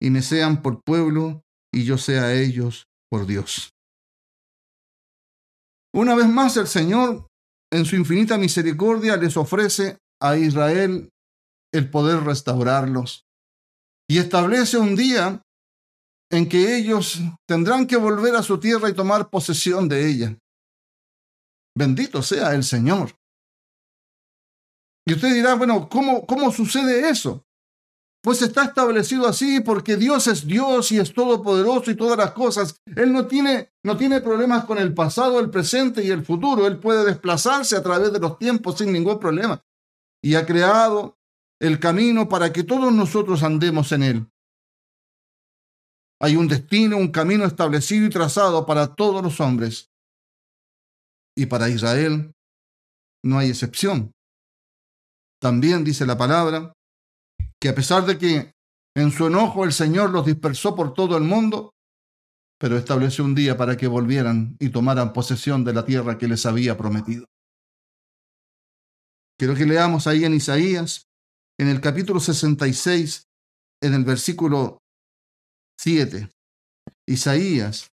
y 0.00 0.10
me 0.10 0.22
sean 0.22 0.62
por 0.62 0.82
pueblo 0.82 1.44
y 1.72 1.84
yo 1.84 1.98
sea 1.98 2.24
a 2.24 2.34
ellos 2.34 2.86
por 3.08 3.26
Dios. 3.26 3.72
Una 5.94 6.14
vez 6.14 6.28
más 6.28 6.56
el 6.56 6.66
Señor, 6.66 7.26
en 7.70 7.84
su 7.84 7.96
infinita 7.96 8.38
misericordia, 8.38 9.16
les 9.16 9.36
ofrece 9.36 9.98
a 10.20 10.36
Israel 10.36 11.10
el 11.72 11.90
poder 11.90 12.22
restaurarlos. 12.24 13.26
Y 14.08 14.18
establece 14.18 14.78
un 14.78 14.96
día 14.96 15.42
en 16.30 16.48
que 16.48 16.76
ellos 16.76 17.20
tendrán 17.46 17.86
que 17.86 17.96
volver 17.96 18.34
a 18.36 18.42
su 18.42 18.58
tierra 18.58 18.88
y 18.88 18.94
tomar 18.94 19.28
posesión 19.28 19.88
de 19.88 20.08
ella. 20.08 20.38
Bendito 21.76 22.22
sea 22.22 22.54
el 22.54 22.64
Señor. 22.64 23.14
Y 25.06 25.14
usted 25.14 25.34
dirá, 25.34 25.54
bueno, 25.54 25.88
¿cómo, 25.88 26.26
cómo 26.26 26.52
sucede 26.52 27.08
eso? 27.08 27.44
Pues 28.22 28.40
está 28.40 28.64
establecido 28.64 29.26
así 29.26 29.60
porque 29.60 29.96
Dios 29.96 30.28
es 30.28 30.46
Dios 30.46 30.92
y 30.92 30.98
es 31.00 31.12
todopoderoso 31.12 31.90
y 31.90 31.96
todas 31.96 32.16
las 32.16 32.30
cosas. 32.30 32.80
Él 32.94 33.12
no 33.12 33.26
tiene, 33.26 33.72
no 33.82 33.96
tiene 33.96 34.20
problemas 34.20 34.64
con 34.64 34.78
el 34.78 34.94
pasado, 34.94 35.40
el 35.40 35.50
presente 35.50 36.04
y 36.04 36.10
el 36.10 36.24
futuro. 36.24 36.68
Él 36.68 36.78
puede 36.78 37.04
desplazarse 37.04 37.76
a 37.76 37.82
través 37.82 38.12
de 38.12 38.20
los 38.20 38.38
tiempos 38.38 38.78
sin 38.78 38.92
ningún 38.92 39.18
problema. 39.18 39.60
Y 40.22 40.36
ha 40.36 40.46
creado 40.46 41.18
el 41.60 41.80
camino 41.80 42.28
para 42.28 42.52
que 42.52 42.62
todos 42.62 42.92
nosotros 42.92 43.42
andemos 43.42 43.90
en 43.90 44.02
él. 44.04 44.26
Hay 46.20 46.36
un 46.36 46.46
destino, 46.46 46.98
un 46.98 47.10
camino 47.10 47.44
establecido 47.44 48.06
y 48.06 48.10
trazado 48.10 48.64
para 48.64 48.94
todos 48.94 49.22
los 49.22 49.40
hombres. 49.40 49.88
y 51.34 51.46
para 51.46 51.70
Israel 51.70 52.34
no 53.24 53.38
hay 53.38 53.48
excepción. 53.48 54.12
También 55.40 55.82
dice 55.82 56.04
la 56.04 56.18
palabra 56.18 56.74
que 57.62 57.68
a 57.68 57.74
pesar 57.76 58.04
de 58.04 58.18
que 58.18 58.52
en 58.96 59.12
su 59.12 59.28
enojo 59.28 59.64
el 59.64 59.72
Señor 59.72 60.10
los 60.10 60.26
dispersó 60.26 60.74
por 60.74 60.94
todo 60.94 61.16
el 61.16 61.22
mundo, 61.22 61.70
pero 62.58 62.76
estableció 62.76 63.24
un 63.24 63.36
día 63.36 63.56
para 63.56 63.76
que 63.76 63.86
volvieran 63.86 64.56
y 64.58 64.70
tomaran 64.70 65.12
posesión 65.12 65.62
de 65.62 65.72
la 65.72 65.84
tierra 65.84 66.18
que 66.18 66.26
les 66.26 66.44
había 66.44 66.76
prometido. 66.76 67.24
Quiero 69.38 69.54
que 69.54 69.64
leamos 69.64 70.08
ahí 70.08 70.24
en 70.24 70.34
Isaías, 70.34 71.04
en 71.56 71.68
el 71.68 71.80
capítulo 71.80 72.18
66, 72.18 73.28
en 73.80 73.94
el 73.94 74.04
versículo 74.04 74.78
7. 75.78 76.30
Isaías, 77.06 77.86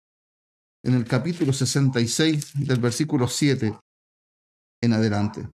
en 0.84 0.94
el 0.94 1.04
capítulo 1.06 1.52
66, 1.52 2.52
del 2.64 2.78
versículo 2.78 3.26
7 3.26 3.76
en 4.80 4.92
adelante. 4.92 5.48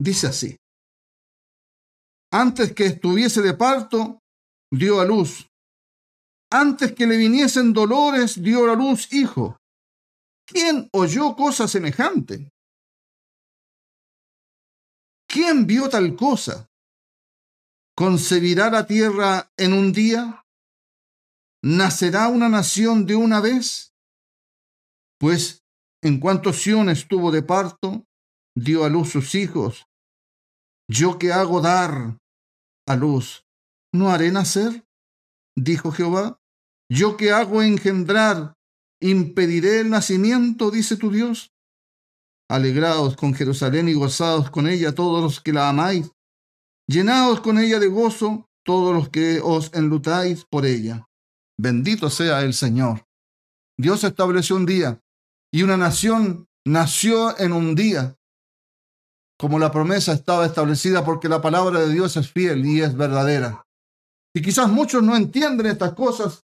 Dice 0.00 0.28
así. 0.28 0.56
Antes 2.32 2.72
que 2.72 2.86
estuviese 2.86 3.42
de 3.42 3.52
parto, 3.52 4.18
dio 4.72 5.00
a 5.00 5.04
luz. 5.04 5.50
Antes 6.50 6.92
que 6.94 7.06
le 7.06 7.18
viniesen 7.18 7.74
dolores, 7.74 8.42
dio 8.42 8.70
a 8.72 8.74
luz 8.74 9.12
hijo. 9.12 9.58
¿Quién 10.46 10.88
oyó 10.92 11.36
cosa 11.36 11.68
semejante? 11.68 12.50
¿Quién 15.28 15.66
vio 15.66 15.90
tal 15.90 16.16
cosa? 16.16 16.66
¿Concebirá 17.94 18.70
la 18.70 18.86
tierra 18.86 19.50
en 19.58 19.74
un 19.74 19.92
día? 19.92 20.42
¿Nacerá 21.62 22.28
una 22.28 22.48
nación 22.48 23.04
de 23.06 23.14
una 23.14 23.40
vez? 23.40 23.92
Pues 25.18 25.62
en 26.02 26.18
cuanto 26.18 26.54
Sión 26.54 26.88
estuvo 26.88 27.30
de 27.30 27.42
parto, 27.42 28.04
dio 28.56 28.84
a 28.84 28.88
luz 28.88 29.10
sus 29.10 29.34
hijos. 29.34 29.84
Yo 30.88 31.18
que 31.18 31.32
hago 31.32 31.60
dar 31.60 32.18
a 32.86 32.96
luz, 32.96 33.46
¿no 33.92 34.10
haré 34.10 34.30
nacer? 34.30 34.86
Dijo 35.56 35.92
Jehová. 35.92 36.40
Yo 36.90 37.16
que 37.16 37.32
hago 37.32 37.62
engendrar, 37.62 38.54
impediré 39.00 39.80
el 39.80 39.90
nacimiento, 39.90 40.70
dice 40.70 40.96
tu 40.96 41.10
Dios. 41.10 41.52
Alegraos 42.50 43.16
con 43.16 43.34
Jerusalén 43.34 43.88
y 43.88 43.94
gozaos 43.94 44.50
con 44.50 44.68
ella 44.68 44.94
todos 44.94 45.22
los 45.22 45.40
que 45.40 45.52
la 45.52 45.68
amáis. 45.68 46.10
Llenaos 46.86 47.40
con 47.40 47.58
ella 47.58 47.78
de 47.78 47.86
gozo 47.86 48.50
todos 48.64 48.94
los 48.94 49.08
que 49.08 49.40
os 49.42 49.72
enlutáis 49.72 50.44
por 50.44 50.66
ella. 50.66 51.08
Bendito 51.58 52.10
sea 52.10 52.42
el 52.42 52.52
Señor. 52.52 53.06
Dios 53.78 54.04
estableció 54.04 54.56
un 54.56 54.66
día 54.66 55.00
y 55.50 55.62
una 55.62 55.76
nación 55.76 56.46
nació 56.66 57.38
en 57.38 57.52
un 57.52 57.74
día 57.74 58.18
como 59.42 59.58
la 59.58 59.72
promesa 59.72 60.12
estaba 60.12 60.46
establecida 60.46 61.04
porque 61.04 61.28
la 61.28 61.40
palabra 61.40 61.80
de 61.80 61.92
Dios 61.92 62.16
es 62.16 62.30
fiel 62.30 62.64
y 62.64 62.80
es 62.80 62.96
verdadera. 62.96 63.66
Y 64.32 64.40
quizás 64.40 64.68
muchos 64.68 65.02
no 65.02 65.16
entienden 65.16 65.66
estas 65.66 65.94
cosas. 65.94 66.44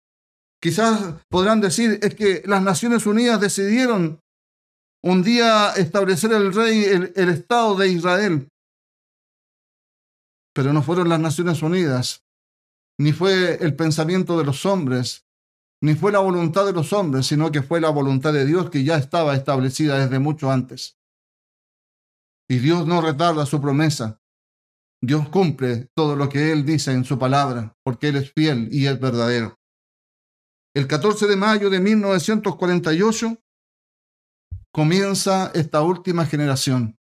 Quizás 0.62 1.12
podrán 1.28 1.61
decir, 1.61 1.99
es 2.01 2.14
que 2.14 2.42
las 2.47 2.62
Naciones 2.62 3.05
Unidas 3.05 3.38
decidieron 3.38 4.20
un 5.05 5.22
día 5.22 5.72
establecer 5.76 6.32
el 6.32 6.55
rey, 6.55 6.84
el, 6.84 7.12
el 7.14 7.28
Estado 7.28 7.76
de 7.76 7.88
Israel. 7.88 8.49
Pero 10.55 10.72
no 10.72 10.80
fueron 10.80 11.11
las 11.11 11.20
Naciones 11.20 11.62
Unidas, 11.62 12.24
ni 12.99 13.12
fue 13.12 13.62
el 13.62 13.76
pensamiento 13.76 14.38
de 14.38 14.44
los 14.47 14.64
hombres, 14.64 15.26
ni 15.82 15.94
fue 15.97 16.12
la 16.12 16.20
voluntad 16.20 16.64
de 16.64 16.72
los 16.72 16.94
hombres, 16.94 17.26
sino 17.26 17.53
que 17.53 17.61
fue 17.61 17.78
la 17.78 17.90
voluntad 17.90 18.32
de 18.32 18.47
Dios 18.47 18.70
que 18.70 18.84
ya 18.84 18.97
estaba 18.97 19.34
establecida 19.34 19.99
desde 19.99 20.18
mucho 20.18 20.51
antes. 20.51 20.97
Y 22.49 22.59
Dios 22.59 22.86
no 22.86 23.01
retarda 23.01 23.47
su 23.47 23.61
promesa. 23.61 24.20
Dios 25.03 25.28
cumple 25.28 25.88
todo 25.94 26.16
lo 26.16 26.28
que 26.28 26.53
Él 26.53 26.64
dice 26.64 26.92
en 26.92 27.05
su 27.05 27.18
palabra, 27.18 27.76
porque 27.84 28.09
Él 28.09 28.16
es 28.16 28.32
fiel 28.32 28.68
y 28.72 28.86
es 28.86 28.99
verdadero. 28.99 29.57
El 30.74 30.86
14 30.86 31.26
de 31.26 31.36
mayo 31.36 31.70
de 31.70 31.80
1948 31.80 33.38
comienza 34.72 35.51
esta 35.55 35.82
última 35.82 36.26
generación. 36.26 36.99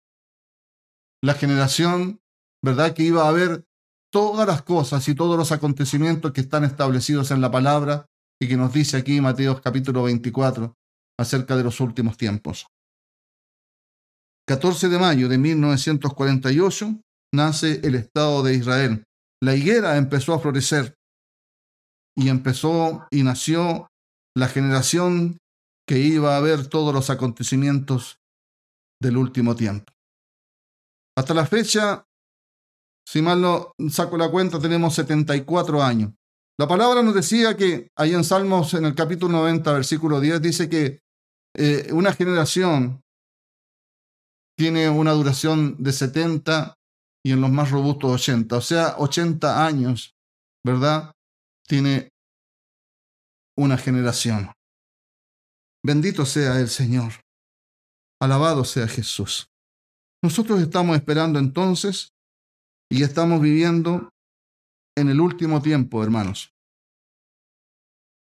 La 1.22 1.34
generación, 1.34 2.20
¿verdad? 2.64 2.94
Que 2.94 3.04
iba 3.04 3.28
a 3.28 3.32
ver 3.32 3.66
todas 4.12 4.48
las 4.48 4.64
cosas 4.64 5.08
y 5.08 5.16
todos 5.16 5.38
los 5.38 5.52
acontecimientos 5.52 6.32
que 6.32 6.42
están 6.42 6.64
establecidos 6.64 7.32
en 7.32 7.42
la 7.42 7.52
palabra 7.52 8.08
y 8.42 8.48
que 8.48 8.58
nos 8.58 8.74
dice 8.74 8.98
aquí 8.98 9.22
Mateo 9.22 9.62
capítulo 9.62 10.04
24 10.04 10.76
acerca 11.20 11.56
de 11.56 11.64
los 11.64 11.80
últimos 11.80 12.18
tiempos. 12.18 12.68
14 14.50 14.90
de 14.90 14.98
mayo 14.98 15.30
de 15.30 15.38
1948 15.38 17.00
nace 17.36 17.82
el 17.84 17.94
Estado 17.94 18.42
de 18.42 18.56
Israel. 18.56 19.04
La 19.44 19.56
higuera 19.56 19.96
empezó 19.96 20.34
a 20.34 20.40
florecer 20.40 20.96
y 22.18 22.30
empezó 22.30 23.06
y 23.12 23.22
nació 23.22 23.90
la 24.36 24.48
generación 24.48 25.38
que 25.88 26.00
iba 26.00 26.36
a 26.36 26.40
ver 26.40 26.66
todos 26.66 26.96
los 26.96 27.12
acontecimientos 27.12 28.18
del 29.00 29.18
último 29.18 29.56
tiempo. 29.56 29.94
Hasta 31.16 31.36
la 31.36 31.46
fecha, 31.46 32.06
si 33.08 33.22
mal 33.22 33.42
no 33.42 33.74
saco 33.92 34.18
la 34.18 34.32
cuenta, 34.32 34.60
tenemos 34.60 34.96
74 34.96 35.84
años. 35.84 36.12
La 36.60 36.68
palabra 36.68 37.04
nos 37.04 37.14
decía 37.14 37.56
que 37.56 37.90
ahí 37.96 38.16
en 38.16 38.24
Salmos, 38.24 38.74
en 38.74 38.86
el 38.86 38.96
capítulo 38.96 39.38
90, 39.38 39.72
versículo 39.74 40.20
10, 40.20 40.42
dice 40.42 40.68
que 40.68 41.02
eh, 41.56 41.90
una 41.94 42.14
generación 42.14 43.04
tiene 44.60 44.90
una 44.90 45.14
duración 45.14 45.82
de 45.82 45.94
70 45.94 46.74
y 47.26 47.32
en 47.32 47.40
los 47.40 47.50
más 47.50 47.72
robustos 47.72 48.12
80, 48.12 48.58
o 48.58 48.62
sea, 48.62 48.96
80 48.98 49.66
años, 49.66 50.18
¿verdad? 50.66 51.14
Tiene 51.66 52.10
una 53.58 53.78
generación. 53.78 54.52
Bendito 55.82 56.26
sea 56.26 56.60
el 56.60 56.68
Señor. 56.68 57.14
Alabado 58.22 58.66
sea 58.66 58.86
Jesús. 58.90 59.48
Nosotros 60.22 60.60
estamos 60.60 60.98
esperando 60.98 61.40
entonces 61.40 62.10
y 62.92 63.04
estamos 63.04 63.40
viviendo 63.40 64.10
en 64.98 65.08
el 65.08 65.22
último 65.22 65.62
tiempo, 65.62 66.04
hermanos. 66.04 66.52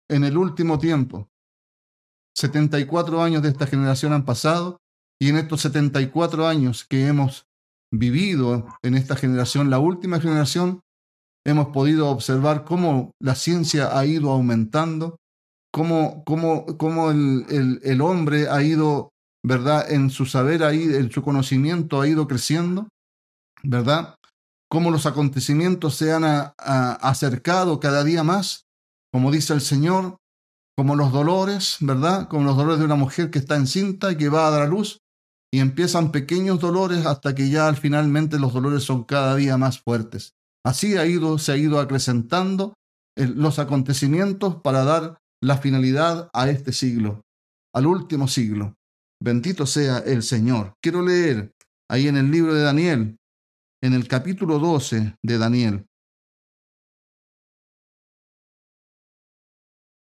En 0.10 0.26
el 0.26 0.38
último 0.38 0.80
tiempo. 0.80 1.30
74 2.36 3.24
años 3.24 3.42
de 3.42 3.48
esta 3.48 3.66
generación 3.66 4.12
han 4.12 4.26
pasado 4.26 4.82
y 5.20 5.30
en 5.30 5.38
estos 5.38 5.62
74 5.62 6.48
años 6.48 6.86
que 6.86 7.08
hemos 7.08 7.46
vivido 7.92 8.68
en 8.84 8.96
esta 8.96 9.16
generación, 9.16 9.70
la 9.70 9.80
última 9.80 10.20
generación, 10.20 10.82
hemos 11.46 11.68
podido 11.68 12.10
observar 12.10 12.66
cómo 12.66 13.12
la 13.22 13.36
ciencia 13.36 13.98
ha 13.98 14.06
ido 14.06 14.32
aumentando, 14.32 15.18
cómo, 15.72 16.24
cómo, 16.26 16.66
cómo 16.78 17.12
el, 17.12 17.80
el, 17.84 18.02
hombre 18.02 18.50
ha 18.50 18.64
ido, 18.64 19.12
¿verdad? 19.44 19.92
En 19.92 20.10
su 20.10 20.26
saber, 20.26 20.64
en 20.64 21.12
su 21.12 21.22
conocimiento 21.22 22.02
ha 22.02 22.08
ido 22.08 22.28
creciendo, 22.28 22.90
¿verdad? 23.64 24.16
Cómo 24.70 24.90
los 24.90 25.06
acontecimientos 25.06 25.96
se 25.96 26.12
han 26.12 26.24
acercado 26.58 27.80
cada 27.80 28.04
día 28.04 28.24
más, 28.24 28.66
como 29.14 29.32
dice 29.32 29.54
el 29.54 29.62
Señor, 29.62 30.18
como 30.76 30.96
los 30.96 31.12
dolores, 31.12 31.78
¿verdad? 31.80 32.28
Como 32.28 32.44
los 32.44 32.58
dolores 32.58 32.80
de 32.80 32.86
una 32.86 32.96
mujer 32.96 33.30
que 33.30 33.40
está 33.40 33.56
encinta 33.56 34.12
y 34.12 34.18
que 34.18 34.30
va 34.30 34.48
a 34.48 34.52
dar 34.52 34.64
a 34.64 34.68
luz, 34.68 35.00
y 35.56 35.62
empiezan 35.62 36.12
pequeños 36.12 36.60
dolores 36.60 37.06
hasta 37.06 37.34
que 37.34 37.50
ya 37.50 37.74
finalmente 37.76 38.40
los 38.40 38.52
dolores 38.52 38.84
son 38.84 39.06
cada 39.06 39.38
día 39.38 39.56
más 39.56 39.80
fuertes. 39.80 40.36
Así 40.66 40.98
ha 40.98 41.06
ido, 41.06 41.38
se 41.38 41.54
ha 41.54 41.56
ido 41.56 41.80
acrecentando 41.80 42.74
los 43.16 43.58
acontecimientos 43.58 44.58
para 44.58 44.84
dar 44.84 45.18
la 45.42 45.58
finalidad 45.58 46.30
a 46.34 46.50
este 46.50 46.74
siglo, 46.74 47.22
al 47.74 47.86
último 47.86 48.28
siglo. 48.28 48.76
Bendito 49.24 49.66
sea 49.66 50.00
el 50.00 50.24
Señor. 50.24 50.74
Quiero 50.84 51.02
leer 51.02 51.54
ahí 51.90 52.10
en 52.10 52.18
el 52.18 52.30
libro 52.30 52.54
de 52.54 52.62
Daniel, 52.62 53.16
en 53.82 53.94
el 53.94 54.10
capítulo 54.10 54.60
12 54.60 55.16
de 55.24 55.38
Daniel. 55.38 55.86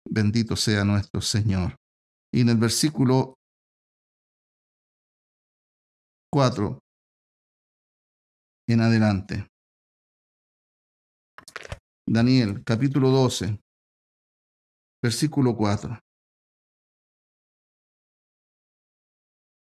Bendito 0.10 0.58
sea 0.58 0.84
nuestro 0.84 1.22
Señor. 1.22 1.78
Y 2.34 2.42
en 2.42 2.50
el 2.50 2.58
versículo 2.58 3.37
4 6.38 6.78
en 8.70 8.82
adelante. 8.82 9.48
Daniel, 12.08 12.64
capítulo 12.64 13.10
12, 13.10 13.60
versículo 15.04 15.58
4. 15.58 15.98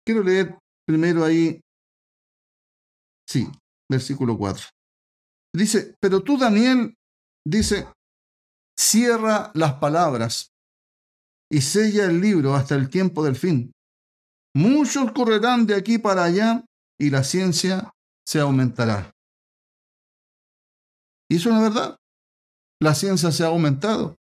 Quiero 0.05 0.21
leer 0.21 0.59
primero 0.85 1.23
ahí, 1.23 1.61
sí, 3.25 3.47
versículo 3.89 4.37
4. 4.37 4.65
Dice, 5.55 5.95
pero 6.01 6.21
tú, 6.23 6.37
Daniel, 6.37 6.93
dice, 7.47 7.87
cierra 8.77 9.49
las 9.53 9.75
palabras 9.75 10.49
y 11.49 11.61
sella 11.61 12.03
el 12.07 12.19
libro 12.19 12.53
hasta 12.53 12.75
el 12.75 12.89
tiempo 12.89 13.23
del 13.23 13.37
fin 13.37 13.71
Muchos 14.55 15.11
correrán 15.11 15.65
de 15.65 15.75
aquí 15.75 15.97
para 15.97 16.23
allá 16.23 16.63
y 16.97 17.09
la 17.09 17.25
ciencia 17.25 17.91
se 18.25 18.39
aumentará. 18.39 19.11
Y 21.29 21.35
eso 21.35 21.49
es 21.49 21.55
la 21.55 21.61
verdad. 21.61 21.97
La 22.79 22.95
ciencia 22.95 23.33
se 23.33 23.43
ha 23.43 23.47
aumentado. 23.47 24.15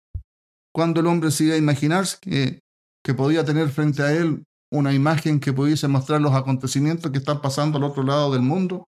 Cuando 0.73 1.01
el 1.01 1.09
hombre 1.09 1.33
se 1.33 1.45
iba 1.45 1.55
a 1.57 1.59
imaginarse 1.59 2.19
que, 2.21 2.61
que 3.05 3.13
podía 3.13 3.45
tener 3.45 3.71
frente 3.71 4.05
a 4.05 4.13
él 4.13 4.45
una 4.71 4.93
imagen 4.93 5.41
que 5.41 5.53
pudiese 5.53 5.89
mostrar 5.89 6.21
los 6.21 6.33
acontecimientos 6.33 7.11
que 7.11 7.19
están 7.19 7.41
pasando 7.41 7.79
al 7.79 7.85
otro 7.85 8.05
lado 8.05 8.33
del 8.33 8.43
mundo 8.43 8.87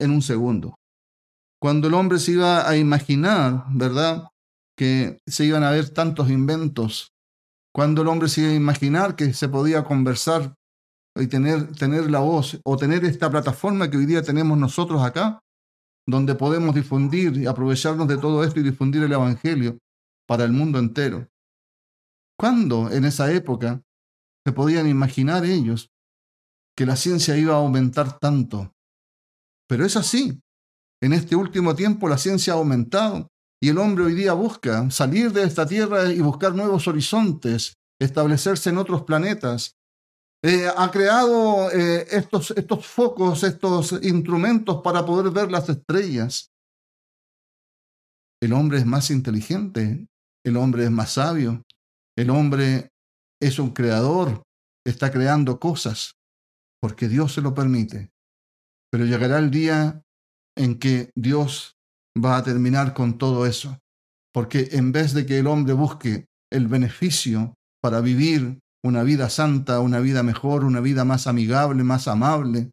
en 0.00 0.12
un 0.12 0.22
segundo. 0.22 0.76
Cuando 1.60 1.88
el 1.88 1.94
hombre 1.94 2.18
se 2.18 2.32
iba 2.32 2.66
a 2.66 2.74
imaginar, 2.78 3.66
¿verdad? 3.68 4.28
Que 4.78 5.18
se 5.26 5.44
iban 5.44 5.62
a 5.62 5.72
ver 5.72 5.90
tantos 5.90 6.30
inventos. 6.30 7.12
Cuando 7.74 8.00
el 8.00 8.08
hombre 8.08 8.30
se 8.30 8.40
iba 8.40 8.50
a 8.50 8.54
imaginar 8.54 9.14
que 9.14 9.34
se 9.34 9.46
podía 9.50 9.84
conversar 9.84 10.54
y 11.20 11.26
tener, 11.26 11.72
tener 11.72 12.10
la 12.10 12.20
voz 12.20 12.58
o 12.64 12.76
tener 12.76 13.04
esta 13.04 13.30
plataforma 13.30 13.90
que 13.90 13.96
hoy 13.96 14.06
día 14.06 14.22
tenemos 14.22 14.56
nosotros 14.58 15.02
acá, 15.02 15.42
donde 16.06 16.34
podemos 16.34 16.74
difundir 16.74 17.36
y 17.36 17.46
aprovecharnos 17.46 18.08
de 18.08 18.18
todo 18.18 18.42
esto 18.44 18.60
y 18.60 18.62
difundir 18.62 19.02
el 19.02 19.12
Evangelio 19.12 19.78
para 20.26 20.44
el 20.44 20.52
mundo 20.52 20.78
entero. 20.78 21.28
¿Cuándo 22.38 22.90
en 22.90 23.04
esa 23.04 23.32
época 23.32 23.82
se 24.46 24.52
podían 24.52 24.88
imaginar 24.88 25.44
ellos 25.44 25.90
que 26.76 26.86
la 26.86 26.96
ciencia 26.96 27.36
iba 27.36 27.54
a 27.54 27.58
aumentar 27.58 28.18
tanto? 28.18 28.72
Pero 29.68 29.84
es 29.84 29.96
así. 29.96 30.40
En 31.02 31.12
este 31.12 31.36
último 31.36 31.74
tiempo 31.74 32.08
la 32.08 32.18
ciencia 32.18 32.54
ha 32.54 32.56
aumentado 32.56 33.28
y 33.62 33.68
el 33.68 33.78
hombre 33.78 34.04
hoy 34.04 34.14
día 34.14 34.32
busca 34.32 34.90
salir 34.90 35.32
de 35.32 35.44
esta 35.44 35.66
tierra 35.66 36.10
y 36.10 36.20
buscar 36.20 36.54
nuevos 36.54 36.88
horizontes, 36.88 37.74
establecerse 38.00 38.70
en 38.70 38.78
otros 38.78 39.02
planetas, 39.02 39.76
eh, 40.42 40.68
ha 40.74 40.90
creado 40.90 41.70
eh, 41.70 42.06
estos, 42.10 42.52
estos 42.52 42.86
focos, 42.86 43.42
estos 43.42 43.92
instrumentos 44.02 44.80
para 44.82 45.04
poder 45.04 45.30
ver 45.32 45.50
las 45.50 45.68
estrellas. 45.68 46.50
El 48.42 48.54
hombre 48.54 48.78
es 48.78 48.86
más 48.86 49.10
inteligente, 49.10 50.06
el 50.44 50.56
hombre 50.56 50.84
es 50.84 50.90
más 50.90 51.12
sabio, 51.12 51.62
el 52.16 52.30
hombre 52.30 52.88
es 53.40 53.58
un 53.58 53.70
creador, 53.70 54.42
está 54.86 55.10
creando 55.10 55.60
cosas, 55.60 56.14
porque 56.80 57.08
Dios 57.08 57.34
se 57.34 57.42
lo 57.42 57.52
permite. 57.52 58.10
Pero 58.90 59.04
llegará 59.04 59.38
el 59.38 59.50
día 59.50 60.02
en 60.56 60.78
que 60.78 61.10
Dios 61.14 61.76
va 62.16 62.38
a 62.38 62.42
terminar 62.42 62.94
con 62.94 63.18
todo 63.18 63.44
eso, 63.44 63.78
porque 64.32 64.70
en 64.72 64.90
vez 64.92 65.12
de 65.12 65.26
que 65.26 65.38
el 65.38 65.46
hombre 65.46 65.74
busque 65.74 66.26
el 66.50 66.66
beneficio 66.66 67.54
para 67.82 68.00
vivir 68.00 68.58
una 68.82 69.02
vida 69.02 69.28
santa, 69.28 69.80
una 69.80 70.00
vida 70.00 70.22
mejor, 70.22 70.64
una 70.64 70.80
vida 70.80 71.04
más 71.04 71.26
amigable, 71.26 71.84
más 71.84 72.08
amable, 72.08 72.70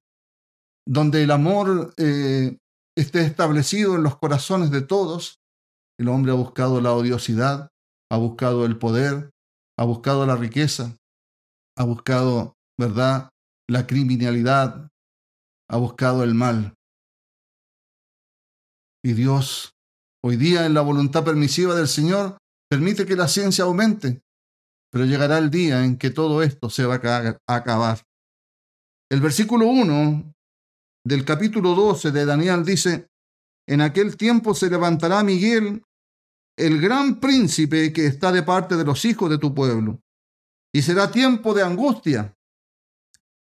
donde 0.87 1.23
el 1.23 1.31
amor 1.31 1.93
eh, 1.97 2.57
esté 2.97 3.21
establecido 3.21 3.95
en 3.95 4.03
los 4.03 4.17
corazones 4.17 4.71
de 4.71 4.81
todos. 4.81 5.39
El 5.99 6.07
hombre 6.07 6.31
ha 6.31 6.35
buscado 6.35 6.79
la 6.79 6.93
odiosidad, 6.93 7.69
ha 8.09 8.17
buscado 8.17 8.65
el 8.65 8.77
poder, 8.77 9.31
ha 9.77 9.83
buscado 9.83 10.25
la 10.25 10.35
riqueza, 10.35 10.95
ha 11.77 11.83
buscado, 11.83 12.53
¿verdad?, 12.79 13.29
la 13.69 13.85
criminalidad, 13.85 14.87
ha 15.69 15.77
buscado 15.77 16.23
el 16.23 16.33
mal. 16.33 16.73
Y 19.03 19.13
Dios, 19.13 19.73
hoy 20.23 20.37
día 20.37 20.65
en 20.65 20.73
la 20.73 20.81
voluntad 20.81 21.23
permisiva 21.25 21.75
del 21.75 21.87
Señor, 21.87 22.37
permite 22.69 23.05
que 23.05 23.15
la 23.15 23.27
ciencia 23.27 23.65
aumente, 23.65 24.21
pero 24.97 25.05
llegará 25.05 25.37
el 25.37 25.51
día 25.51 25.85
en 25.85 25.95
que 25.95 26.09
todo 26.09 26.41
esto 26.41 26.71
se 26.71 26.83
va 26.83 26.95
a 26.95 27.55
acabar. 27.55 28.01
El 29.11 29.21
versículo 29.21 29.67
1 29.67 30.33
del 31.05 31.23
capítulo 31.23 31.75
12 31.75 32.09
de 32.09 32.25
Daniel 32.25 32.65
dice, 32.65 33.05
en 33.67 33.81
aquel 33.81 34.17
tiempo 34.17 34.55
se 34.55 34.71
levantará 34.71 35.21
Miguel, 35.21 35.83
el 36.57 36.81
gran 36.81 37.19
príncipe 37.19 37.93
que 37.93 38.07
está 38.07 38.31
de 38.31 38.41
parte 38.41 38.75
de 38.75 38.85
los 38.85 39.05
hijos 39.05 39.29
de 39.29 39.37
tu 39.37 39.53
pueblo, 39.53 40.01
y 40.73 40.81
será 40.81 41.11
tiempo 41.11 41.53
de 41.53 41.61
angustia, 41.61 42.35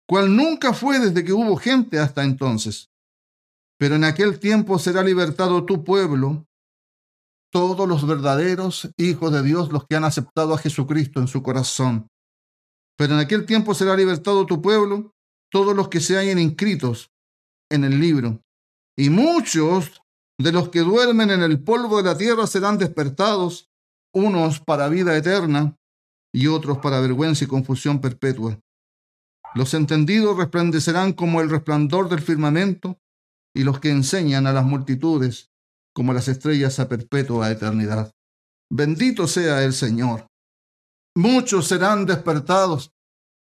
cual 0.08 0.34
nunca 0.34 0.72
fue 0.72 1.00
desde 1.00 1.22
que 1.22 1.34
hubo 1.34 1.58
gente 1.58 1.98
hasta 1.98 2.24
entonces. 2.24 2.88
Pero 3.78 3.96
en 3.96 4.04
aquel 4.04 4.40
tiempo 4.40 4.78
será 4.78 5.02
libertado 5.02 5.66
tu 5.66 5.84
pueblo, 5.84 6.46
todos 7.52 7.86
los 7.86 8.06
verdaderos 8.06 8.90
hijos 8.96 9.30
de 9.30 9.42
Dios, 9.42 9.70
los 9.70 9.86
que 9.86 9.96
han 9.96 10.04
aceptado 10.04 10.54
a 10.54 10.58
Jesucristo 10.58 11.20
en 11.20 11.28
su 11.28 11.42
corazón. 11.42 12.08
Pero 12.96 13.14
en 13.14 13.20
aquel 13.20 13.44
tiempo 13.46 13.74
será 13.74 13.94
libertado 13.94 14.46
tu 14.46 14.62
pueblo, 14.62 15.14
todos 15.50 15.76
los 15.76 15.88
que 15.88 16.00
se 16.00 16.16
hayan 16.16 16.38
inscritos 16.38 17.12
en 17.70 17.84
el 17.84 18.00
libro. 18.00 18.42
Y 18.96 19.10
muchos 19.10 20.02
de 20.38 20.52
los 20.52 20.70
que 20.70 20.80
duermen 20.80 21.30
en 21.30 21.42
el 21.42 21.62
polvo 21.62 21.98
de 21.98 22.04
la 22.04 22.16
tierra 22.16 22.46
serán 22.46 22.78
despertados, 22.78 23.70
unos 24.14 24.60
para 24.60 24.88
vida 24.88 25.16
eterna 25.16 25.76
y 26.34 26.46
otros 26.46 26.78
para 26.78 27.00
vergüenza 27.00 27.44
y 27.44 27.48
confusión 27.48 28.00
perpetua. 28.00 28.58
Los 29.54 29.74
entendidos 29.74 30.38
resplandecerán 30.38 31.12
como 31.12 31.42
el 31.42 31.50
resplandor 31.50 32.08
del 32.08 32.20
firmamento, 32.20 32.98
y 33.54 33.64
los 33.64 33.80
que 33.80 33.90
enseñan 33.90 34.46
a 34.46 34.52
las 34.54 34.64
multitudes 34.64 35.51
como 35.94 36.12
las 36.12 36.28
estrellas 36.28 36.78
a 36.80 36.88
perpetua 36.88 37.50
eternidad. 37.50 38.10
Bendito 38.70 39.26
sea 39.26 39.62
el 39.62 39.72
Señor. 39.72 40.26
Muchos 41.14 41.68
serán 41.68 42.06
despertados, 42.06 42.90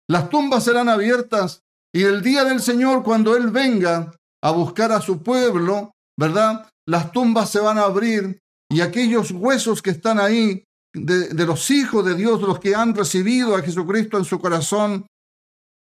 las 0.10 0.30
tumbas 0.30 0.64
serán 0.64 0.88
abiertas 0.88 1.64
y 1.94 2.04
el 2.04 2.22
día 2.22 2.46
del 2.46 2.62
Señor, 2.62 3.04
cuando 3.04 3.36
Él 3.36 3.50
venga 3.50 4.14
a 4.42 4.52
buscar 4.52 4.92
a 4.92 5.02
su 5.02 5.22
pueblo, 5.22 5.92
¿verdad? 6.18 6.70
Las 6.88 7.12
tumbas 7.12 7.50
se 7.50 7.60
van 7.60 7.78
a 7.78 7.84
abrir 7.84 8.40
y 8.70 8.82
aquellos 8.82 9.32
huesos 9.32 9.82
que 9.82 9.90
están 9.90 10.20
ahí, 10.20 10.64
de, 10.94 11.46
los 11.46 11.70
hijos 11.72 12.06
de 12.06 12.16
Dios, 12.16 12.42
los 12.42 12.60
que 12.60 12.74
han 12.74 12.96
recibido 12.96 13.56
a 13.56 13.62
Jesucristo 13.62 14.18
en 14.18 14.26
su 14.26 14.40
corazón, 14.40 15.08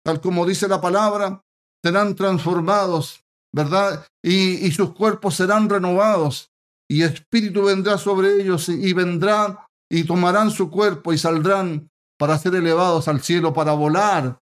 tal 0.05 0.21
como 0.21 0.45
dice 0.45 0.69
la 0.69 0.81
palabra, 0.81 1.41
serán 1.85 2.17
transformados, 2.17 3.23
¿verdad? 3.55 4.07
Y 4.25 4.71
sus 4.73 4.93
cuerpos 4.95 5.37
serán 5.37 5.69
renovados 5.69 6.49
y 6.89 7.03
espíritu 7.03 7.65
vendrá 7.65 7.99
sobre 7.99 8.41
ellos 8.41 8.69
y 8.69 8.93
vendrán 8.93 9.59
y 9.91 10.05
tomarán 10.05 10.51
su 10.51 10.71
cuerpo 10.71 11.13
y 11.13 11.19
saldrán 11.19 11.89
para 12.19 12.39
ser 12.39 12.55
elevados 12.55 13.09
al 13.09 13.21
cielo, 13.21 13.53
para 13.53 13.73
volar 13.73 14.39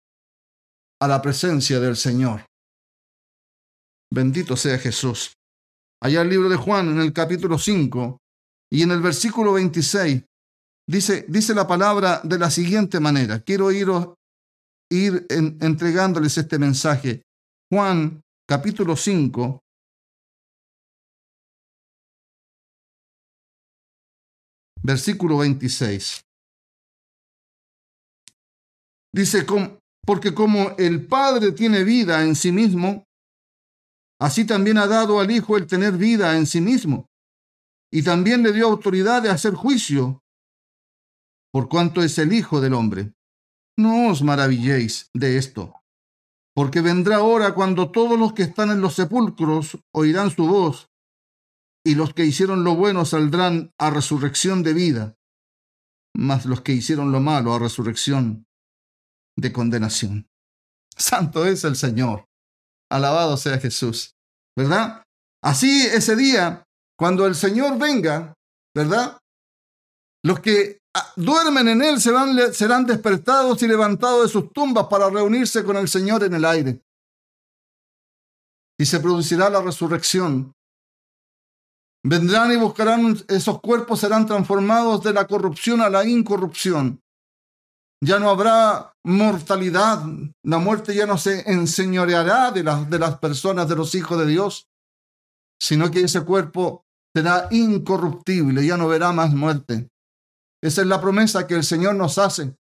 a 1.01 1.07
la 1.07 1.21
presencia 1.21 1.79
del 1.79 1.95
Señor. 1.95 2.45
Bendito 4.13 4.55
sea 4.55 4.77
Jesús. 4.77 5.33
Allá 6.01 6.21
el 6.21 6.29
libro 6.29 6.49
de 6.49 6.57
Juan, 6.57 6.89
en 6.89 6.99
el 6.99 7.13
capítulo 7.13 7.57
5 7.57 8.19
y 8.71 8.83
en 8.83 8.91
el 8.91 9.01
versículo 9.01 9.53
26, 9.53 10.23
dice, 10.87 11.25
dice 11.27 11.55
la 11.55 11.65
palabra 11.65 12.21
de 12.23 12.37
la 12.37 12.51
siguiente 12.51 12.99
manera. 12.99 13.39
Quiero 13.39 13.71
ir, 13.71 13.87
ir 14.91 15.25
entregándoles 15.29 16.37
este 16.37 16.59
mensaje. 16.59 17.23
Juan, 17.71 18.21
capítulo 18.47 18.95
5, 18.95 19.62
versículo 24.84 25.38
26. 25.39 26.25
Dice, 29.13 29.45
porque 30.05 30.34
como 30.34 30.71
el 30.77 31.07
Padre 31.07 31.51
tiene 31.51 31.84
vida 31.84 32.23
en 32.23 32.36
sí 32.36 32.51
mismo, 32.51 33.05
así 34.19 34.45
también 34.45 34.77
ha 34.77 34.88
dado 34.88 35.19
al 35.19 35.31
Hijo 35.31 35.57
el 35.57 35.67
tener 35.67 35.93
vida 35.93 36.38
en 36.38 36.45
sí 36.45 36.61
mismo, 36.61 37.07
y 37.91 38.03
también 38.03 38.43
le 38.43 38.51
dio 38.51 38.67
autoridad 38.67 39.21
de 39.21 39.29
hacer 39.29 39.53
juicio, 39.53 40.21
por 41.51 41.69
cuanto 41.69 42.01
es 42.01 42.17
el 42.17 42.34
Hijo 42.34 42.59
del 42.59 42.73
Hombre. 42.73 43.13
No 43.77 44.09
os 44.09 44.23
maravilléis 44.23 45.09
de 45.13 45.38
esto, 45.38 45.81
porque 46.55 46.81
vendrá 46.81 47.21
hora 47.21 47.53
cuando 47.53 47.91
todos 47.91 48.19
los 48.19 48.34
que 48.34 48.43
están 48.43 48.71
en 48.71 48.81
los 48.81 48.95
sepulcros 48.95 49.77
oirán 49.93 50.31
su 50.31 50.47
voz 50.47 50.89
y 51.86 51.95
los 51.95 52.13
que 52.13 52.25
hicieron 52.25 52.63
lo 52.63 52.75
bueno 52.75 53.05
saldrán 53.05 53.71
a 53.77 53.89
resurrección 53.89 54.63
de 54.63 54.73
vida, 54.73 55.15
mas 56.15 56.45
los 56.45 56.61
que 56.61 56.71
hicieron 56.71 57.11
lo 57.11 57.19
malo 57.19 57.53
a 57.53 57.59
resurrección 57.59 58.45
de 59.38 59.51
condenación. 59.51 60.27
Santo 60.95 61.45
es 61.45 61.63
el 61.63 61.75
Señor. 61.75 62.25
Alabado 62.89 63.36
sea 63.38 63.59
Jesús. 63.59 64.15
¿Verdad? 64.55 65.03
Así 65.43 65.86
ese 65.88 66.15
día, 66.15 66.63
cuando 66.97 67.25
el 67.25 67.36
Señor 67.36 67.77
venga, 67.79 68.34
¿verdad? 68.75 69.17
Los 70.23 70.39
que 70.39 70.79
ah, 70.95 71.11
duermen 71.15 71.67
en 71.67 71.81
Él 71.81 71.99
serán, 71.99 72.53
serán 72.53 72.86
despertados 72.86 73.61
y 73.63 73.67
levantados 73.67 74.23
de 74.23 74.29
sus 74.29 74.53
tumbas 74.53 74.88
para 74.88 75.09
reunirse 75.09 75.63
con 75.63 75.75
el 75.75 75.88
Señor 75.89 76.23
en 76.23 76.36
el 76.36 76.45
aire. 76.45 76.81
Y 78.79 78.86
se 78.86 78.99
producirá 78.99 79.49
la 79.49 79.61
resurrección 79.61 80.53
Vendrán 82.06 82.51
y 82.51 82.58
buscarán, 82.58 83.18
esos 83.30 83.62
cuerpos 83.62 84.01
serán 84.01 84.26
transformados 84.26 85.01
de 85.04 85.14
la 85.14 85.26
corrupción 85.26 85.82
a 85.82 85.89
la 85.89 86.06
incorrupción. 86.06 86.99
ya 88.06 88.20
no 88.20 88.30
habrá 88.30 88.91
mortalidad, 89.06 90.04
la 90.43 90.58
muerte 90.58 90.93
ya 90.93 91.06
no 91.06 91.18
se 91.18 91.49
enseñoreará 91.49 92.51
de 92.51 92.62
las, 92.62 92.89
de 92.89 92.99
las 92.99 93.18
personas, 93.18 93.70
de 93.70 93.78
los 93.78 93.95
hijos 93.95 94.20
de 94.20 94.26
Dios, 94.26 94.68
sino 95.58 95.89
que 95.89 96.01
ese 96.01 96.26
cuerpo 96.26 96.84
será 97.16 97.47
incorruptible, 97.51 98.66
ya 98.66 98.76
no 98.76 98.89
verá 98.89 99.14
más 99.14 99.34
muerte. 99.34 99.88
Esa 100.62 100.82
es 100.82 100.88
la 100.88 100.99
promesa 100.99 101.47
que 101.47 101.54
el 101.54 101.64
Señor 101.64 101.95
nos 101.95 102.18
hace, 102.18 102.54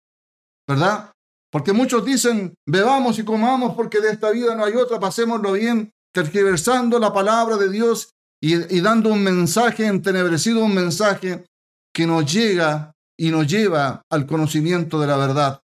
¿verdad? 0.65 1.11
Porque 1.51 1.73
muchos 1.73 2.05
dicen, 2.05 2.55
bebamos 2.65 3.19
y 3.19 3.25
comamos 3.25 3.75
porque 3.75 3.99
de 3.99 4.11
esta 4.11 4.31
vida 4.31 4.55
no 4.55 4.63
hay 4.63 4.75
otra, 4.75 4.97
pasémoslo 4.97 5.51
bien, 5.51 5.91
tergiversando 6.13 6.99
la 6.99 7.11
palabra 7.11 7.57
de 7.57 7.69
Dios 7.69 8.13
y, 8.45 8.81
dando 8.81 9.13
un 9.13 9.23
mensaje 9.23 9.85
entenebrecido, 9.87 10.65
un 10.65 10.75
mensaje 10.75 11.45
que 11.93 12.05
nos 12.05 12.31
llega 12.31 12.91
y 13.17 13.31
nos 13.31 13.47
lleva 13.47 14.01
al 14.09 14.27
conocimiento 14.27 14.99
de 14.99 15.07
la 15.07 15.15
verdad. 15.15 15.61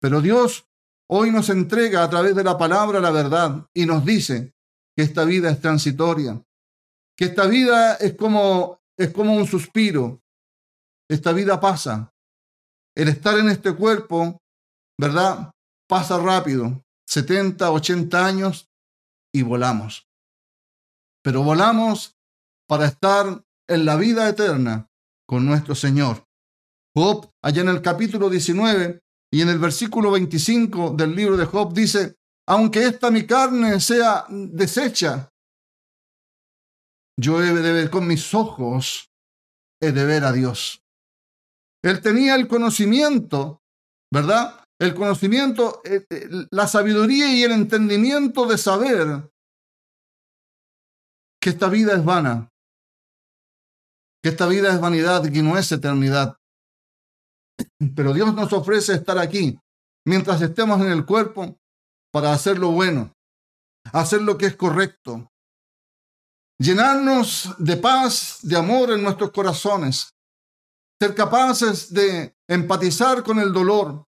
Pero 0.00 0.20
Dios 0.20 0.64
hoy 1.10 1.32
nos 1.32 1.50
entrega 1.50 2.04
a 2.04 2.10
través 2.10 2.36
de 2.36 2.44
la 2.44 2.56
palabra 2.56 3.00
la 3.00 3.10
verdad 3.10 3.66
y 3.74 3.84
nos 3.84 4.04
dice 4.04 4.54
que 4.96 5.02
esta 5.02 5.24
vida 5.24 5.50
es 5.50 5.60
transitoria, 5.60 6.40
que 7.16 7.24
esta 7.24 7.46
vida 7.46 7.94
es 7.96 8.14
como, 8.14 8.78
es 8.96 9.12
como 9.12 9.34
un 9.34 9.46
suspiro, 9.48 10.22
esta 11.10 11.32
vida 11.32 11.58
pasa. 11.58 12.12
El 12.94 13.08
estar 13.08 13.36
en 13.40 13.48
este 13.48 13.74
cuerpo 13.74 14.40
¿verdad? 14.96 15.50
Pasa 15.88 16.16
rápido, 16.18 16.84
70, 17.08 17.72
80 17.72 18.24
años 18.24 18.70
y 19.32 19.42
volamos. 19.42 20.06
Pero 21.24 21.42
volamos 21.42 22.16
para 22.68 22.84
estar 22.84 23.42
en 23.66 23.84
la 23.86 23.96
vida 23.96 24.28
eterna 24.28 24.90
con 25.26 25.46
nuestro 25.46 25.74
Señor. 25.74 26.24
Job, 26.94 27.30
allá 27.42 27.62
en 27.62 27.70
el 27.70 27.80
capítulo 27.80 28.28
19 28.28 29.00
y 29.32 29.40
en 29.40 29.48
el 29.48 29.58
versículo 29.58 30.10
25 30.10 30.90
del 30.90 31.16
libro 31.16 31.36
de 31.38 31.46
Job 31.46 31.72
dice, 31.72 32.16
aunque 32.46 32.84
esta 32.84 33.10
mi 33.10 33.26
carne 33.26 33.80
sea 33.80 34.26
deshecha, 34.28 35.30
yo 37.18 37.42
he 37.42 37.52
de 37.52 37.72
ver 37.72 37.90
con 37.90 38.06
mis 38.06 38.34
ojos, 38.34 39.10
he 39.80 39.92
de 39.92 40.04
ver 40.04 40.24
a 40.24 40.32
Dios. 40.32 40.82
Él 41.82 42.02
tenía 42.02 42.34
el 42.34 42.46
conocimiento, 42.48 43.62
¿verdad? 44.12 44.64
el 44.78 44.94
conocimiento, 44.94 45.80
eh, 45.84 46.04
eh, 46.10 46.28
la 46.50 46.66
sabiduría 46.66 47.32
y 47.32 47.42
el 47.42 47.52
entendimiento 47.52 48.46
de 48.46 48.58
saber 48.58 49.30
que 51.44 51.50
esta 51.50 51.68
vida 51.68 51.92
es 51.92 52.02
vana, 52.02 52.50
que 54.22 54.30
esta 54.30 54.46
vida 54.46 54.72
es 54.72 54.80
vanidad 54.80 55.22
y 55.26 55.42
no 55.42 55.58
es 55.58 55.70
eternidad. 55.70 56.38
Pero 57.94 58.14
Dios 58.14 58.34
nos 58.34 58.50
ofrece 58.54 58.94
estar 58.94 59.18
aquí 59.18 59.60
mientras 60.06 60.40
estemos 60.40 60.80
en 60.80 60.90
el 60.90 61.04
cuerpo 61.04 61.60
para 62.10 62.32
hacer 62.32 62.58
lo 62.58 62.70
bueno, 62.70 63.12
hacer 63.92 64.22
lo 64.22 64.38
que 64.38 64.46
es 64.46 64.56
correcto, 64.56 65.30
llenarnos 66.58 67.54
de 67.58 67.76
paz, 67.76 68.38
de 68.40 68.56
amor 68.56 68.92
en 68.92 69.02
nuestros 69.02 69.30
corazones, 69.30 70.14
ser 70.98 71.14
capaces 71.14 71.92
de 71.92 72.34
empatizar 72.48 73.22
con 73.22 73.38
el 73.38 73.52
dolor, 73.52 74.06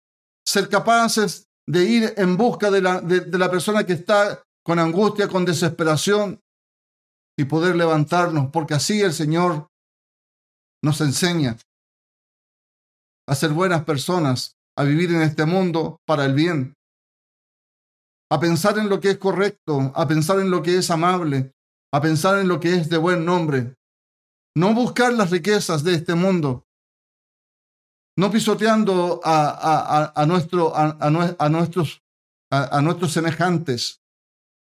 ser 0.47 0.71
capaces 0.71 1.47
de 1.67 1.85
ir 1.85 2.15
en 2.17 2.39
busca 2.39 2.71
de 2.71 2.81
la, 2.81 3.03
de, 3.03 3.39
la 3.39 3.51
persona 3.51 3.85
que 3.85 3.93
está 3.93 4.43
con 4.65 4.79
angustia, 4.79 5.29
con 5.29 5.45
desesperación 5.45 6.41
y 7.39 7.45
poder 7.45 7.77
levantarnos, 7.77 8.51
porque 8.51 8.75
así 8.75 9.01
el 9.01 9.13
Señor 9.13 9.69
nos 10.83 11.01
enseña 11.01 11.57
a 13.29 13.35
ser 13.35 13.51
buenas 13.51 13.85
personas, 13.85 14.57
a 14.77 14.83
vivir 14.83 15.11
en 15.11 15.23
este 15.23 15.47
mundo 15.47 16.01
para 16.05 16.25
el 16.25 16.35
bien, 16.35 16.75
a 18.31 18.41
pensar 18.41 18.79
en 18.79 18.89
lo 18.89 19.01
que 19.01 19.11
es 19.11 19.19
correcto, 19.19 19.93
a 19.95 20.09
pensar 20.09 20.41
en 20.41 20.51
lo 20.51 20.63
que 20.63 20.79
es 20.79 20.91
amable, 20.91 21.53
a 21.93 22.01
pensar 22.01 22.41
en 22.41 22.49
lo 22.49 22.59
que 22.59 22.75
es 22.75 22.89
de 22.89 22.97
buen 22.97 23.25
nombre, 23.25 23.75
no 24.57 24.75
buscar 24.75 25.13
las 25.13 25.31
riquezas 25.31 25.85
de 25.85 25.95
este 25.95 26.17
mundo, 26.17 26.65
no 28.19 28.33
pisoteando 28.33 29.21
a, 29.23 30.13
a, 30.13 30.27
nuestros, 30.27 30.73
a, 30.75 31.11
nuestros 31.11 33.13
semejantes. 33.13 34.01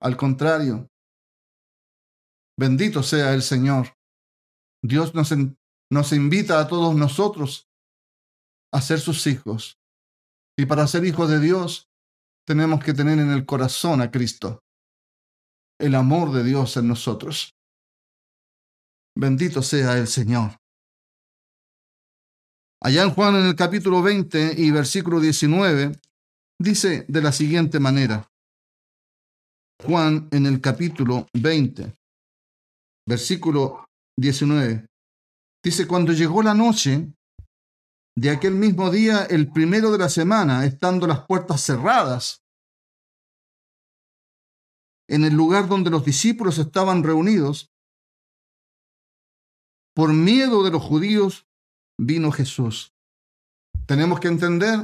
Al 0.01 0.17
contrario, 0.17 0.89
bendito 2.61 3.03
sea 3.03 3.33
el 3.33 3.41
Señor. 3.41 3.97
Dios 4.83 5.15
nos, 5.15 5.33
nos 5.91 6.13
invita 6.13 6.61
a 6.61 6.69
todos 6.69 6.95
nosotros 6.95 7.71
a 8.71 8.83
ser 8.83 9.01
sus 9.01 9.27
hijos. 9.27 9.79
Y 10.59 10.67
para 10.67 10.87
ser 10.87 11.07
hijos 11.07 11.31
de 11.31 11.41
Dios, 11.41 11.89
tenemos 12.47 12.85
que 12.85 12.93
tener 12.93 13.19
en 13.19 13.31
el 13.31 13.47
corazón 13.47 14.03
a 14.03 14.11
Cristo, 14.11 14.63
el 15.79 15.95
amor 15.95 16.33
de 16.33 16.45
Dios 16.45 16.77
en 16.77 16.89
nosotros. 16.89 17.55
Bendito 19.17 19.63
sea 19.63 19.97
el 19.97 20.07
Señor. 20.07 20.59
Allá 22.83 23.05
en 23.05 23.11
Juan 23.11 23.37
en 23.37 23.47
el 23.47 23.57
capítulo 23.57 24.03
20 24.03 24.55
y 24.57 24.71
versículo 24.71 25.19
19, 25.19 25.93
dice 26.59 27.07
de 27.09 27.23
la 27.23 27.33
siguiente 27.33 27.81
manera. 27.81 28.31
Juan 29.83 30.29
en 30.31 30.45
el 30.45 30.61
capítulo 30.61 31.27
20, 31.33 31.95
versículo 33.11 33.85
19. 34.17 34.87
Dice, 35.63 35.87
cuando 35.87 36.13
llegó 36.13 36.43
la 36.43 36.55
noche 36.55 37.13
de 38.17 38.31
aquel 38.31 38.55
mismo 38.55 38.91
día, 38.91 39.25
el 39.25 39.53
primero 39.53 39.91
de 39.91 39.99
la 39.99 40.09
semana, 40.09 40.65
estando 40.65 41.07
las 41.07 41.27
puertas 41.27 41.61
cerradas, 41.61 42.43
en 45.09 45.25
el 45.25 45.35
lugar 45.35 45.69
donde 45.69 45.91
los 45.91 46.05
discípulos 46.05 46.59
estaban 46.59 47.03
reunidos, 47.03 47.69
por 49.95 50.13
miedo 50.13 50.63
de 50.63 50.71
los 50.71 50.83
judíos, 50.83 51.47
vino 51.99 52.31
Jesús. 52.31 52.93
Tenemos 53.87 54.21
que 54.21 54.29
entender 54.29 54.79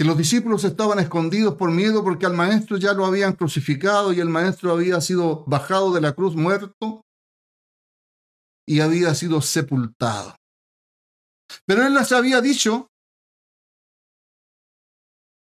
que 0.00 0.06
los 0.06 0.16
discípulos 0.16 0.64
estaban 0.64 0.98
escondidos 0.98 1.56
por 1.56 1.70
miedo 1.70 2.02
porque 2.02 2.24
al 2.24 2.32
maestro 2.32 2.78
ya 2.78 2.94
lo 2.94 3.04
habían 3.04 3.34
crucificado 3.34 4.14
y 4.14 4.20
el 4.20 4.30
maestro 4.30 4.72
había 4.72 4.98
sido 5.02 5.44
bajado 5.44 5.92
de 5.92 6.00
la 6.00 6.14
cruz 6.14 6.34
muerto 6.34 7.04
y 8.66 8.80
había 8.80 9.14
sido 9.14 9.42
sepultado. 9.42 10.36
Pero 11.66 11.86
él 11.86 11.92
les 11.92 12.10
había 12.12 12.40
dicho 12.40 12.86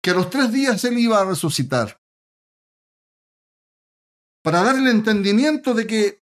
que 0.02 0.12
a 0.12 0.14
los 0.14 0.30
tres 0.30 0.54
días 0.54 0.82
él 0.86 0.98
iba 0.98 1.20
a 1.20 1.26
resucitar 1.26 2.00
para 4.42 4.64
dar 4.64 4.78
el 4.78 4.88
entendimiento 4.88 5.74
de 5.74 5.88
que 5.88 6.22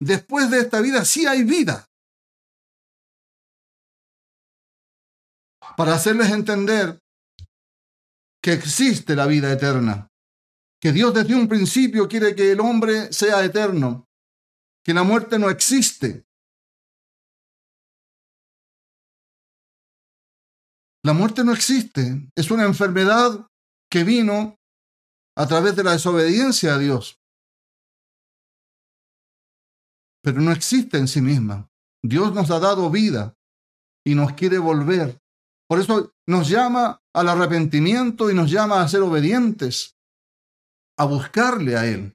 después 0.00 0.48
de 0.48 0.60
esta 0.60 0.80
vida 0.80 1.04
sí 1.04 1.26
hay 1.26 1.42
vida. 1.42 1.88
para 5.76 5.94
hacerles 5.94 6.30
entender 6.30 6.98
que 8.46 8.52
existe 8.52 9.16
la 9.16 9.26
vida 9.26 9.50
eterna, 9.50 10.08
que 10.80 10.92
Dios 10.92 11.12
desde 11.12 11.34
un 11.34 11.48
principio 11.48 12.06
quiere 12.06 12.32
que 12.36 12.52
el 12.52 12.60
hombre 12.60 13.12
sea 13.12 13.44
eterno, 13.44 14.08
que 14.84 14.94
la 14.94 15.02
muerte 15.02 15.36
no 15.36 15.50
existe. 15.50 16.24
La 21.02 21.12
muerte 21.12 21.42
no 21.42 21.52
existe, 21.52 22.30
es 22.36 22.48
una 22.52 22.66
enfermedad 22.66 23.48
que 23.90 24.04
vino 24.04 24.60
a 25.36 25.48
través 25.48 25.74
de 25.74 25.82
la 25.82 25.94
desobediencia 25.94 26.76
a 26.76 26.78
Dios, 26.78 27.20
pero 30.22 30.40
no 30.40 30.52
existe 30.52 30.98
en 30.98 31.08
sí 31.08 31.20
misma. 31.20 31.68
Dios 32.00 32.32
nos 32.32 32.52
ha 32.52 32.60
dado 32.60 32.90
vida 32.90 33.34
y 34.04 34.14
nos 34.14 34.34
quiere 34.34 34.58
volver 34.58 35.20
por 35.68 35.80
eso 35.80 36.12
nos 36.26 36.48
llama 36.48 37.02
al 37.12 37.28
arrepentimiento 37.28 38.30
y 38.30 38.34
nos 38.34 38.50
llama 38.50 38.82
a 38.82 38.88
ser 38.88 39.02
obedientes, 39.02 39.96
a 40.98 41.04
buscarle 41.04 41.76
a 41.76 41.86
Él. 41.86 42.14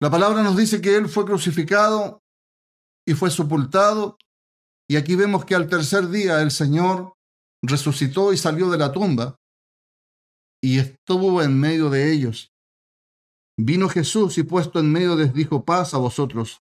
La 0.00 0.10
palabra 0.10 0.42
nos 0.42 0.56
dice 0.56 0.80
que 0.80 0.96
Él 0.96 1.08
fue 1.08 1.24
crucificado 1.24 2.22
y 3.06 3.14
fue 3.14 3.30
sepultado. 3.30 4.18
Y 4.88 4.96
aquí 4.96 5.14
vemos 5.14 5.44
que 5.44 5.54
al 5.54 5.68
tercer 5.68 6.08
día 6.08 6.42
el 6.42 6.50
Señor 6.50 7.14
resucitó 7.62 8.32
y 8.32 8.36
salió 8.36 8.68
de 8.70 8.78
la 8.78 8.92
tumba 8.92 9.36
y 10.62 10.78
estuvo 10.78 11.42
en 11.42 11.58
medio 11.58 11.90
de 11.90 12.12
ellos. 12.12 12.52
Vino 13.58 13.88
Jesús 13.88 14.38
y 14.38 14.42
puesto 14.42 14.80
en 14.80 14.90
medio 14.90 15.14
les 15.16 15.32
dijo 15.34 15.64
paz 15.64 15.94
a 15.94 15.98
vosotros. 15.98 16.61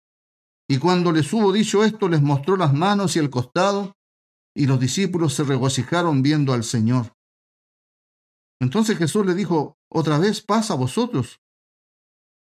Y 0.71 0.77
cuando 0.77 1.11
les 1.11 1.33
hubo 1.33 1.51
dicho 1.51 1.83
esto, 1.83 2.07
les 2.07 2.21
mostró 2.21 2.55
las 2.55 2.75
manos 2.75 3.15
y 3.15 3.19
el 3.19 3.31
costado, 3.31 3.97
y 4.55 4.67
los 4.67 4.79
discípulos 4.79 5.33
se 5.33 5.43
regocijaron 5.43 6.21
viendo 6.21 6.53
al 6.53 6.63
Señor. 6.63 7.15
Entonces 8.61 8.97
Jesús 8.97 9.25
le 9.25 9.33
dijo, 9.33 9.77
otra 9.91 10.19
vez 10.19 10.41
pasa 10.41 10.73
a 10.73 10.77
vosotros. 10.77 11.39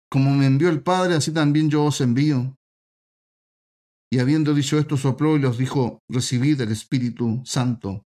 Como 0.09 0.31
me 0.31 0.47
envió 0.47 0.69
el 0.69 0.81
Padre, 0.81 1.13
así 1.13 1.31
también 1.31 1.69
yo 1.69 1.85
os 1.85 2.01
envío. 2.01 2.57
Y 4.11 4.17
habiendo 4.17 4.55
dicho 4.55 4.79
esto, 4.79 4.97
sopló 4.97 5.35
y 5.35 5.39
los 5.39 5.59
dijo, 5.59 5.99
recibid 6.09 6.59
el 6.61 6.71
Espíritu 6.71 7.43
Santo. 7.45 8.07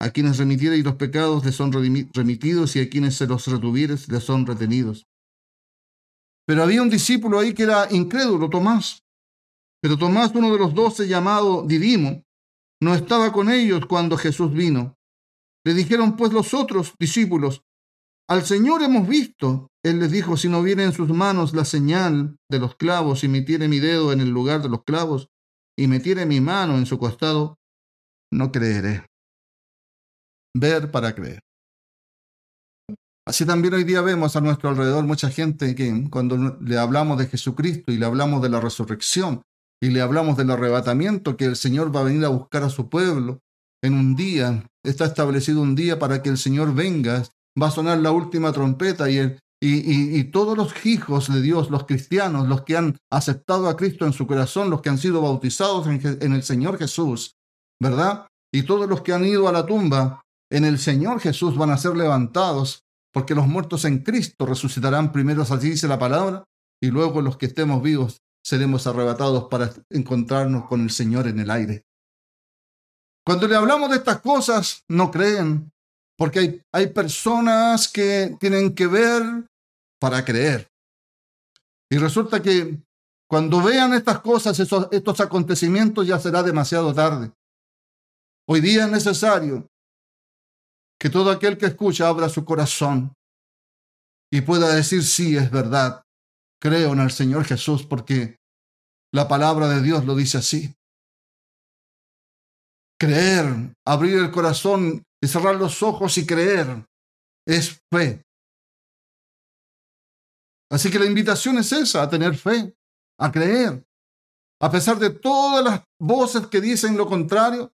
A 0.00 0.10
quienes 0.10 0.38
remitiereis 0.38 0.82
los 0.82 0.96
pecados 0.96 1.44
les 1.44 1.54
son 1.54 1.70
remitidos 1.72 2.74
y 2.74 2.80
a 2.80 2.90
quienes 2.90 3.14
se 3.14 3.28
los 3.28 3.46
retuvieres 3.46 4.08
les 4.08 4.24
son 4.24 4.44
retenidos. 4.44 5.06
Pero 6.46 6.64
había 6.64 6.82
un 6.82 6.90
discípulo 6.90 7.38
ahí 7.38 7.54
que 7.54 7.62
era 7.62 7.86
incrédulo, 7.92 8.50
Tomás. 8.50 9.04
Pero 9.82 9.96
Tomás, 9.96 10.32
uno 10.34 10.52
de 10.52 10.58
los 10.58 10.74
doce 10.74 11.08
llamado 11.08 11.64
Didimo, 11.66 12.22
no 12.82 12.94
estaba 12.94 13.32
con 13.32 13.50
ellos 13.50 13.86
cuando 13.86 14.16
Jesús 14.16 14.52
vino. 14.52 14.96
Le 15.64 15.74
dijeron 15.74 16.16
pues 16.16 16.32
los 16.32 16.54
otros 16.54 16.94
discípulos, 16.98 17.62
al 18.28 18.44
Señor 18.44 18.82
hemos 18.82 19.08
visto. 19.08 19.68
Él 19.82 19.98
les 19.98 20.10
dijo, 20.10 20.36
si 20.36 20.48
no 20.48 20.62
viene 20.62 20.84
en 20.84 20.92
sus 20.92 21.08
manos 21.08 21.54
la 21.54 21.64
señal 21.64 22.36
de 22.50 22.58
los 22.58 22.76
clavos 22.76 23.24
y 23.24 23.28
metiere 23.28 23.66
mi 23.68 23.80
dedo 23.80 24.12
en 24.12 24.20
el 24.20 24.30
lugar 24.30 24.62
de 24.62 24.68
los 24.68 24.84
clavos 24.84 25.28
y 25.76 25.86
metiere 25.86 26.26
mi 26.26 26.40
mano 26.40 26.76
en 26.76 26.86
su 26.86 26.98
costado, 26.98 27.58
no 28.30 28.52
creeré. 28.52 29.06
Ver 30.54 30.90
para 30.90 31.14
creer. 31.14 31.40
Así 33.26 33.46
también 33.46 33.74
hoy 33.74 33.84
día 33.84 34.00
vemos 34.00 34.36
a 34.36 34.40
nuestro 34.40 34.70
alrededor 34.70 35.04
mucha 35.04 35.30
gente 35.30 35.74
que 35.74 36.08
cuando 36.10 36.58
le 36.60 36.78
hablamos 36.78 37.18
de 37.18 37.26
Jesucristo 37.26 37.92
y 37.92 37.98
le 37.98 38.06
hablamos 38.06 38.42
de 38.42 38.48
la 38.48 38.60
resurrección 38.60 39.42
y 39.82 39.90
le 39.90 40.02
hablamos 40.02 40.36
del 40.36 40.50
arrebatamiento, 40.50 41.36
que 41.36 41.46
el 41.46 41.56
Señor 41.56 41.94
va 41.94 42.00
a 42.00 42.04
venir 42.04 42.24
a 42.24 42.28
buscar 42.28 42.62
a 42.62 42.70
su 42.70 42.88
pueblo 42.88 43.40
en 43.82 43.94
un 43.94 44.14
día, 44.14 44.66
está 44.84 45.06
establecido 45.06 45.62
un 45.62 45.74
día 45.74 45.98
para 45.98 46.22
que 46.22 46.28
el 46.28 46.36
Señor 46.36 46.74
venga, 46.74 47.24
va 47.60 47.68
a 47.68 47.70
sonar 47.70 47.98
la 47.98 48.12
última 48.12 48.52
trompeta 48.52 49.08
y, 49.10 49.38
todos 50.32 50.56
los 50.56 50.86
hijos 50.86 51.32
de 51.32 51.40
Dios, 51.40 51.70
los 51.70 51.86
cristianos, 51.86 52.48
los 52.48 52.62
que 52.62 52.76
han 52.76 52.98
aceptado 53.10 53.68
a 53.68 53.76
Cristo 53.76 54.06
en 54.06 54.12
su 54.12 54.26
corazón, 54.26 54.70
los 54.70 54.82
que 54.82 54.90
han 54.90 54.98
sido 54.98 55.22
bautizados 55.22 55.86
en, 55.86 56.00
en 56.04 56.32
el 56.32 56.42
Señor 56.42 56.78
Jesús, 56.78 57.36
¿verdad? 57.80 58.26
Y 58.52 58.62
todos 58.64 58.88
los 58.88 59.00
que 59.02 59.12
han 59.12 59.24
ido 59.24 59.48
a 59.48 59.52
la 59.52 59.66
tumba 59.66 60.22
en 60.50 60.64
el 60.64 60.78
Señor 60.78 61.20
Jesús 61.20 61.56
van 61.56 61.70
a 61.70 61.78
ser 61.78 61.96
levantados 61.96 62.84
porque 63.12 63.34
los 63.34 63.46
muertos 63.46 63.84
en 63.84 63.98
Cristo 63.98 64.46
resucitarán 64.46 65.12
primero, 65.12 65.42
así 65.42 65.70
dice 65.70 65.88
la 65.88 65.98
palabra, 65.98 66.44
y 66.82 66.88
luego 66.90 67.22
los 67.22 67.36
que 67.36 67.46
estemos 67.46 67.82
vivos 67.82 68.20
seremos 68.50 68.84
arrebatados 68.88 69.44
para 69.44 69.72
encontrarnos 69.90 70.66
con 70.66 70.80
el 70.80 70.90
Señor 70.90 71.28
en 71.28 71.38
el 71.38 71.52
aire. 71.52 71.86
Cuando 73.24 73.46
le 73.46 73.54
hablamos 73.54 73.90
de 73.90 73.96
estas 73.98 74.20
cosas, 74.20 74.82
no 74.88 75.08
creen, 75.12 75.70
porque 76.18 76.38
hay, 76.40 76.62
hay 76.72 76.86
personas 76.88 77.86
que 77.86 78.36
tienen 78.40 78.74
que 78.74 78.88
ver 78.88 79.22
para 80.00 80.24
creer. 80.24 80.68
Y 81.88 81.98
resulta 81.98 82.42
que 82.42 82.76
cuando 83.28 83.62
vean 83.62 83.94
estas 83.94 84.18
cosas, 84.18 84.58
estos 84.58 85.20
acontecimientos, 85.20 86.04
ya 86.04 86.18
será 86.18 86.42
demasiado 86.42 86.92
tarde. 86.92 87.30
Hoy 88.48 88.60
día 88.60 88.86
es 88.86 88.90
necesario 88.90 89.68
que 90.98 91.08
todo 91.08 91.30
aquel 91.30 91.56
que 91.56 91.66
escucha 91.66 92.08
abra 92.08 92.28
su 92.28 92.44
corazón 92.44 93.12
y 94.32 94.40
pueda 94.40 94.74
decir, 94.74 95.04
sí, 95.04 95.36
es 95.36 95.52
verdad, 95.52 96.02
creo 96.60 96.94
en 96.94 97.00
el 97.00 97.12
Señor 97.12 97.44
Jesús 97.44 97.86
porque 97.86 98.39
la 99.12 99.28
palabra 99.28 99.68
de 99.68 99.82
Dios 99.82 100.04
lo 100.04 100.14
dice 100.14 100.38
así. 100.38 100.74
Creer, 102.98 103.74
abrir 103.86 104.18
el 104.18 104.30
corazón 104.30 105.02
y 105.22 105.26
cerrar 105.26 105.56
los 105.56 105.82
ojos 105.82 106.16
y 106.18 106.26
creer 106.26 106.86
es 107.46 107.80
fe. 107.92 108.22
Así 110.70 110.90
que 110.90 110.98
la 110.98 111.06
invitación 111.06 111.58
es 111.58 111.72
esa, 111.72 112.02
a 112.02 112.08
tener 112.08 112.36
fe, 112.36 112.74
a 113.18 113.32
creer, 113.32 113.84
a 114.62 114.70
pesar 114.70 114.98
de 114.98 115.10
todas 115.10 115.64
las 115.64 115.84
voces 115.98 116.46
que 116.46 116.60
dicen 116.60 116.96
lo 116.96 117.06
contrario, 117.06 117.72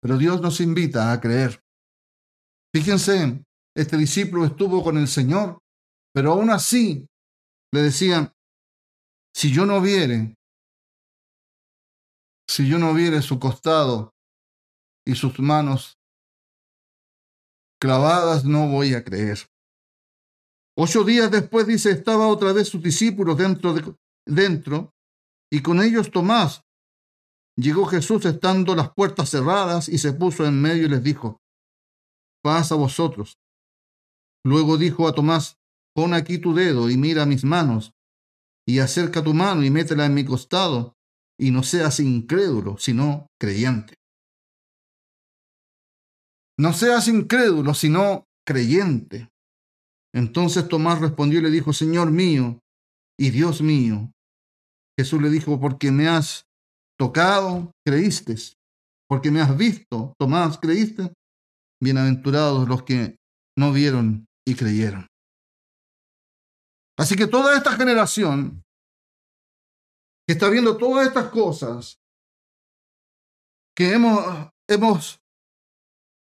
pero 0.00 0.16
Dios 0.16 0.40
nos 0.40 0.60
invita 0.60 1.12
a 1.12 1.20
creer. 1.20 1.60
Fíjense, 2.74 3.44
este 3.76 3.96
discípulo 3.96 4.44
estuvo 4.44 4.84
con 4.84 4.96
el 4.96 5.08
Señor, 5.08 5.58
pero 6.14 6.32
aún 6.32 6.50
así 6.50 7.06
le 7.72 7.82
decían, 7.82 8.32
si 9.34 9.52
yo 9.52 9.66
no 9.66 9.80
viere, 9.80 10.34
si 12.50 12.68
yo 12.68 12.80
no 12.80 12.92
viere 12.92 13.22
su 13.22 13.38
costado 13.38 14.12
y 15.06 15.14
sus 15.14 15.38
manos 15.38 16.00
clavadas, 17.80 18.44
no 18.44 18.68
voy 18.68 18.94
a 18.94 19.04
creer. 19.04 19.38
Ocho 20.76 21.04
días 21.04 21.30
después, 21.30 21.68
dice, 21.68 21.92
estaba 21.92 22.26
otra 22.26 22.52
vez 22.52 22.68
sus 22.68 22.82
discípulos 22.82 23.38
dentro, 23.38 23.72
de, 23.72 23.94
dentro 24.26 24.92
y 25.48 25.62
con 25.62 25.80
ellos 25.80 26.10
Tomás. 26.10 26.64
Llegó 27.56 27.86
Jesús 27.86 28.24
estando 28.24 28.74
las 28.74 28.92
puertas 28.94 29.30
cerradas 29.30 29.88
y 29.88 29.98
se 29.98 30.12
puso 30.12 30.44
en 30.44 30.60
medio 30.60 30.86
y 30.86 30.88
les 30.88 31.04
dijo, 31.04 31.40
paz 32.42 32.72
a 32.72 32.74
vosotros. 32.74 33.38
Luego 34.44 34.76
dijo 34.76 35.06
a 35.06 35.14
Tomás, 35.14 35.60
pon 35.94 36.14
aquí 36.14 36.38
tu 36.38 36.52
dedo 36.52 36.90
y 36.90 36.96
mira 36.96 37.26
mis 37.26 37.44
manos, 37.44 37.94
y 38.66 38.80
acerca 38.80 39.22
tu 39.22 39.34
mano 39.34 39.62
y 39.62 39.70
métela 39.70 40.04
en 40.06 40.14
mi 40.14 40.24
costado, 40.24 40.96
y 41.40 41.50
no 41.50 41.62
seas 41.62 42.00
incrédulo, 42.00 42.76
sino 42.76 43.26
creyente. 43.40 43.94
No 46.58 46.74
seas 46.74 47.08
incrédulo, 47.08 47.72
sino 47.72 48.24
creyente. 48.46 49.30
Entonces 50.14 50.68
Tomás 50.68 51.00
respondió 51.00 51.40
y 51.40 51.42
le 51.42 51.50
dijo, 51.50 51.72
Señor 51.72 52.10
mío 52.10 52.60
y 53.18 53.30
Dios 53.30 53.62
mío. 53.62 54.12
Jesús 54.98 55.22
le 55.22 55.30
dijo, 55.30 55.58
porque 55.58 55.90
me 55.90 56.08
has 56.08 56.44
tocado, 56.98 57.72
creíste. 57.86 58.34
Porque 59.08 59.30
me 59.30 59.40
has 59.40 59.56
visto, 59.56 60.12
Tomás, 60.18 60.58
creíste. 60.58 61.14
Bienaventurados 61.82 62.68
los 62.68 62.82
que 62.82 63.16
no 63.56 63.72
vieron 63.72 64.26
y 64.46 64.54
creyeron. 64.54 65.06
Así 66.98 67.16
que 67.16 67.26
toda 67.26 67.56
esta 67.56 67.72
generación 67.72 68.62
que 70.30 70.34
está 70.34 70.48
viendo 70.48 70.76
todas 70.76 71.08
estas 71.08 71.28
cosas, 71.30 72.00
que 73.74 73.94
hemos, 73.94 74.48
hemos 74.68 75.20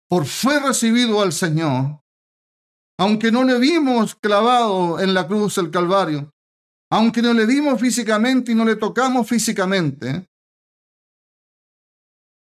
por 0.09 0.25
fe 0.25 0.59
recibido 0.59 1.21
al 1.21 1.31
Señor, 1.31 2.01
aunque 2.97 3.31
no 3.31 3.43
le 3.43 3.59
vimos 3.59 4.15
clavado 4.15 4.99
en 4.99 5.13
la 5.13 5.27
cruz 5.27 5.59
el 5.59 5.69
Calvario, 5.69 6.33
aunque 6.91 7.21
no 7.21 7.33
le 7.33 7.45
vimos 7.45 7.79
físicamente 7.79 8.51
y 8.51 8.55
no 8.55 8.65
le 8.65 8.77
tocamos 8.77 9.29
físicamente, 9.29 10.27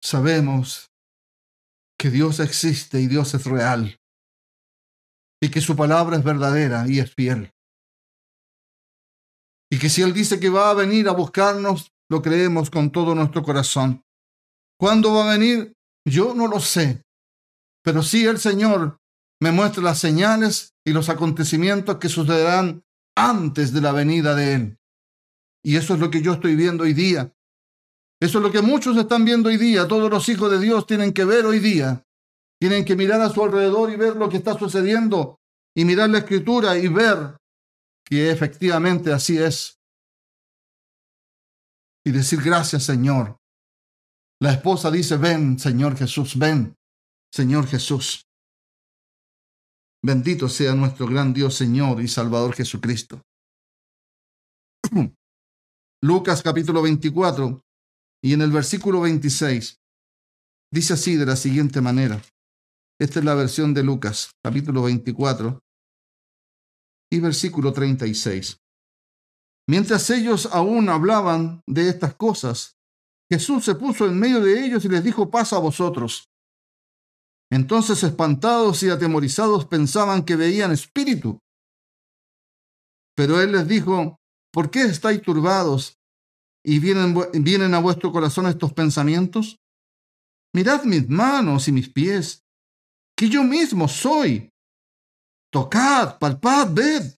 sabemos 0.03 0.91
que 1.97 2.11
Dios 2.11 2.39
existe 2.41 3.01
y 3.01 3.07
Dios 3.07 3.33
es 3.33 3.43
real 3.43 3.99
y 5.41 5.49
que 5.49 5.61
su 5.61 5.75
palabra 5.75 6.17
es 6.17 6.23
verdadera 6.23 6.87
y 6.87 6.99
es 6.99 7.11
fiel. 7.11 7.54
Y 9.75 9.77
que 9.77 9.89
si 9.89 10.01
Él 10.01 10.13
dice 10.13 10.39
que 10.39 10.47
va 10.47 10.69
a 10.69 10.73
venir 10.73 11.09
a 11.09 11.11
buscarnos, 11.11 11.91
lo 12.09 12.21
creemos 12.21 12.69
con 12.69 12.91
todo 12.91 13.13
nuestro 13.13 13.43
corazón. 13.43 14.05
¿Cuándo 14.79 15.13
va 15.13 15.25
a 15.25 15.37
venir? 15.37 15.73
Yo 16.07 16.33
no 16.33 16.47
lo 16.47 16.61
sé. 16.61 17.03
Pero 17.83 18.01
sí 18.01 18.25
el 18.25 18.39
Señor 18.39 19.01
me 19.41 19.51
muestra 19.51 19.83
las 19.83 19.99
señales 19.99 20.75
y 20.85 20.93
los 20.93 21.09
acontecimientos 21.09 21.97
que 21.97 22.07
sucederán 22.07 22.85
antes 23.17 23.73
de 23.73 23.81
la 23.81 23.91
venida 23.91 24.33
de 24.33 24.53
Él. 24.53 24.77
Y 25.61 25.75
eso 25.75 25.95
es 25.95 25.99
lo 25.99 26.09
que 26.09 26.21
yo 26.21 26.31
estoy 26.31 26.55
viendo 26.55 26.85
hoy 26.85 26.93
día. 26.93 27.33
Eso 28.21 28.37
es 28.37 28.43
lo 28.45 28.53
que 28.53 28.61
muchos 28.61 28.95
están 28.95 29.25
viendo 29.25 29.49
hoy 29.49 29.57
día. 29.57 29.89
Todos 29.89 30.09
los 30.09 30.29
hijos 30.29 30.49
de 30.51 30.59
Dios 30.59 30.87
tienen 30.87 31.11
que 31.11 31.25
ver 31.25 31.45
hoy 31.45 31.59
día. 31.59 32.01
Tienen 32.61 32.85
que 32.85 32.95
mirar 32.95 33.19
a 33.19 33.29
su 33.29 33.43
alrededor 33.43 33.91
y 33.91 33.97
ver 33.97 34.15
lo 34.15 34.29
que 34.29 34.37
está 34.37 34.57
sucediendo 34.57 35.41
y 35.75 35.83
mirar 35.83 36.09
la 36.11 36.19
escritura 36.19 36.77
y 36.77 36.87
ver 36.87 37.35
que 38.05 38.29
efectivamente 38.29 39.11
así 39.11 39.37
es. 39.37 39.79
Y 42.05 42.11
decir 42.11 42.41
gracias 42.41 42.83
Señor. 42.83 43.37
La 44.39 44.51
esposa 44.53 44.91
dice, 44.91 45.17
ven 45.17 45.57
Señor 45.57 45.97
Jesús, 45.97 46.37
ven 46.37 46.75
Señor 47.33 47.67
Jesús. 47.67 48.27
Bendito 50.03 50.47
sea 50.49 50.75
nuestro 50.75 51.07
gran 51.07 51.33
Dios 51.33 51.55
Señor 51.55 52.01
y 52.01 52.07
Salvador 52.07 52.53
Jesucristo. 52.53 53.21
Lucas 56.03 56.43
capítulo 56.43 56.83
24, 56.83 57.61
y 58.23 58.33
en 58.33 58.41
el 58.41 58.51
versículo 58.51 59.01
26 59.01 59.79
dice 60.71 60.93
así 60.93 61.15
de 61.15 61.25
la 61.25 61.35
siguiente 61.35 61.81
manera. 61.81 62.21
Esta 62.99 63.19
es 63.19 63.25
la 63.25 63.33
versión 63.33 63.73
de 63.73 63.83
Lucas, 63.83 64.31
capítulo 64.43 64.83
24 64.83 65.64
y 67.11 67.19
versículo 67.19 67.73
36. 67.73 68.57
Mientras 69.67 70.09
ellos 70.09 70.47
aún 70.51 70.89
hablaban 70.89 71.61
de 71.67 71.89
estas 71.89 72.15
cosas, 72.15 72.75
Jesús 73.31 73.65
se 73.65 73.75
puso 73.75 74.05
en 74.05 74.19
medio 74.19 74.39
de 74.39 74.65
ellos 74.65 74.85
y 74.85 74.89
les 74.89 75.03
dijo, 75.03 75.31
paz 75.31 75.53
a 75.53 75.57
vosotros. 75.57 76.29
Entonces 77.51 78.03
espantados 78.03 78.83
y 78.83 78.89
atemorizados 78.89 79.65
pensaban 79.65 80.23
que 80.23 80.35
veían 80.35 80.71
espíritu. 80.71 81.39
Pero 83.15 83.41
él 83.41 83.53
les 83.53 83.67
dijo, 83.67 84.19
¿por 84.51 84.69
qué 84.69 84.81
estáis 84.83 85.21
turbados 85.21 85.97
y 86.63 86.79
vienen, 86.79 87.15
vienen 87.33 87.73
a 87.73 87.79
vuestro 87.79 88.11
corazón 88.11 88.47
estos 88.47 88.73
pensamientos? 88.73 89.57
Mirad 90.53 90.83
mis 90.83 91.09
manos 91.09 91.67
y 91.67 91.71
mis 91.71 91.89
pies, 91.89 92.43
que 93.17 93.29
yo 93.29 93.43
mismo 93.43 93.87
soy. 93.87 94.49
Tocad, 95.55 96.19
palpad, 96.19 96.73
ved, 96.73 97.15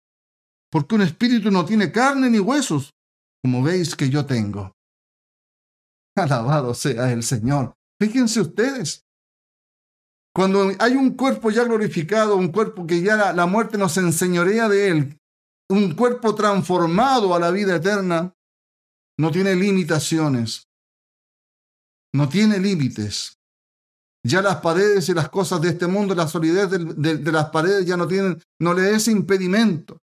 porque 0.72 0.94
un 0.94 1.02
espíritu 1.02 1.50
no 1.50 1.66
tiene 1.66 1.92
carne 1.92 2.30
ni 2.30 2.38
huesos, 2.38 2.94
como 3.44 3.64
veis 3.64 3.96
que 3.96 4.12
yo 4.12 4.28
tengo. 4.28 4.74
Alabado 6.16 6.76
sea 6.76 7.12
el 7.12 7.24
Señor. 7.24 7.74
Fíjense 8.00 8.42
ustedes, 8.42 9.08
cuando 10.36 10.72
hay 10.78 10.94
un 10.94 11.16
cuerpo 11.16 11.50
ya 11.50 11.64
glorificado, 11.64 12.38
un 12.38 12.52
cuerpo 12.52 12.86
que 12.86 13.02
ya 13.02 13.34
la, 13.34 13.46
muerte 13.48 13.76
nos 13.80 13.98
enseñorea 13.98 14.70
de 14.70 14.90
él, 14.90 15.20
un 15.68 15.96
cuerpo 15.96 16.36
transformado 16.36 17.34
a 17.34 17.40
la 17.40 17.50
vida 17.50 17.78
eterna, 17.78 18.36
no 19.18 19.32
tiene 19.32 19.56
limitaciones, 19.56 20.68
no 22.14 22.30
tiene 22.30 22.60
límites. 22.60 23.37
Ya 24.26 24.42
las 24.42 24.58
paredes 24.58 25.08
y 25.10 25.14
las 25.14 25.30
cosas 25.30 25.62
de 25.62 25.70
este 25.70 25.88
mundo, 25.88 26.14
la 26.14 26.28
solidez 26.28 26.70
de, 26.70 27.32
las 27.32 27.50
paredes 27.50 27.86
ya 27.86 27.96
no 27.98 28.08
tienen, 28.08 28.42
no 28.60 28.74
le 28.74 28.92
es 28.92 29.08
impedimento. 29.08 30.00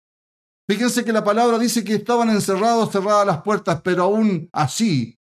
Fíjense 0.69 1.05
que 1.05 1.13
la 1.13 1.25
palabra 1.25 1.59
dice 1.59 1.85
que 1.85 1.95
estaban 1.95 2.29
encerrados, 2.31 2.91
cerradas 2.91 3.27
las 3.27 3.43
puertas, 3.43 3.81
pero 3.83 4.05
aún 4.05 4.49
así 4.53 5.17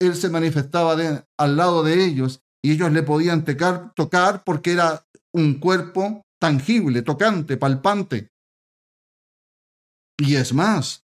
Él 0.00 0.14
se 0.14 0.30
manifestaba 0.30 0.96
al 1.38 1.56
lado 1.56 1.82
de 1.82 2.04
ellos 2.04 2.40
y 2.62 2.72
ellos 2.72 2.92
le 2.92 3.02
podían 3.02 3.44
tocar 3.44 4.44
porque 4.44 4.72
era 4.72 5.04
un 5.32 5.54
cuerpo 5.54 6.22
tangible, 6.40 7.02
tocante, 7.02 7.56
palpante. 7.56 8.28
Y 10.18 10.36
es 10.36 10.52
más, 10.52 11.04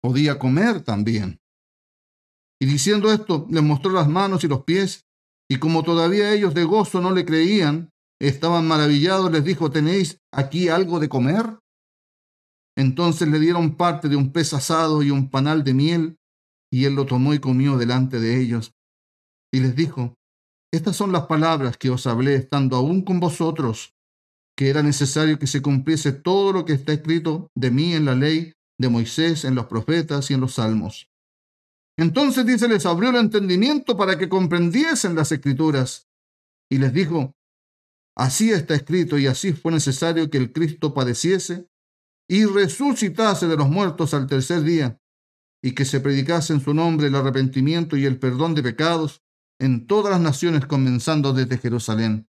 podía 0.00 0.38
comer 0.38 0.82
también. 0.82 1.40
Y 2.60 2.66
diciendo 2.66 3.10
esto, 3.12 3.46
les 3.50 3.62
mostró 3.62 3.90
las 3.90 4.08
manos 4.08 4.44
y 4.44 4.48
los 4.48 4.64
pies, 4.64 5.06
y 5.50 5.58
como 5.58 5.82
todavía 5.82 6.32
ellos 6.32 6.54
de 6.54 6.62
gozo 6.62 7.00
no 7.00 7.10
le 7.10 7.24
creían, 7.24 7.90
estaban 8.20 8.68
maravillados, 8.68 9.32
les 9.32 9.42
dijo, 9.42 9.68
¿tenéis 9.72 10.18
aquí 10.32 10.68
algo 10.68 11.00
de 11.00 11.08
comer? 11.08 11.58
Entonces 12.78 13.26
le 13.26 13.40
dieron 13.40 13.76
parte 13.76 14.08
de 14.08 14.14
un 14.14 14.32
pez 14.32 14.54
asado 14.54 15.02
y 15.02 15.10
un 15.10 15.28
panal 15.28 15.64
de 15.64 15.74
miel, 15.74 16.16
y 16.72 16.84
él 16.84 16.94
lo 16.94 17.04
tomó 17.04 17.34
y 17.34 17.40
comió 17.40 17.76
delante 17.76 18.20
de 18.20 18.40
ellos. 18.40 18.74
Y 19.52 19.58
les 19.58 19.74
dijo, 19.74 20.14
estas 20.72 20.94
son 20.94 21.10
las 21.10 21.26
palabras 21.26 21.76
que 21.76 21.90
os 21.90 22.06
hablé 22.06 22.36
estando 22.36 22.76
aún 22.76 23.02
con 23.02 23.18
vosotros, 23.18 23.96
que 24.56 24.70
era 24.70 24.84
necesario 24.84 25.40
que 25.40 25.48
se 25.48 25.62
cumpliese 25.62 26.12
todo 26.12 26.52
lo 26.52 26.64
que 26.64 26.74
está 26.74 26.92
escrito 26.92 27.48
de 27.56 27.72
mí 27.72 27.94
en 27.94 28.04
la 28.04 28.14
ley 28.14 28.52
de 28.78 28.88
Moisés, 28.88 29.44
en 29.44 29.56
los 29.56 29.66
profetas 29.66 30.30
y 30.30 30.34
en 30.34 30.42
los 30.42 30.54
salmos. 30.54 31.09
Entonces 31.96 32.46
dice, 32.46 32.68
les 32.68 32.86
abrió 32.86 33.10
el 33.10 33.16
entendimiento 33.16 33.96
para 33.96 34.16
que 34.18 34.28
comprendiesen 34.28 35.14
las 35.14 35.32
escrituras. 35.32 36.08
Y 36.70 36.78
les 36.78 36.92
dijo, 36.92 37.34
así 38.16 38.50
está 38.50 38.74
escrito 38.74 39.18
y 39.18 39.26
así 39.26 39.52
fue 39.52 39.72
necesario 39.72 40.30
que 40.30 40.38
el 40.38 40.52
Cristo 40.52 40.94
padeciese 40.94 41.68
y 42.28 42.44
resucitase 42.44 43.48
de 43.48 43.56
los 43.56 43.68
muertos 43.68 44.14
al 44.14 44.28
tercer 44.28 44.62
día, 44.62 45.00
y 45.62 45.72
que 45.74 45.84
se 45.84 45.98
predicase 46.00 46.52
en 46.52 46.60
su 46.60 46.72
nombre 46.72 47.08
el 47.08 47.16
arrepentimiento 47.16 47.96
y 47.96 48.06
el 48.06 48.20
perdón 48.20 48.54
de 48.54 48.62
pecados 48.62 49.22
en 49.58 49.86
todas 49.88 50.12
las 50.12 50.20
naciones, 50.20 50.64
comenzando 50.64 51.32
desde 51.32 51.58
Jerusalén. 51.58 52.28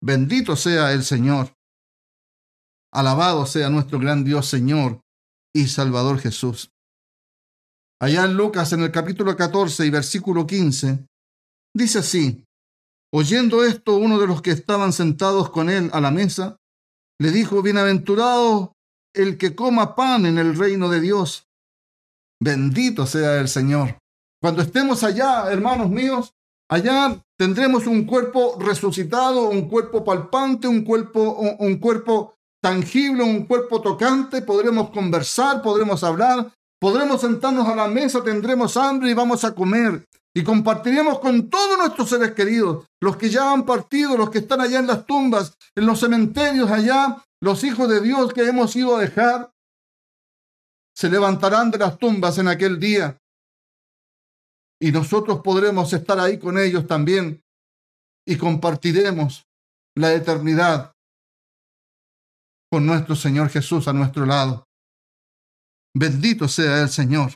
Bendito 0.00 0.56
sea 0.56 0.92
el 0.92 1.02
Señor. 1.02 1.56
Alabado 2.92 3.46
sea 3.46 3.70
nuestro 3.70 3.98
gran 3.98 4.24
Dios 4.24 4.46
Señor 4.46 5.00
y 5.54 5.68
Salvador 5.68 6.18
Jesús. 6.20 6.70
Allá 8.00 8.24
en 8.24 8.34
Lucas, 8.34 8.72
en 8.72 8.82
el 8.82 8.92
capítulo 8.92 9.36
14 9.36 9.84
y 9.84 9.90
versículo 9.90 10.46
15, 10.46 11.04
dice 11.74 11.98
así, 11.98 12.44
oyendo 13.12 13.64
esto, 13.64 13.96
uno 13.96 14.20
de 14.20 14.28
los 14.28 14.40
que 14.40 14.52
estaban 14.52 14.92
sentados 14.92 15.50
con 15.50 15.68
él 15.68 15.90
a 15.92 16.00
la 16.00 16.12
mesa, 16.12 16.56
le 17.20 17.32
dijo, 17.32 17.60
bienaventurado 17.60 18.72
el 19.14 19.36
que 19.36 19.56
coma 19.56 19.96
pan 19.96 20.26
en 20.26 20.38
el 20.38 20.56
reino 20.56 20.88
de 20.88 21.00
Dios. 21.00 21.48
Bendito 22.40 23.04
sea 23.04 23.40
el 23.40 23.48
Señor. 23.48 23.98
Cuando 24.40 24.62
estemos 24.62 25.02
allá, 25.02 25.50
hermanos 25.50 25.90
míos, 25.90 26.32
allá 26.70 27.20
tendremos 27.36 27.88
un 27.88 28.04
cuerpo 28.04 28.56
resucitado, 28.60 29.48
un 29.48 29.68
cuerpo 29.68 30.04
palpante, 30.04 30.68
un 30.68 30.84
cuerpo, 30.84 31.32
un, 31.58 31.78
cuerpo 31.78 32.36
tangible, 32.62 33.24
un 33.24 33.46
cuerpo 33.46 33.82
tocante, 33.82 34.42
podremos 34.42 34.90
conversar, 34.90 35.62
podremos 35.62 36.04
hablar, 36.04 36.52
podremos 36.80 37.20
sentarnos 37.20 37.66
a 37.66 37.74
la 37.74 37.88
mesa, 37.88 38.22
tendremos 38.22 38.76
hambre 38.76 39.10
y 39.10 39.14
vamos 39.14 39.44
a 39.44 39.54
comer. 39.54 40.04
Y 40.34 40.44
compartiremos 40.44 41.18
con 41.18 41.48
todos 41.48 41.78
nuestros 41.78 42.10
seres 42.10 42.32
queridos, 42.32 42.86
los 43.00 43.16
que 43.16 43.28
ya 43.28 43.52
han 43.52 43.64
partido, 43.64 44.16
los 44.16 44.30
que 44.30 44.38
están 44.38 44.60
allá 44.60 44.78
en 44.78 44.86
las 44.86 45.04
tumbas, 45.04 45.54
en 45.74 45.86
los 45.86 46.00
cementerios 46.00 46.70
allá, 46.70 47.24
los 47.40 47.64
hijos 47.64 47.88
de 47.88 48.00
Dios 48.00 48.32
que 48.32 48.46
hemos 48.46 48.74
ido 48.76 48.96
a 48.96 49.00
dejar. 49.00 49.50
Se 50.94 51.08
levantarán 51.08 51.70
de 51.70 51.78
las 51.78 51.98
tumbas 51.98 52.38
en 52.38 52.48
aquel 52.48 52.78
día 52.78 53.18
y 54.80 54.92
nosotros 54.92 55.40
podremos 55.42 55.92
estar 55.92 56.20
ahí 56.20 56.38
con 56.38 56.58
ellos 56.58 56.86
también 56.86 57.42
y 58.26 58.36
compartiremos 58.36 59.46
la 59.96 60.12
eternidad 60.12 60.92
con 62.70 62.86
nuestro 62.86 63.16
Señor 63.16 63.48
Jesús 63.48 63.88
a 63.88 63.92
nuestro 63.92 64.26
lado. 64.26 64.67
Bendito 65.94 66.48
sea 66.48 66.82
el 66.82 66.88
Señor. 66.88 67.32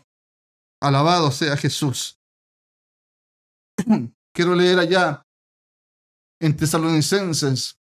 Alabado 0.81 1.31
sea 1.31 1.57
Jesús. 1.57 2.19
Quiero 4.35 4.55
leer 4.55 4.79
allá 4.79 5.23
en 6.41 6.57
Tesalonicenses, 6.57 7.79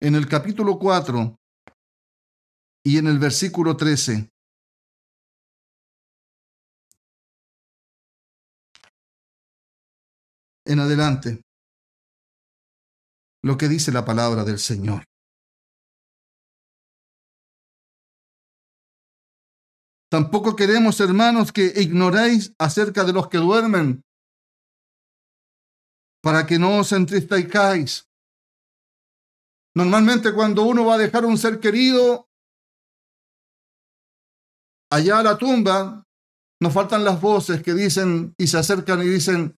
en 0.00 0.14
el 0.14 0.26
capítulo 0.28 0.78
4 0.78 1.36
y 2.84 2.98
en 2.98 3.06
el 3.06 3.18
versículo 3.18 3.76
13. 3.76 4.30
en 10.66 10.80
adelante 10.80 11.42
lo 13.42 13.56
que 13.56 13.68
dice 13.68 13.92
la 13.92 14.04
palabra 14.04 14.44
del 14.44 14.58
Señor. 14.58 15.04
Tampoco 20.16 20.56
queremos, 20.56 20.98
hermanos, 21.00 21.52
que 21.52 21.74
ignoréis 21.76 22.54
acerca 22.58 23.04
de 23.04 23.12
los 23.12 23.28
que 23.28 23.36
duermen, 23.36 24.02
para 26.22 26.46
que 26.46 26.58
no 26.58 26.78
os 26.78 26.90
entristezcáis. 26.92 28.08
Normalmente 29.74 30.32
cuando 30.32 30.62
uno 30.62 30.86
va 30.86 30.94
a 30.94 31.04
dejar 31.04 31.26
un 31.26 31.36
ser 31.36 31.60
querido 31.60 32.30
allá 34.90 35.18
a 35.18 35.22
la 35.22 35.36
tumba, 35.36 36.02
nos 36.62 36.72
faltan 36.72 37.04
las 37.04 37.20
voces 37.20 37.62
que 37.62 37.74
dicen 37.74 38.32
y 38.38 38.46
se 38.46 38.56
acercan 38.56 39.02
y 39.02 39.08
dicen, 39.08 39.54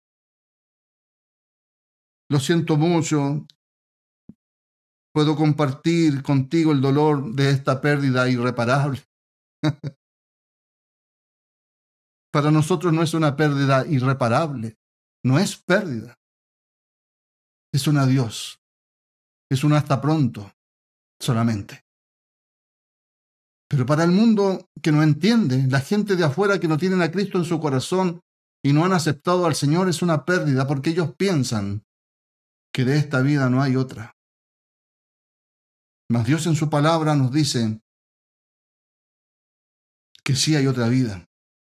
lo 2.30 2.40
siento 2.40 2.78
mucho. 2.78 3.46
Puedo 5.12 5.36
compartir 5.36 6.22
contigo 6.22 6.72
el 6.72 6.80
dolor 6.80 7.34
de 7.34 7.50
esta 7.50 7.82
pérdida 7.82 8.26
irreparable. 8.30 9.02
Para 12.36 12.50
nosotros 12.50 12.92
no 12.92 13.02
es 13.02 13.14
una 13.14 13.34
pérdida 13.34 13.86
irreparable, 13.86 14.76
no 15.24 15.38
es 15.38 15.56
pérdida. 15.56 16.18
Es 17.72 17.86
un 17.86 17.96
adiós, 17.96 18.60
es 19.50 19.64
un 19.64 19.72
hasta 19.72 20.02
pronto 20.02 20.52
solamente. 21.18 21.86
Pero 23.70 23.86
para 23.86 24.04
el 24.04 24.10
mundo 24.10 24.68
que 24.82 24.92
no 24.92 25.02
entiende, 25.02 25.66
la 25.66 25.80
gente 25.80 26.14
de 26.14 26.24
afuera 26.24 26.60
que 26.60 26.68
no 26.68 26.76
tienen 26.76 27.00
a 27.00 27.10
Cristo 27.10 27.38
en 27.38 27.46
su 27.46 27.58
corazón 27.58 28.20
y 28.62 28.74
no 28.74 28.84
han 28.84 28.92
aceptado 28.92 29.46
al 29.46 29.54
Señor 29.54 29.88
es 29.88 30.02
una 30.02 30.26
pérdida 30.26 30.66
porque 30.66 30.90
ellos 30.90 31.14
piensan 31.16 31.86
que 32.70 32.84
de 32.84 32.98
esta 32.98 33.22
vida 33.22 33.48
no 33.48 33.62
hay 33.62 33.76
otra. 33.76 34.14
Mas 36.10 36.26
Dios 36.26 36.46
en 36.46 36.54
su 36.54 36.68
palabra 36.68 37.16
nos 37.16 37.32
dice 37.32 37.80
que 40.22 40.36
sí 40.36 40.54
hay 40.54 40.66
otra 40.66 40.88
vida, 40.88 41.26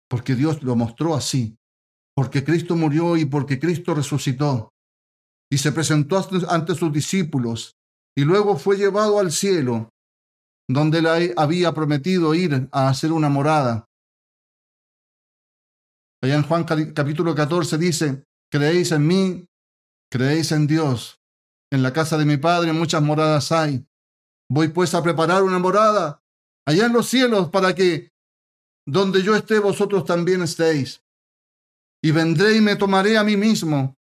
porque 0.10 0.36
Dios 0.36 0.64
lo 0.64 0.76
mostró 0.76 1.15
así, 1.15 1.57
porque 2.15 2.44
Cristo 2.44 2.76
murió 2.76 3.18
y 3.18 3.26
porque 3.26 3.60
Cristo 3.60 3.94
resucitó 3.94 4.73
y 5.52 5.57
se 5.57 5.72
presentó 5.72 6.26
ante 6.49 6.76
sus 6.76 6.91
discípulos 6.91 7.76
y 8.18 8.23
luego 8.23 8.57
fue 8.57 8.77
llevado 8.77 9.19
al 9.19 9.31
cielo, 9.31 9.90
donde 10.68 11.02
le 11.02 11.34
había 11.38 11.73
prometido 11.73 12.34
ir 12.34 12.68
a 12.72 12.90
hacer 12.90 13.11
una 13.11 13.30
morada. 13.30 13.86
Allá 16.22 16.36
en 16.36 16.44
Juan 16.44 16.65
capítulo 16.65 17.34
14 17.34 17.77
dice, 17.77 18.23
creéis 18.52 18.91
en 18.91 19.07
mí, 19.07 19.49
Creéis 20.11 20.52
en 20.52 20.65
Dios. 20.65 21.22
En 21.72 21.84
la 21.84 21.94
casa 21.94 22.18
de 22.18 22.26
mi 22.26 22.38
Padre 22.38 22.73
muchas 22.73 23.02
moradas 23.02 23.52
hay. 23.52 23.86
Voy 24.52 24.69
pues 24.69 24.95
a 24.95 25.03
preparar 25.03 25.44
una 25.44 25.60
morada 25.60 26.23
allá 26.65 26.88
en 26.88 26.94
los 26.94 27.07
cielos 27.07 27.49
para 27.49 27.76
que 27.76 28.11
donde 28.91 29.22
yo 29.22 29.36
esté, 29.36 29.60
vosotros 29.60 30.03
también 30.03 30.41
estéis. 30.41 31.02
Y 32.02 32.11
vendré 32.11 32.56
y 32.56 32.61
me 32.61 32.76
tomaré 32.76 33.18
a 33.18 33.24
mí 33.24 33.38
mismo. 33.38 33.95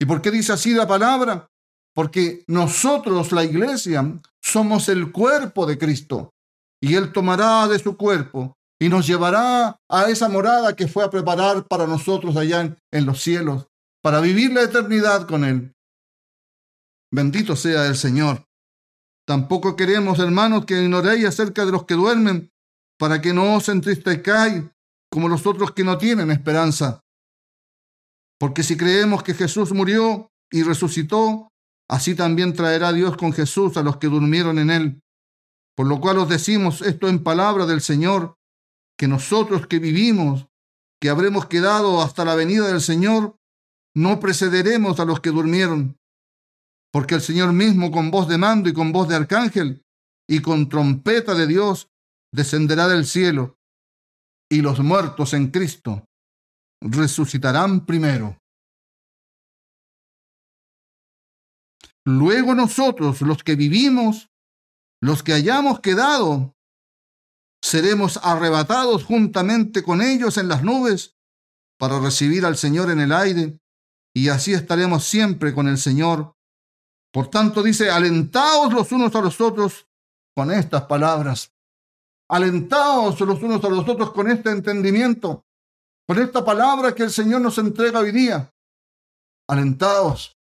¿Y 0.00 0.06
por 0.06 0.22
qué 0.22 0.30
dice 0.30 0.52
así 0.52 0.72
la 0.74 0.86
palabra? 0.86 1.48
Porque 1.94 2.44
nosotros, 2.46 3.32
la 3.32 3.44
iglesia, 3.44 4.18
somos 4.42 4.88
el 4.88 5.12
cuerpo 5.12 5.66
de 5.66 5.76
Cristo. 5.76 6.32
Y 6.80 6.94
Él 6.94 7.12
tomará 7.12 7.66
de 7.68 7.78
su 7.78 7.96
cuerpo 7.96 8.56
y 8.78 8.88
nos 8.88 9.06
llevará 9.06 9.78
a 9.88 10.04
esa 10.04 10.28
morada 10.28 10.74
que 10.76 10.88
fue 10.88 11.04
a 11.04 11.10
preparar 11.10 11.66
para 11.66 11.86
nosotros 11.86 12.36
allá 12.36 12.60
en, 12.60 12.78
en 12.92 13.06
los 13.06 13.22
cielos, 13.22 13.66
para 14.02 14.20
vivir 14.20 14.52
la 14.52 14.62
eternidad 14.62 15.26
con 15.26 15.44
Él. 15.44 15.74
Bendito 17.10 17.56
sea 17.56 17.86
el 17.86 17.96
Señor. 17.96 18.44
Tampoco 19.26 19.76
queremos, 19.76 20.18
hermanos, 20.18 20.66
que 20.66 20.82
ignoréis 20.82 21.24
acerca 21.24 21.64
de 21.64 21.72
los 21.72 21.84
que 21.84 21.94
duermen, 21.94 22.50
para 22.98 23.20
que 23.20 23.32
no 23.32 23.56
os 23.56 23.68
entristezcáis 23.68 24.64
como 25.10 25.28
los 25.28 25.46
otros 25.46 25.72
que 25.72 25.84
no 25.84 25.98
tienen 25.98 26.30
esperanza. 26.30 27.02
Porque 28.38 28.62
si 28.62 28.76
creemos 28.76 29.22
que 29.22 29.34
Jesús 29.34 29.72
murió 29.72 30.30
y 30.50 30.62
resucitó, 30.62 31.48
así 31.88 32.14
también 32.14 32.52
traerá 32.52 32.92
Dios 32.92 33.16
con 33.16 33.32
Jesús 33.32 33.76
a 33.76 33.82
los 33.82 33.96
que 33.96 34.08
durmieron 34.08 34.58
en 34.58 34.70
él. 34.70 35.02
Por 35.74 35.86
lo 35.86 36.00
cual 36.00 36.18
os 36.18 36.28
decimos 36.28 36.82
esto 36.82 37.08
en 37.08 37.22
palabra 37.22 37.66
del 37.66 37.80
Señor, 37.80 38.36
que 38.98 39.08
nosotros 39.08 39.66
que 39.66 39.78
vivimos, 39.78 40.46
que 41.00 41.10
habremos 41.10 41.46
quedado 41.46 42.02
hasta 42.02 42.24
la 42.24 42.34
venida 42.34 42.68
del 42.68 42.80
Señor, 42.80 43.36
no 43.94 44.20
precederemos 44.20 45.00
a 45.00 45.04
los 45.04 45.20
que 45.20 45.30
durmieron. 45.30 45.98
Porque 46.92 47.14
el 47.14 47.20
Señor 47.20 47.52
mismo 47.52 47.90
con 47.90 48.10
voz 48.10 48.28
de 48.28 48.38
mando 48.38 48.68
y 48.68 48.72
con 48.72 48.92
voz 48.92 49.08
de 49.08 49.16
arcángel 49.16 49.84
y 50.26 50.40
con 50.40 50.68
trompeta 50.68 51.34
de 51.34 51.46
Dios 51.46 51.88
descenderá 52.32 52.88
del 52.88 53.06
cielo 53.06 53.58
y 54.50 54.60
los 54.60 54.80
muertos 54.80 55.32
en 55.34 55.50
Cristo 55.50 56.04
resucitarán 56.80 57.86
primero. 57.86 58.38
Luego 62.04 62.54
nosotros, 62.54 63.20
los 63.22 63.42
que 63.42 63.56
vivimos, 63.56 64.30
los 65.02 65.22
que 65.22 65.32
hayamos 65.32 65.80
quedado, 65.80 66.54
seremos 67.62 68.20
arrebatados 68.22 69.04
juntamente 69.04 69.82
con 69.82 70.00
ellos 70.00 70.38
en 70.38 70.48
las 70.48 70.62
nubes 70.62 71.16
para 71.78 71.98
recibir 71.98 72.46
al 72.46 72.56
Señor 72.56 72.90
en 72.90 73.00
el 73.00 73.12
aire, 73.12 73.58
y 74.14 74.28
así 74.28 74.54
estaremos 74.54 75.04
siempre 75.04 75.52
con 75.52 75.68
el 75.68 75.78
Señor. 75.78 76.36
Por 77.12 77.28
tanto, 77.28 77.62
dice, 77.62 77.90
alentaos 77.90 78.72
los 78.72 78.92
unos 78.92 79.14
a 79.14 79.20
los 79.20 79.40
otros 79.40 79.88
con 80.34 80.52
estas 80.52 80.84
palabras. 80.84 81.55
Alentaos 82.28 83.20
los 83.20 83.42
unos 83.42 83.64
a 83.64 83.68
los 83.68 83.88
otros 83.88 84.12
con 84.12 84.28
este 84.28 84.50
entendimiento, 84.50 85.44
con 86.08 86.18
esta 86.18 86.44
palabra 86.44 86.94
que 86.94 87.04
el 87.04 87.10
Señor 87.10 87.40
nos 87.40 87.58
entrega 87.58 88.00
hoy 88.00 88.10
día. 88.10 88.52
Alentaos. 89.48 90.36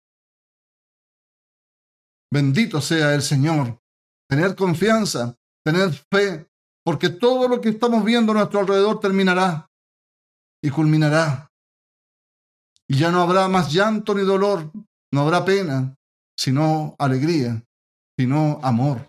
Bendito 2.31 2.81
sea 2.81 3.13
el 3.13 3.21
Señor. 3.21 3.79
Tener 4.27 4.55
confianza, 4.55 5.35
tener 5.63 5.91
fe, 6.11 6.47
porque 6.83 7.09
todo 7.09 7.47
lo 7.47 7.61
que 7.61 7.69
estamos 7.69 8.03
viendo 8.03 8.31
a 8.31 8.35
nuestro 8.35 8.61
alrededor 8.61 8.99
terminará 8.99 9.69
y 10.63 10.71
culminará. 10.71 11.51
Y 12.87 12.97
ya 12.97 13.11
no 13.11 13.21
habrá 13.21 13.47
más 13.47 13.71
llanto 13.71 14.15
ni 14.15 14.23
dolor, 14.23 14.71
no 15.11 15.21
habrá 15.21 15.45
pena, 15.45 15.95
sino 16.37 16.95
alegría, 16.97 17.63
sino 18.17 18.59
amor. 18.63 19.07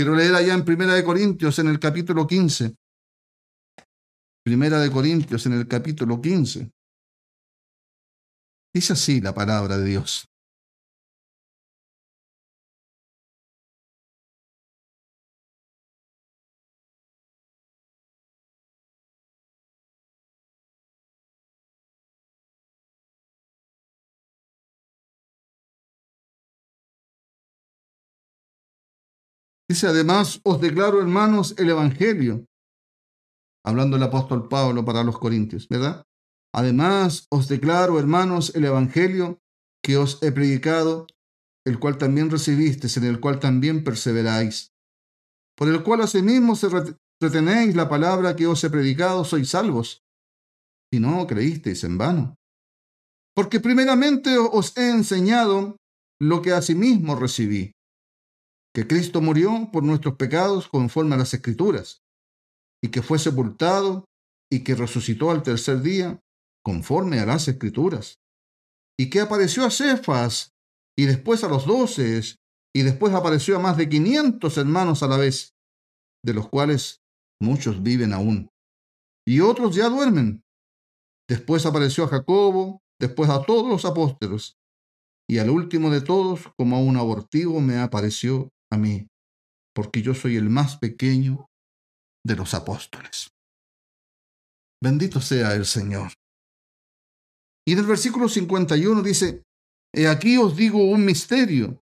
Quiero 0.00 0.14
leer 0.14 0.34
allá 0.34 0.54
en 0.54 0.64
Primera 0.64 0.94
de 0.94 1.04
Corintios, 1.04 1.58
en 1.58 1.68
el 1.68 1.78
capítulo 1.78 2.26
15. 2.26 2.74
Primera 4.42 4.80
de 4.80 4.90
Corintios, 4.90 5.44
en 5.44 5.52
el 5.52 5.68
capítulo 5.68 6.22
15. 6.22 6.72
Dice 8.72 8.94
así 8.94 9.20
la 9.20 9.34
palabra 9.34 9.76
de 9.76 9.84
Dios. 9.84 10.29
Dice, 29.70 29.86
además, 29.86 30.40
os 30.42 30.60
declaro, 30.60 31.00
hermanos, 31.00 31.54
el 31.56 31.70
Evangelio. 31.70 32.44
Hablando 33.64 33.98
el 33.98 34.02
apóstol 34.02 34.48
Pablo 34.48 34.84
para 34.84 35.04
los 35.04 35.16
Corintios, 35.16 35.68
¿verdad? 35.68 36.02
Además, 36.52 37.28
os 37.30 37.46
declaro, 37.46 38.00
hermanos, 38.00 38.52
el 38.56 38.64
Evangelio 38.64 39.38
que 39.80 39.96
os 39.96 40.20
he 40.24 40.32
predicado, 40.32 41.06
el 41.64 41.78
cual 41.78 41.98
también 41.98 42.30
recibisteis, 42.30 42.96
en 42.96 43.04
el 43.04 43.20
cual 43.20 43.38
también 43.38 43.84
perseveráis, 43.84 44.72
por 45.56 45.68
el 45.68 45.84
cual 45.84 46.00
asimismo 46.00 46.56
se 46.56 46.66
retenéis 47.22 47.76
la 47.76 47.88
palabra 47.88 48.34
que 48.34 48.48
os 48.48 48.64
he 48.64 48.70
predicado, 48.70 49.24
sois 49.24 49.50
salvos, 49.50 50.02
y 50.92 50.98
no 50.98 51.28
creísteis 51.28 51.84
en 51.84 51.96
vano. 51.96 52.34
Porque 53.36 53.60
primeramente 53.60 54.36
os 54.36 54.76
he 54.76 54.90
enseñado 54.90 55.76
lo 56.20 56.42
que 56.42 56.50
asimismo 56.50 57.14
recibí 57.14 57.70
que 58.74 58.86
Cristo 58.86 59.20
murió 59.20 59.70
por 59.72 59.82
nuestros 59.82 60.14
pecados 60.14 60.68
conforme 60.68 61.14
a 61.14 61.18
las 61.18 61.34
Escrituras, 61.34 62.02
y 62.82 62.88
que 62.88 63.02
fue 63.02 63.18
sepultado 63.18 64.04
y 64.50 64.64
que 64.64 64.74
resucitó 64.74 65.30
al 65.30 65.42
tercer 65.42 65.80
día 65.82 66.20
conforme 66.64 67.20
a 67.20 67.26
las 67.26 67.48
Escrituras, 67.48 68.20
y 68.98 69.10
que 69.10 69.20
apareció 69.20 69.64
a 69.64 69.70
Cefas 69.70 70.52
y 70.96 71.06
después 71.06 71.42
a 71.44 71.48
los 71.48 71.66
doce, 71.66 72.20
y 72.74 72.82
después 72.82 73.14
apareció 73.14 73.56
a 73.56 73.60
más 73.60 73.76
de 73.76 73.88
quinientos 73.88 74.56
hermanos 74.56 75.02
a 75.02 75.08
la 75.08 75.16
vez, 75.16 75.54
de 76.24 76.34
los 76.34 76.48
cuales 76.48 77.00
muchos 77.40 77.82
viven 77.82 78.12
aún, 78.12 78.50
y 79.26 79.40
otros 79.40 79.74
ya 79.74 79.88
duermen. 79.88 80.42
Después 81.28 81.64
apareció 81.64 82.04
a 82.04 82.08
Jacobo, 82.08 82.80
después 83.00 83.30
a 83.30 83.42
todos 83.42 83.68
los 83.68 83.84
apóstoles, 83.84 84.56
y 85.28 85.38
al 85.38 85.50
último 85.50 85.90
de 85.90 86.00
todos, 86.00 86.40
como 86.58 86.76
a 86.76 86.80
un 86.80 86.96
abortivo, 86.96 87.60
me 87.60 87.78
apareció 87.78 88.50
a 88.72 88.76
mí, 88.76 89.06
porque 89.74 90.02
yo 90.02 90.14
soy 90.14 90.36
el 90.36 90.48
más 90.50 90.76
pequeño 90.76 91.46
de 92.24 92.36
los 92.36 92.54
apóstoles. 92.54 93.30
Bendito 94.82 95.20
sea 95.20 95.54
el 95.54 95.66
Señor. 95.66 96.12
Y 97.66 97.72
en 97.72 97.80
el 97.80 97.86
versículo 97.86 98.28
51 98.28 99.02
dice, 99.02 99.42
He 99.94 100.06
aquí 100.06 100.36
os 100.38 100.56
digo 100.56 100.82
un 100.84 101.04
misterio. 101.04 101.82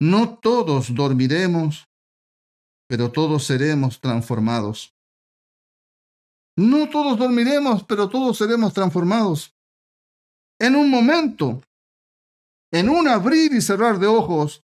No 0.00 0.38
todos 0.38 0.94
dormiremos, 0.94 1.86
pero 2.88 3.12
todos 3.12 3.44
seremos 3.44 4.00
transformados. 4.00 4.94
No 6.56 6.90
todos 6.90 7.18
dormiremos, 7.18 7.84
pero 7.84 8.08
todos 8.08 8.36
seremos 8.36 8.74
transformados. 8.74 9.54
En 10.58 10.74
un 10.74 10.90
momento, 10.90 11.62
en 12.72 12.88
un 12.88 13.08
abrir 13.08 13.52
y 13.54 13.60
cerrar 13.60 13.98
de 13.98 14.06
ojos, 14.06 14.62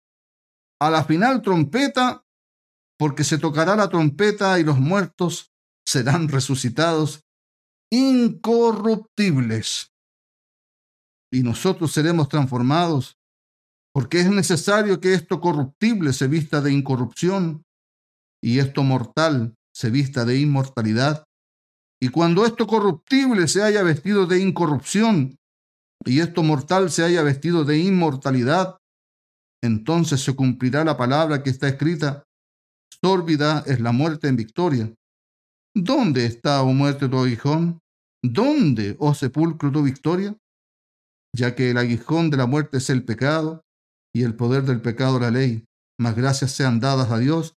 a 0.87 0.91
la 0.91 1.05
final 1.05 1.43
trompeta, 1.43 2.25
porque 2.99 3.23
se 3.23 3.39
tocará 3.39 3.77
la 3.77 3.89
trompeta 3.89 4.59
y 4.59 4.65
los 4.65 4.81
muertos 4.81 5.53
serán 5.87 6.29
resucitados 6.29 7.25
incorruptibles. 7.93 9.93
Y 11.33 11.45
nosotros 11.45 11.93
seremos 11.93 12.29
transformados, 12.29 13.17
porque 13.95 14.21
es 14.21 14.29
necesario 14.29 15.01
que 15.01 15.15
esto 15.15 15.41
corruptible 15.41 16.13
se 16.13 16.27
vista 16.27 16.61
de 16.61 16.73
incorrupción 16.73 17.63
y 18.43 18.59
esto 18.59 18.83
mortal 18.83 19.55
se 19.73 19.91
vista 19.91 20.25
de 20.25 20.41
inmortalidad. 20.41 21.25
Y 22.01 22.09
cuando 22.09 22.45
esto 22.45 22.67
corruptible 22.67 23.47
se 23.47 23.63
haya 23.63 23.85
vestido 23.85 24.27
de 24.27 24.41
incorrupción 24.41 25.37
y 26.05 26.19
esto 26.19 26.43
mortal 26.43 26.91
se 26.91 27.05
haya 27.05 27.23
vestido 27.23 27.65
de 27.65 27.79
inmortalidad, 27.79 28.79
entonces 29.63 30.23
se 30.23 30.35
cumplirá 30.35 30.85
la 30.85 30.97
palabra 30.97 31.43
que 31.43 31.51
está 31.51 31.69
escrita, 31.69 32.25
sórbida 33.03 33.63
es 33.67 33.81
la 33.81 33.93
muerte 33.93 34.29
en 34.29 34.37
victoria. 34.37 34.95
¿Dónde 35.75 36.27
está, 36.27 36.63
oh 36.63 36.73
muerte, 36.73 37.09
tu 37.09 37.19
aguijón? 37.19 37.81
¿Dónde, 38.23 38.97
oh 38.99 39.15
sepulcro, 39.15 39.73
tu 39.73 39.83
victoria? 39.83 40.37
Ya 41.35 41.55
que 41.55 41.71
el 41.71 41.79
aguijón 41.79 42.31
de 42.31 42.37
la 42.37 42.47
muerte 42.47 42.79
es 42.79 42.91
el 42.91 43.05
pecado 43.05 43.63
y 44.15 44.25
el 44.25 44.37
poder 44.37 44.65
del 44.65 44.83
pecado 44.83 45.19
la 45.19 45.31
ley, 45.31 45.65
mas 45.99 46.15
gracias 46.15 46.53
sean 46.53 46.79
dadas 46.79 47.11
a 47.11 47.19
Dios 47.19 47.55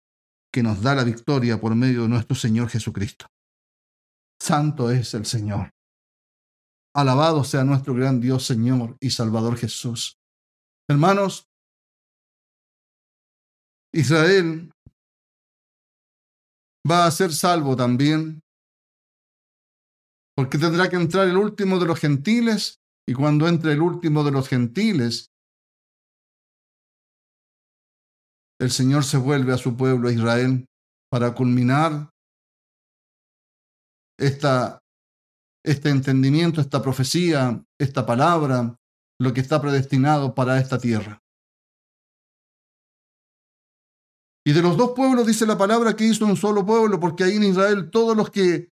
que 0.54 0.62
nos 0.62 0.82
da 0.84 0.94
la 0.94 1.04
victoria 1.04 1.60
por 1.60 1.74
medio 1.74 2.04
de 2.04 2.10
nuestro 2.10 2.36
Señor 2.36 2.70
Jesucristo. 2.70 3.26
Santo 4.40 4.92
es 4.92 5.14
el 5.16 5.26
Señor. 5.26 5.72
Alabado 6.96 7.44
sea 7.44 7.64
nuestro 7.64 7.96
gran 7.96 8.20
Dios, 8.20 8.46
Señor 8.46 8.98
y 9.00 9.10
Salvador 9.10 9.58
Jesús. 9.58 10.20
Hermanos, 10.88 11.48
Israel 13.94 14.72
va 16.90 17.06
a 17.06 17.12
ser 17.12 17.32
salvo 17.32 17.76
también, 17.76 18.42
porque 20.36 20.58
tendrá 20.58 20.90
que 20.90 20.96
entrar 20.96 21.28
el 21.28 21.38
último 21.38 21.80
de 21.80 21.86
los 21.86 22.00
gentiles, 22.00 22.80
y 23.08 23.14
cuando 23.14 23.48
entre 23.48 23.74
el 23.74 23.82
último 23.82 24.24
de 24.24 24.32
los 24.32 24.50
gentiles, 24.50 25.28
el 28.60 28.72
Señor 28.72 29.04
se 29.04 29.18
vuelve 29.18 29.54
a 29.54 29.58
su 29.58 29.76
pueblo 29.78 30.10
Israel 30.10 30.66
para 31.12 31.36
culminar 31.36 32.10
esta, 34.18 34.80
este 35.64 35.90
entendimiento, 35.90 36.62
esta 36.62 36.82
profecía, 36.82 37.64
esta 37.80 38.06
palabra, 38.06 38.76
lo 39.20 39.34
que 39.34 39.42
está 39.42 39.62
predestinado 39.62 40.34
para 40.34 40.60
esta 40.60 40.80
tierra. 40.80 41.23
Y 44.46 44.52
de 44.52 44.62
los 44.62 44.76
dos 44.76 44.92
pueblos 44.96 45.26
dice 45.26 45.46
la 45.46 45.58
palabra 45.58 45.96
que 45.96 46.06
hizo 46.06 46.26
un 46.26 46.36
solo 46.36 46.66
pueblo, 46.66 47.00
porque 47.00 47.24
ahí 47.24 47.38
en 47.38 47.44
Israel 47.44 47.90
todos 47.90 48.16
los 48.16 48.30
que 48.30 48.70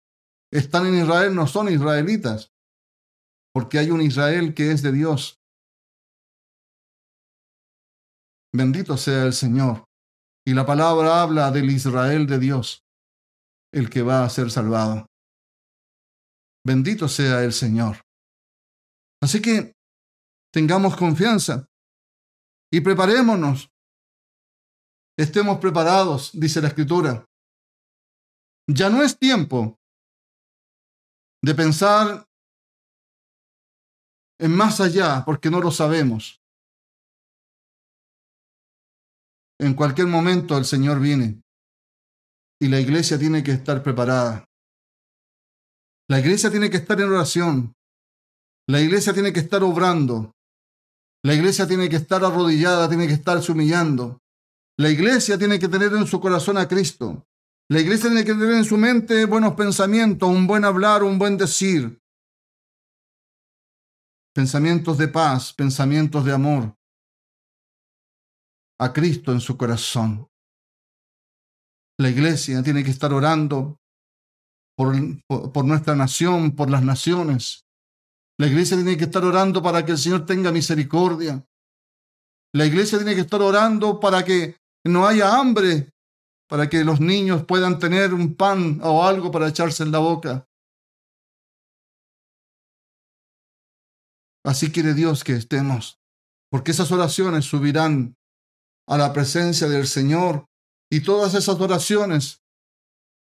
están 0.51 0.87
en 0.87 1.03
Israel 1.03 1.35
no 1.35 1.47
son 1.47 1.69
israelitas, 1.69 2.53
porque 3.53 3.79
hay 3.79 3.91
un 3.91 4.01
Israel 4.01 4.55
que 4.55 4.73
es 4.73 4.83
de 4.83 4.93
Dios. 4.93 5.41
Bendito 8.55 8.97
sea 8.97 9.25
el 9.25 9.35
Señor. 9.35 9.85
Y 10.47 10.55
la 10.55 10.65
palabra 10.65 11.23
habla 11.23 11.51
del 11.51 11.71
Israel 11.71 12.27
de 12.27 12.39
Dios, 12.39 12.83
el 13.71 13.91
que 13.91 14.01
va 14.01 14.25
a 14.25 14.31
ser 14.31 14.51
salvado. 14.51 15.07
Bendito 16.65 17.09
sea 17.09 17.45
el 17.45 17.53
Señor. 17.53 18.01
Así 19.23 19.43
que 19.43 19.75
tengamos 20.51 20.97
confianza 20.97 21.67
y 22.73 22.81
preparémonos. 22.81 23.71
Estemos 25.19 25.59
preparados, 25.59 26.31
dice 26.33 26.63
la 26.63 26.69
Escritura. 26.69 27.27
Ya 28.69 28.89
no 28.89 29.03
es 29.03 29.19
tiempo 29.19 29.77
de 31.43 31.55
pensar 31.57 32.25
en 34.39 34.55
más 34.55 34.81
allá, 34.81 35.25
porque 35.27 35.51
no 35.51 35.61
lo 35.61 35.73
sabemos. 35.73 36.41
En 39.61 39.75
cualquier 39.75 40.07
momento 40.07 40.57
el 40.57 40.65
Señor 40.65 41.01
viene 41.01 41.43
y 42.61 42.69
la 42.69 42.79
iglesia 42.79 43.19
tiene 43.19 43.43
que 43.43 43.51
estar 43.51 43.83
preparada. 43.83 44.45
La 46.09 46.21
iglesia 46.21 46.49
tiene 46.49 46.71
que 46.71 46.77
estar 46.77 47.01
en 47.01 47.09
oración. 47.09 47.73
La 48.69 48.81
iglesia 48.81 49.13
tiene 49.13 49.33
que 49.33 49.41
estar 49.41 49.65
obrando. 49.65 50.31
La 51.25 51.35
iglesia 51.35 51.67
tiene 51.67 51.89
que 51.89 51.97
estar 51.97 52.25
arrodillada, 52.25 52.89
tiene 52.89 53.09
que 53.09 53.15
estarse 53.15 53.51
humillando. 53.51 54.21
La 54.79 54.89
iglesia 54.89 55.37
tiene 55.37 55.59
que 55.59 55.67
tener 55.67 55.93
en 55.93 56.07
su 56.07 56.21
corazón 56.21 56.57
a 56.57 56.69
Cristo. 56.69 57.27
La 57.69 57.81
iglesia 57.81 58.11
tiene 58.11 58.25
que 58.25 58.33
tener 58.33 58.55
en 58.55 58.65
su 58.65 58.77
mente 58.77 59.25
buenos 59.25 59.55
pensamientos, 59.55 60.29
un 60.29 60.47
buen 60.47 60.65
hablar, 60.65 61.03
un 61.03 61.19
buen 61.19 61.37
decir. 61.37 62.01
Pensamientos 64.33 64.97
de 64.97 65.09
paz, 65.09 65.53
pensamientos 65.53 66.25
de 66.25 66.33
amor. 66.33 66.77
A 68.79 68.93
Cristo 68.93 69.33
en 69.33 69.41
su 69.41 69.57
corazón. 69.57 70.29
La 71.99 72.09
iglesia 72.09 72.63
tiene 72.63 72.85
que 72.85 72.91
estar 72.91 73.13
orando 73.13 73.81
por, 74.77 74.95
por, 75.27 75.65
nuestra 75.65 75.97
nación, 75.97 76.55
por 76.55 76.71
las 76.71 76.85
naciones. 76.85 77.67
La 78.39 78.47
iglesia 78.47 78.77
tiene 78.77 78.97
que 78.97 79.05
estar 79.05 79.25
orando 79.25 79.61
para 79.61 79.85
que 79.85 79.91
el 79.91 79.99
Señor 79.99 80.25
tenga 80.25 80.53
misericordia. 80.53 81.45
La 82.55 82.65
iglesia 82.65 82.99
tiene 82.99 83.17
que 83.17 83.23
estar 83.23 83.43
orando 83.43 83.99
para 83.99 84.25
que 84.25 84.58
no 84.85 85.07
haya 85.07 85.37
hambre, 85.37 85.91
para 86.49 86.69
que 86.69 86.85
los 86.85 87.01
niños 87.01 87.45
puedan 87.45 87.79
tener 87.79 88.15
un 88.15 88.35
pan 88.35 88.81
o 88.83 89.05
algo 89.05 89.31
para 89.31 89.49
echarse 89.49 89.83
en 89.83 89.93
la 89.93 89.99
boca. 89.99 90.49
Así 94.45 94.73
quiere 94.73 94.95
Dios 94.95 95.25
que 95.25 95.35
estemos, 95.35 96.01
porque 96.51 96.71
esas 96.71 96.91
oraciones 96.91 97.45
subirán 97.45 98.17
a 98.89 98.97
la 98.97 99.13
presencia 99.13 99.69
del 99.69 99.87
Señor 99.87 100.47
y 100.91 101.03
todas 101.03 101.35
esas 101.35 101.61
oraciones 101.61 102.41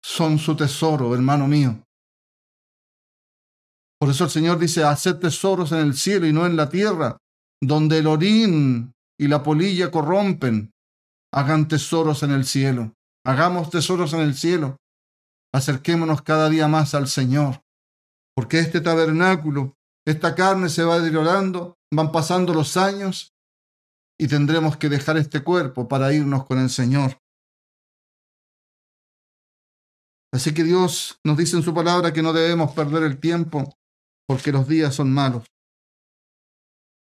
son 0.03 0.39
su 0.39 0.55
tesoro, 0.55 1.13
hermano 1.13 1.47
mío. 1.47 1.83
Por 3.99 4.09
eso 4.09 4.23
el 4.23 4.31
Señor 4.31 4.57
dice, 4.57 4.83
haced 4.83 5.17
tesoros 5.17 5.71
en 5.71 5.77
el 5.77 5.93
cielo 5.93 6.25
y 6.25 6.33
no 6.33 6.47
en 6.47 6.55
la 6.55 6.69
tierra, 6.69 7.17
donde 7.61 7.99
el 7.99 8.07
orín 8.07 8.93
y 9.19 9.27
la 9.27 9.43
polilla 9.43 9.91
corrompen. 9.91 10.71
Hagan 11.33 11.67
tesoros 11.67 12.23
en 12.23 12.31
el 12.31 12.45
cielo. 12.45 12.93
Hagamos 13.25 13.69
tesoros 13.69 14.13
en 14.13 14.21
el 14.21 14.35
cielo. 14.35 14.77
Acerquémonos 15.53 16.21
cada 16.21 16.49
día 16.49 16.67
más 16.67 16.93
al 16.93 17.07
Señor. 17.07 17.61
Porque 18.35 18.59
este 18.59 18.81
tabernáculo, 18.81 19.75
esta 20.05 20.35
carne 20.35 20.69
se 20.69 20.83
va 20.83 20.99
deteriorando, 20.99 21.77
van 21.93 22.11
pasando 22.11 22.53
los 22.53 22.77
años 22.77 23.33
y 24.19 24.27
tendremos 24.27 24.77
que 24.77 24.89
dejar 24.89 25.17
este 25.17 25.43
cuerpo 25.43 25.87
para 25.87 26.13
irnos 26.13 26.45
con 26.45 26.59
el 26.59 26.69
Señor. 26.69 27.17
Así 30.33 30.53
que 30.53 30.63
Dios 30.63 31.19
nos 31.25 31.37
dice 31.37 31.57
en 31.57 31.63
su 31.63 31.73
palabra 31.73 32.13
que 32.13 32.21
no 32.21 32.31
debemos 32.31 32.71
perder 32.73 33.03
el 33.03 33.19
tiempo 33.19 33.75
porque 34.27 34.51
los 34.51 34.67
días 34.67 34.95
son 34.95 35.11
malos. 35.11 35.45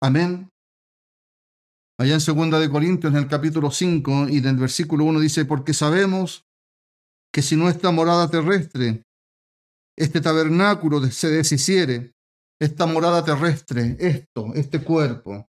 Amén. 0.02 0.50
Allá 1.98 2.14
en 2.14 2.20
Segunda 2.20 2.60
de 2.60 2.68
Corintios, 2.68 3.12
en 3.12 3.18
el 3.18 3.28
capítulo 3.28 3.70
5 3.70 4.28
y 4.28 4.38
en 4.38 4.46
el 4.46 4.56
versículo 4.56 5.04
1 5.04 5.18
dice, 5.20 5.46
porque 5.46 5.72
sabemos 5.72 6.44
que 7.32 7.40
si 7.40 7.56
nuestra 7.56 7.90
morada 7.90 8.28
terrestre, 8.28 9.02
este 9.96 10.20
tabernáculo 10.20 11.00
se 11.06 11.30
deshiciere, 11.30 12.12
esta 12.60 12.84
morada 12.86 13.24
terrestre, 13.24 13.96
esto, 13.98 14.52
este 14.54 14.82
cuerpo, 14.82 15.46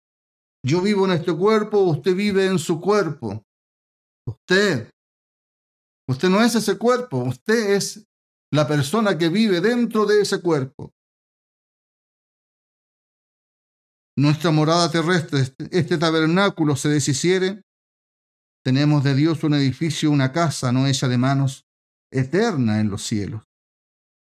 yo 0.64 0.80
vivo 0.80 1.04
en 1.06 1.12
este 1.12 1.34
cuerpo, 1.34 1.80
usted 1.80 2.14
vive 2.14 2.46
en 2.46 2.58
su 2.58 2.80
cuerpo. 2.80 3.42
Usted, 4.26 4.90
usted 6.08 6.28
no 6.28 6.42
es 6.42 6.54
ese 6.54 6.76
cuerpo, 6.76 7.18
usted 7.18 7.74
es 7.74 8.06
la 8.52 8.66
persona 8.66 9.16
que 9.16 9.28
vive 9.28 9.60
dentro 9.60 10.06
de 10.06 10.22
ese 10.22 10.40
cuerpo. 10.40 10.92
Nuestra 14.20 14.50
morada 14.50 14.90
terrestre, 14.90 15.40
este, 15.40 15.68
este 15.70 15.98
tabernáculo 15.98 16.76
se 16.76 16.88
deshiciere, 16.88 17.62
tenemos 18.62 19.02
de 19.02 19.14
Dios 19.14 19.42
un 19.44 19.54
edificio, 19.54 20.10
una 20.10 20.32
casa 20.32 20.72
no 20.72 20.86
hecha 20.86 21.08
de 21.08 21.18
manos, 21.18 21.64
eterna 22.12 22.80
en 22.80 22.90
los 22.90 23.02
cielos. 23.02 23.42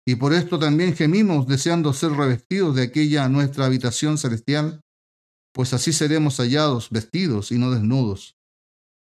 Y 0.07 0.17
por 0.17 0.33
esto 0.33 0.59
también 0.59 0.95
gemimos 0.95 1.47
deseando 1.47 1.93
ser 1.93 2.13
revestidos 2.13 2.77
de 2.77 2.83
aquella 2.83 3.29
nuestra 3.29 3.67
habitación 3.67 4.19
celestial, 4.19 4.81
pues 5.53 5.73
así 5.73 5.93
seremos 5.93 6.39
hallados 6.39 6.91
vestidos 6.91 7.51
y 7.51 7.59
no 7.59 7.71
desnudos. 7.71 8.37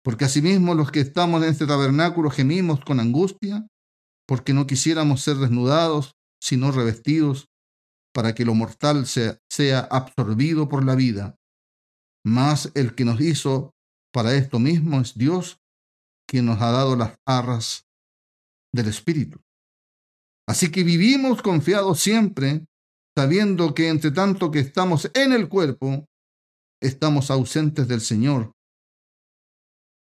Porque 0.05 0.25
asimismo 0.25 0.75
los 0.75 0.91
que 0.91 1.01
estamos 1.01 1.43
en 1.43 1.51
este 1.51 1.67
tabernáculo 1.67 2.31
gemimos 2.31 2.81
con 2.85 2.99
angustia, 2.99 3.67
porque 4.27 4.53
no 4.53 4.67
quisiéramos 4.67 5.23
ser 5.23 5.37
desnudados, 5.37 6.17
sino 6.41 6.73
revestidos 6.73 7.52
para 8.13 8.35
que 8.35 8.45
lo 8.45 8.55
mortal 8.55 9.07
sea, 9.07 9.39
absorbido 9.91 10.69
por 10.69 10.85
la 10.85 10.95
vida. 10.95 11.37
Mas 12.25 12.71
el 12.75 12.95
que 12.95 13.05
nos 13.05 13.21
hizo 13.21 13.75
para 14.13 14.35
esto 14.35 14.59
mismo 14.59 15.01
es 15.01 15.15
Dios, 15.15 15.59
quien 16.29 16.47
nos 16.47 16.61
ha 16.61 16.71
dado 16.71 16.95
las 16.97 17.17
arras 17.27 17.87
del 18.73 18.89
Espíritu. 18.89 19.41
Así 20.49 20.71
que 20.71 20.85
vivimos 20.85 21.43
confiados 21.43 22.01
siempre, 22.01 22.67
sabiendo 23.17 23.75
que 23.75 23.89
entre 23.89 24.11
tanto 24.11 24.51
que 24.51 24.61
estamos 24.61 25.11
en 25.15 25.33
el 25.33 25.49
cuerpo, 25.49 26.07
estamos 26.83 27.31
ausentes 27.31 27.89
del 27.89 28.01
Señor. 28.01 28.53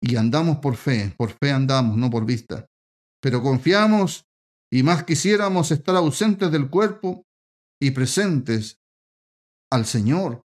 Y 0.01 0.15
andamos 0.15 0.57
por 0.59 0.75
fe, 0.75 1.13
por 1.17 1.31
fe 1.31 1.51
andamos, 1.51 1.97
no 1.97 2.09
por 2.09 2.25
vista. 2.25 2.65
Pero 3.21 3.41
confiamos 3.41 4.25
y 4.71 4.83
más 4.83 5.03
quisiéramos 5.03 5.71
estar 5.71 5.95
ausentes 5.95 6.51
del 6.51 6.69
cuerpo 6.69 7.25
y 7.81 7.91
presentes 7.91 8.79
al 9.71 9.85
Señor. 9.85 10.41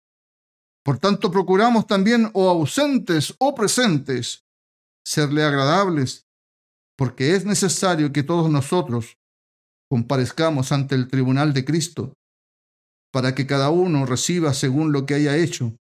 Por 0.84 0.98
tanto, 0.98 1.30
procuramos 1.30 1.86
también, 1.86 2.30
o 2.34 2.48
ausentes 2.48 3.34
o 3.38 3.54
presentes, 3.54 4.44
serle 5.06 5.44
agradables, 5.44 6.26
porque 6.96 7.34
es 7.34 7.44
necesario 7.44 8.12
que 8.12 8.22
todos 8.22 8.50
nosotros 8.50 9.16
comparezcamos 9.90 10.72
ante 10.72 10.94
el 10.94 11.09
tribunal 11.09 11.52
de 11.52 11.64
Cristo, 11.64 12.14
para 13.12 13.34
que 13.34 13.46
cada 13.46 13.70
uno 13.70 14.06
reciba 14.06 14.54
según 14.54 14.90
lo 14.92 15.06
que 15.06 15.14
haya 15.14 15.36
hecho 15.36 15.76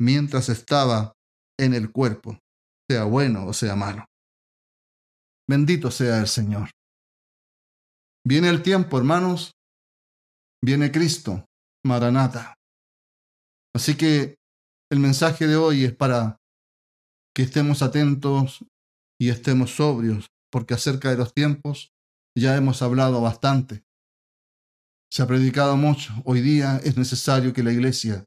mientras 0.00 0.48
estaba 0.48 1.12
en 1.58 1.74
el 1.74 1.92
cuerpo, 1.92 2.38
sea 2.90 3.04
bueno 3.04 3.46
o 3.46 3.52
sea 3.52 3.76
malo. 3.76 4.04
Bendito 5.48 5.90
sea 5.90 6.18
el 6.18 6.26
Señor. 6.26 6.70
Viene 8.26 8.48
el 8.48 8.62
tiempo, 8.62 8.98
hermanos, 8.98 9.52
Viene 10.64 10.92
Cristo, 10.92 11.44
Maranata. 11.84 12.54
Así 13.74 13.96
que 13.96 14.36
el 14.92 15.00
mensaje 15.00 15.46
de 15.46 15.56
hoy 15.56 15.84
es 15.84 15.96
para 15.96 16.36
que 17.34 17.42
estemos 17.42 17.82
atentos 17.82 18.64
y 19.18 19.30
estemos 19.30 19.74
sobrios 19.74 20.28
porque 20.52 20.74
acerca 20.74 21.10
de 21.10 21.16
los 21.16 21.32
tiempos 21.32 21.92
ya 22.36 22.56
hemos 22.56 22.82
hablado 22.82 23.20
bastante. 23.22 23.84
Se 25.10 25.22
ha 25.22 25.26
predicado 25.26 25.76
mucho. 25.76 26.12
Hoy 26.24 26.42
día 26.42 26.76
es 26.84 26.96
necesario 26.96 27.52
que 27.52 27.62
la 27.62 27.72
iglesia 27.72 28.24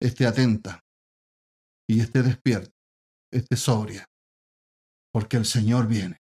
esté 0.00 0.26
atenta 0.26 0.80
y 1.88 2.00
esté 2.00 2.22
despierta, 2.22 2.70
esté 3.32 3.56
sobria, 3.56 4.06
porque 5.12 5.36
el 5.36 5.44
Señor 5.44 5.86
viene. 5.86 6.18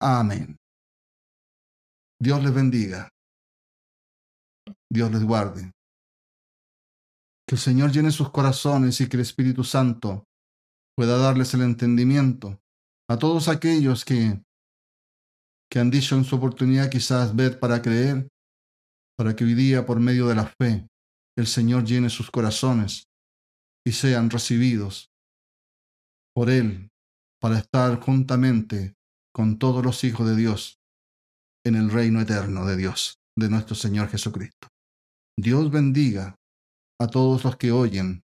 Amén. 0.00 0.56
Dios 2.20 2.42
les 2.42 2.54
bendiga. 2.54 3.13
Dios 4.94 5.10
les 5.10 5.24
guarde. 5.24 5.72
Que 7.46 7.56
el 7.56 7.60
Señor 7.60 7.90
llene 7.90 8.12
sus 8.12 8.30
corazones 8.30 9.00
y 9.00 9.08
que 9.08 9.16
el 9.16 9.22
Espíritu 9.22 9.64
Santo 9.64 10.24
pueda 10.96 11.18
darles 11.18 11.52
el 11.54 11.62
entendimiento 11.62 12.60
a 13.10 13.18
todos 13.18 13.48
aquellos 13.48 14.04
que, 14.04 14.40
que 15.68 15.78
han 15.80 15.90
dicho 15.90 16.14
en 16.14 16.24
su 16.24 16.36
oportunidad 16.36 16.88
quizás 16.88 17.34
ver 17.34 17.58
para 17.58 17.82
creer, 17.82 18.28
para 19.18 19.34
que 19.34 19.44
hoy 19.44 19.54
día 19.54 19.84
por 19.84 19.98
medio 19.98 20.28
de 20.28 20.36
la 20.36 20.46
fe 20.46 20.86
el 21.36 21.48
Señor 21.48 21.84
llene 21.84 22.08
sus 22.08 22.30
corazones 22.30 23.08
y 23.84 23.92
sean 23.92 24.30
recibidos 24.30 25.10
por 26.34 26.48
Él 26.50 26.88
para 27.40 27.58
estar 27.58 28.00
juntamente 28.00 28.94
con 29.34 29.58
todos 29.58 29.84
los 29.84 30.04
hijos 30.04 30.26
de 30.28 30.36
Dios 30.36 30.78
en 31.66 31.74
el 31.74 31.90
reino 31.90 32.20
eterno 32.20 32.64
de 32.64 32.76
Dios, 32.76 33.18
de 33.36 33.50
nuestro 33.50 33.74
Señor 33.74 34.08
Jesucristo. 34.08 34.68
Dios 35.36 35.70
bendiga 35.70 36.36
a 37.00 37.08
todos 37.08 37.44
los 37.44 37.56
que 37.56 37.72
oyen 37.72 38.22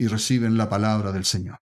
y 0.00 0.06
reciben 0.06 0.56
la 0.56 0.68
palabra 0.68 1.10
del 1.10 1.24
Señor. 1.24 1.58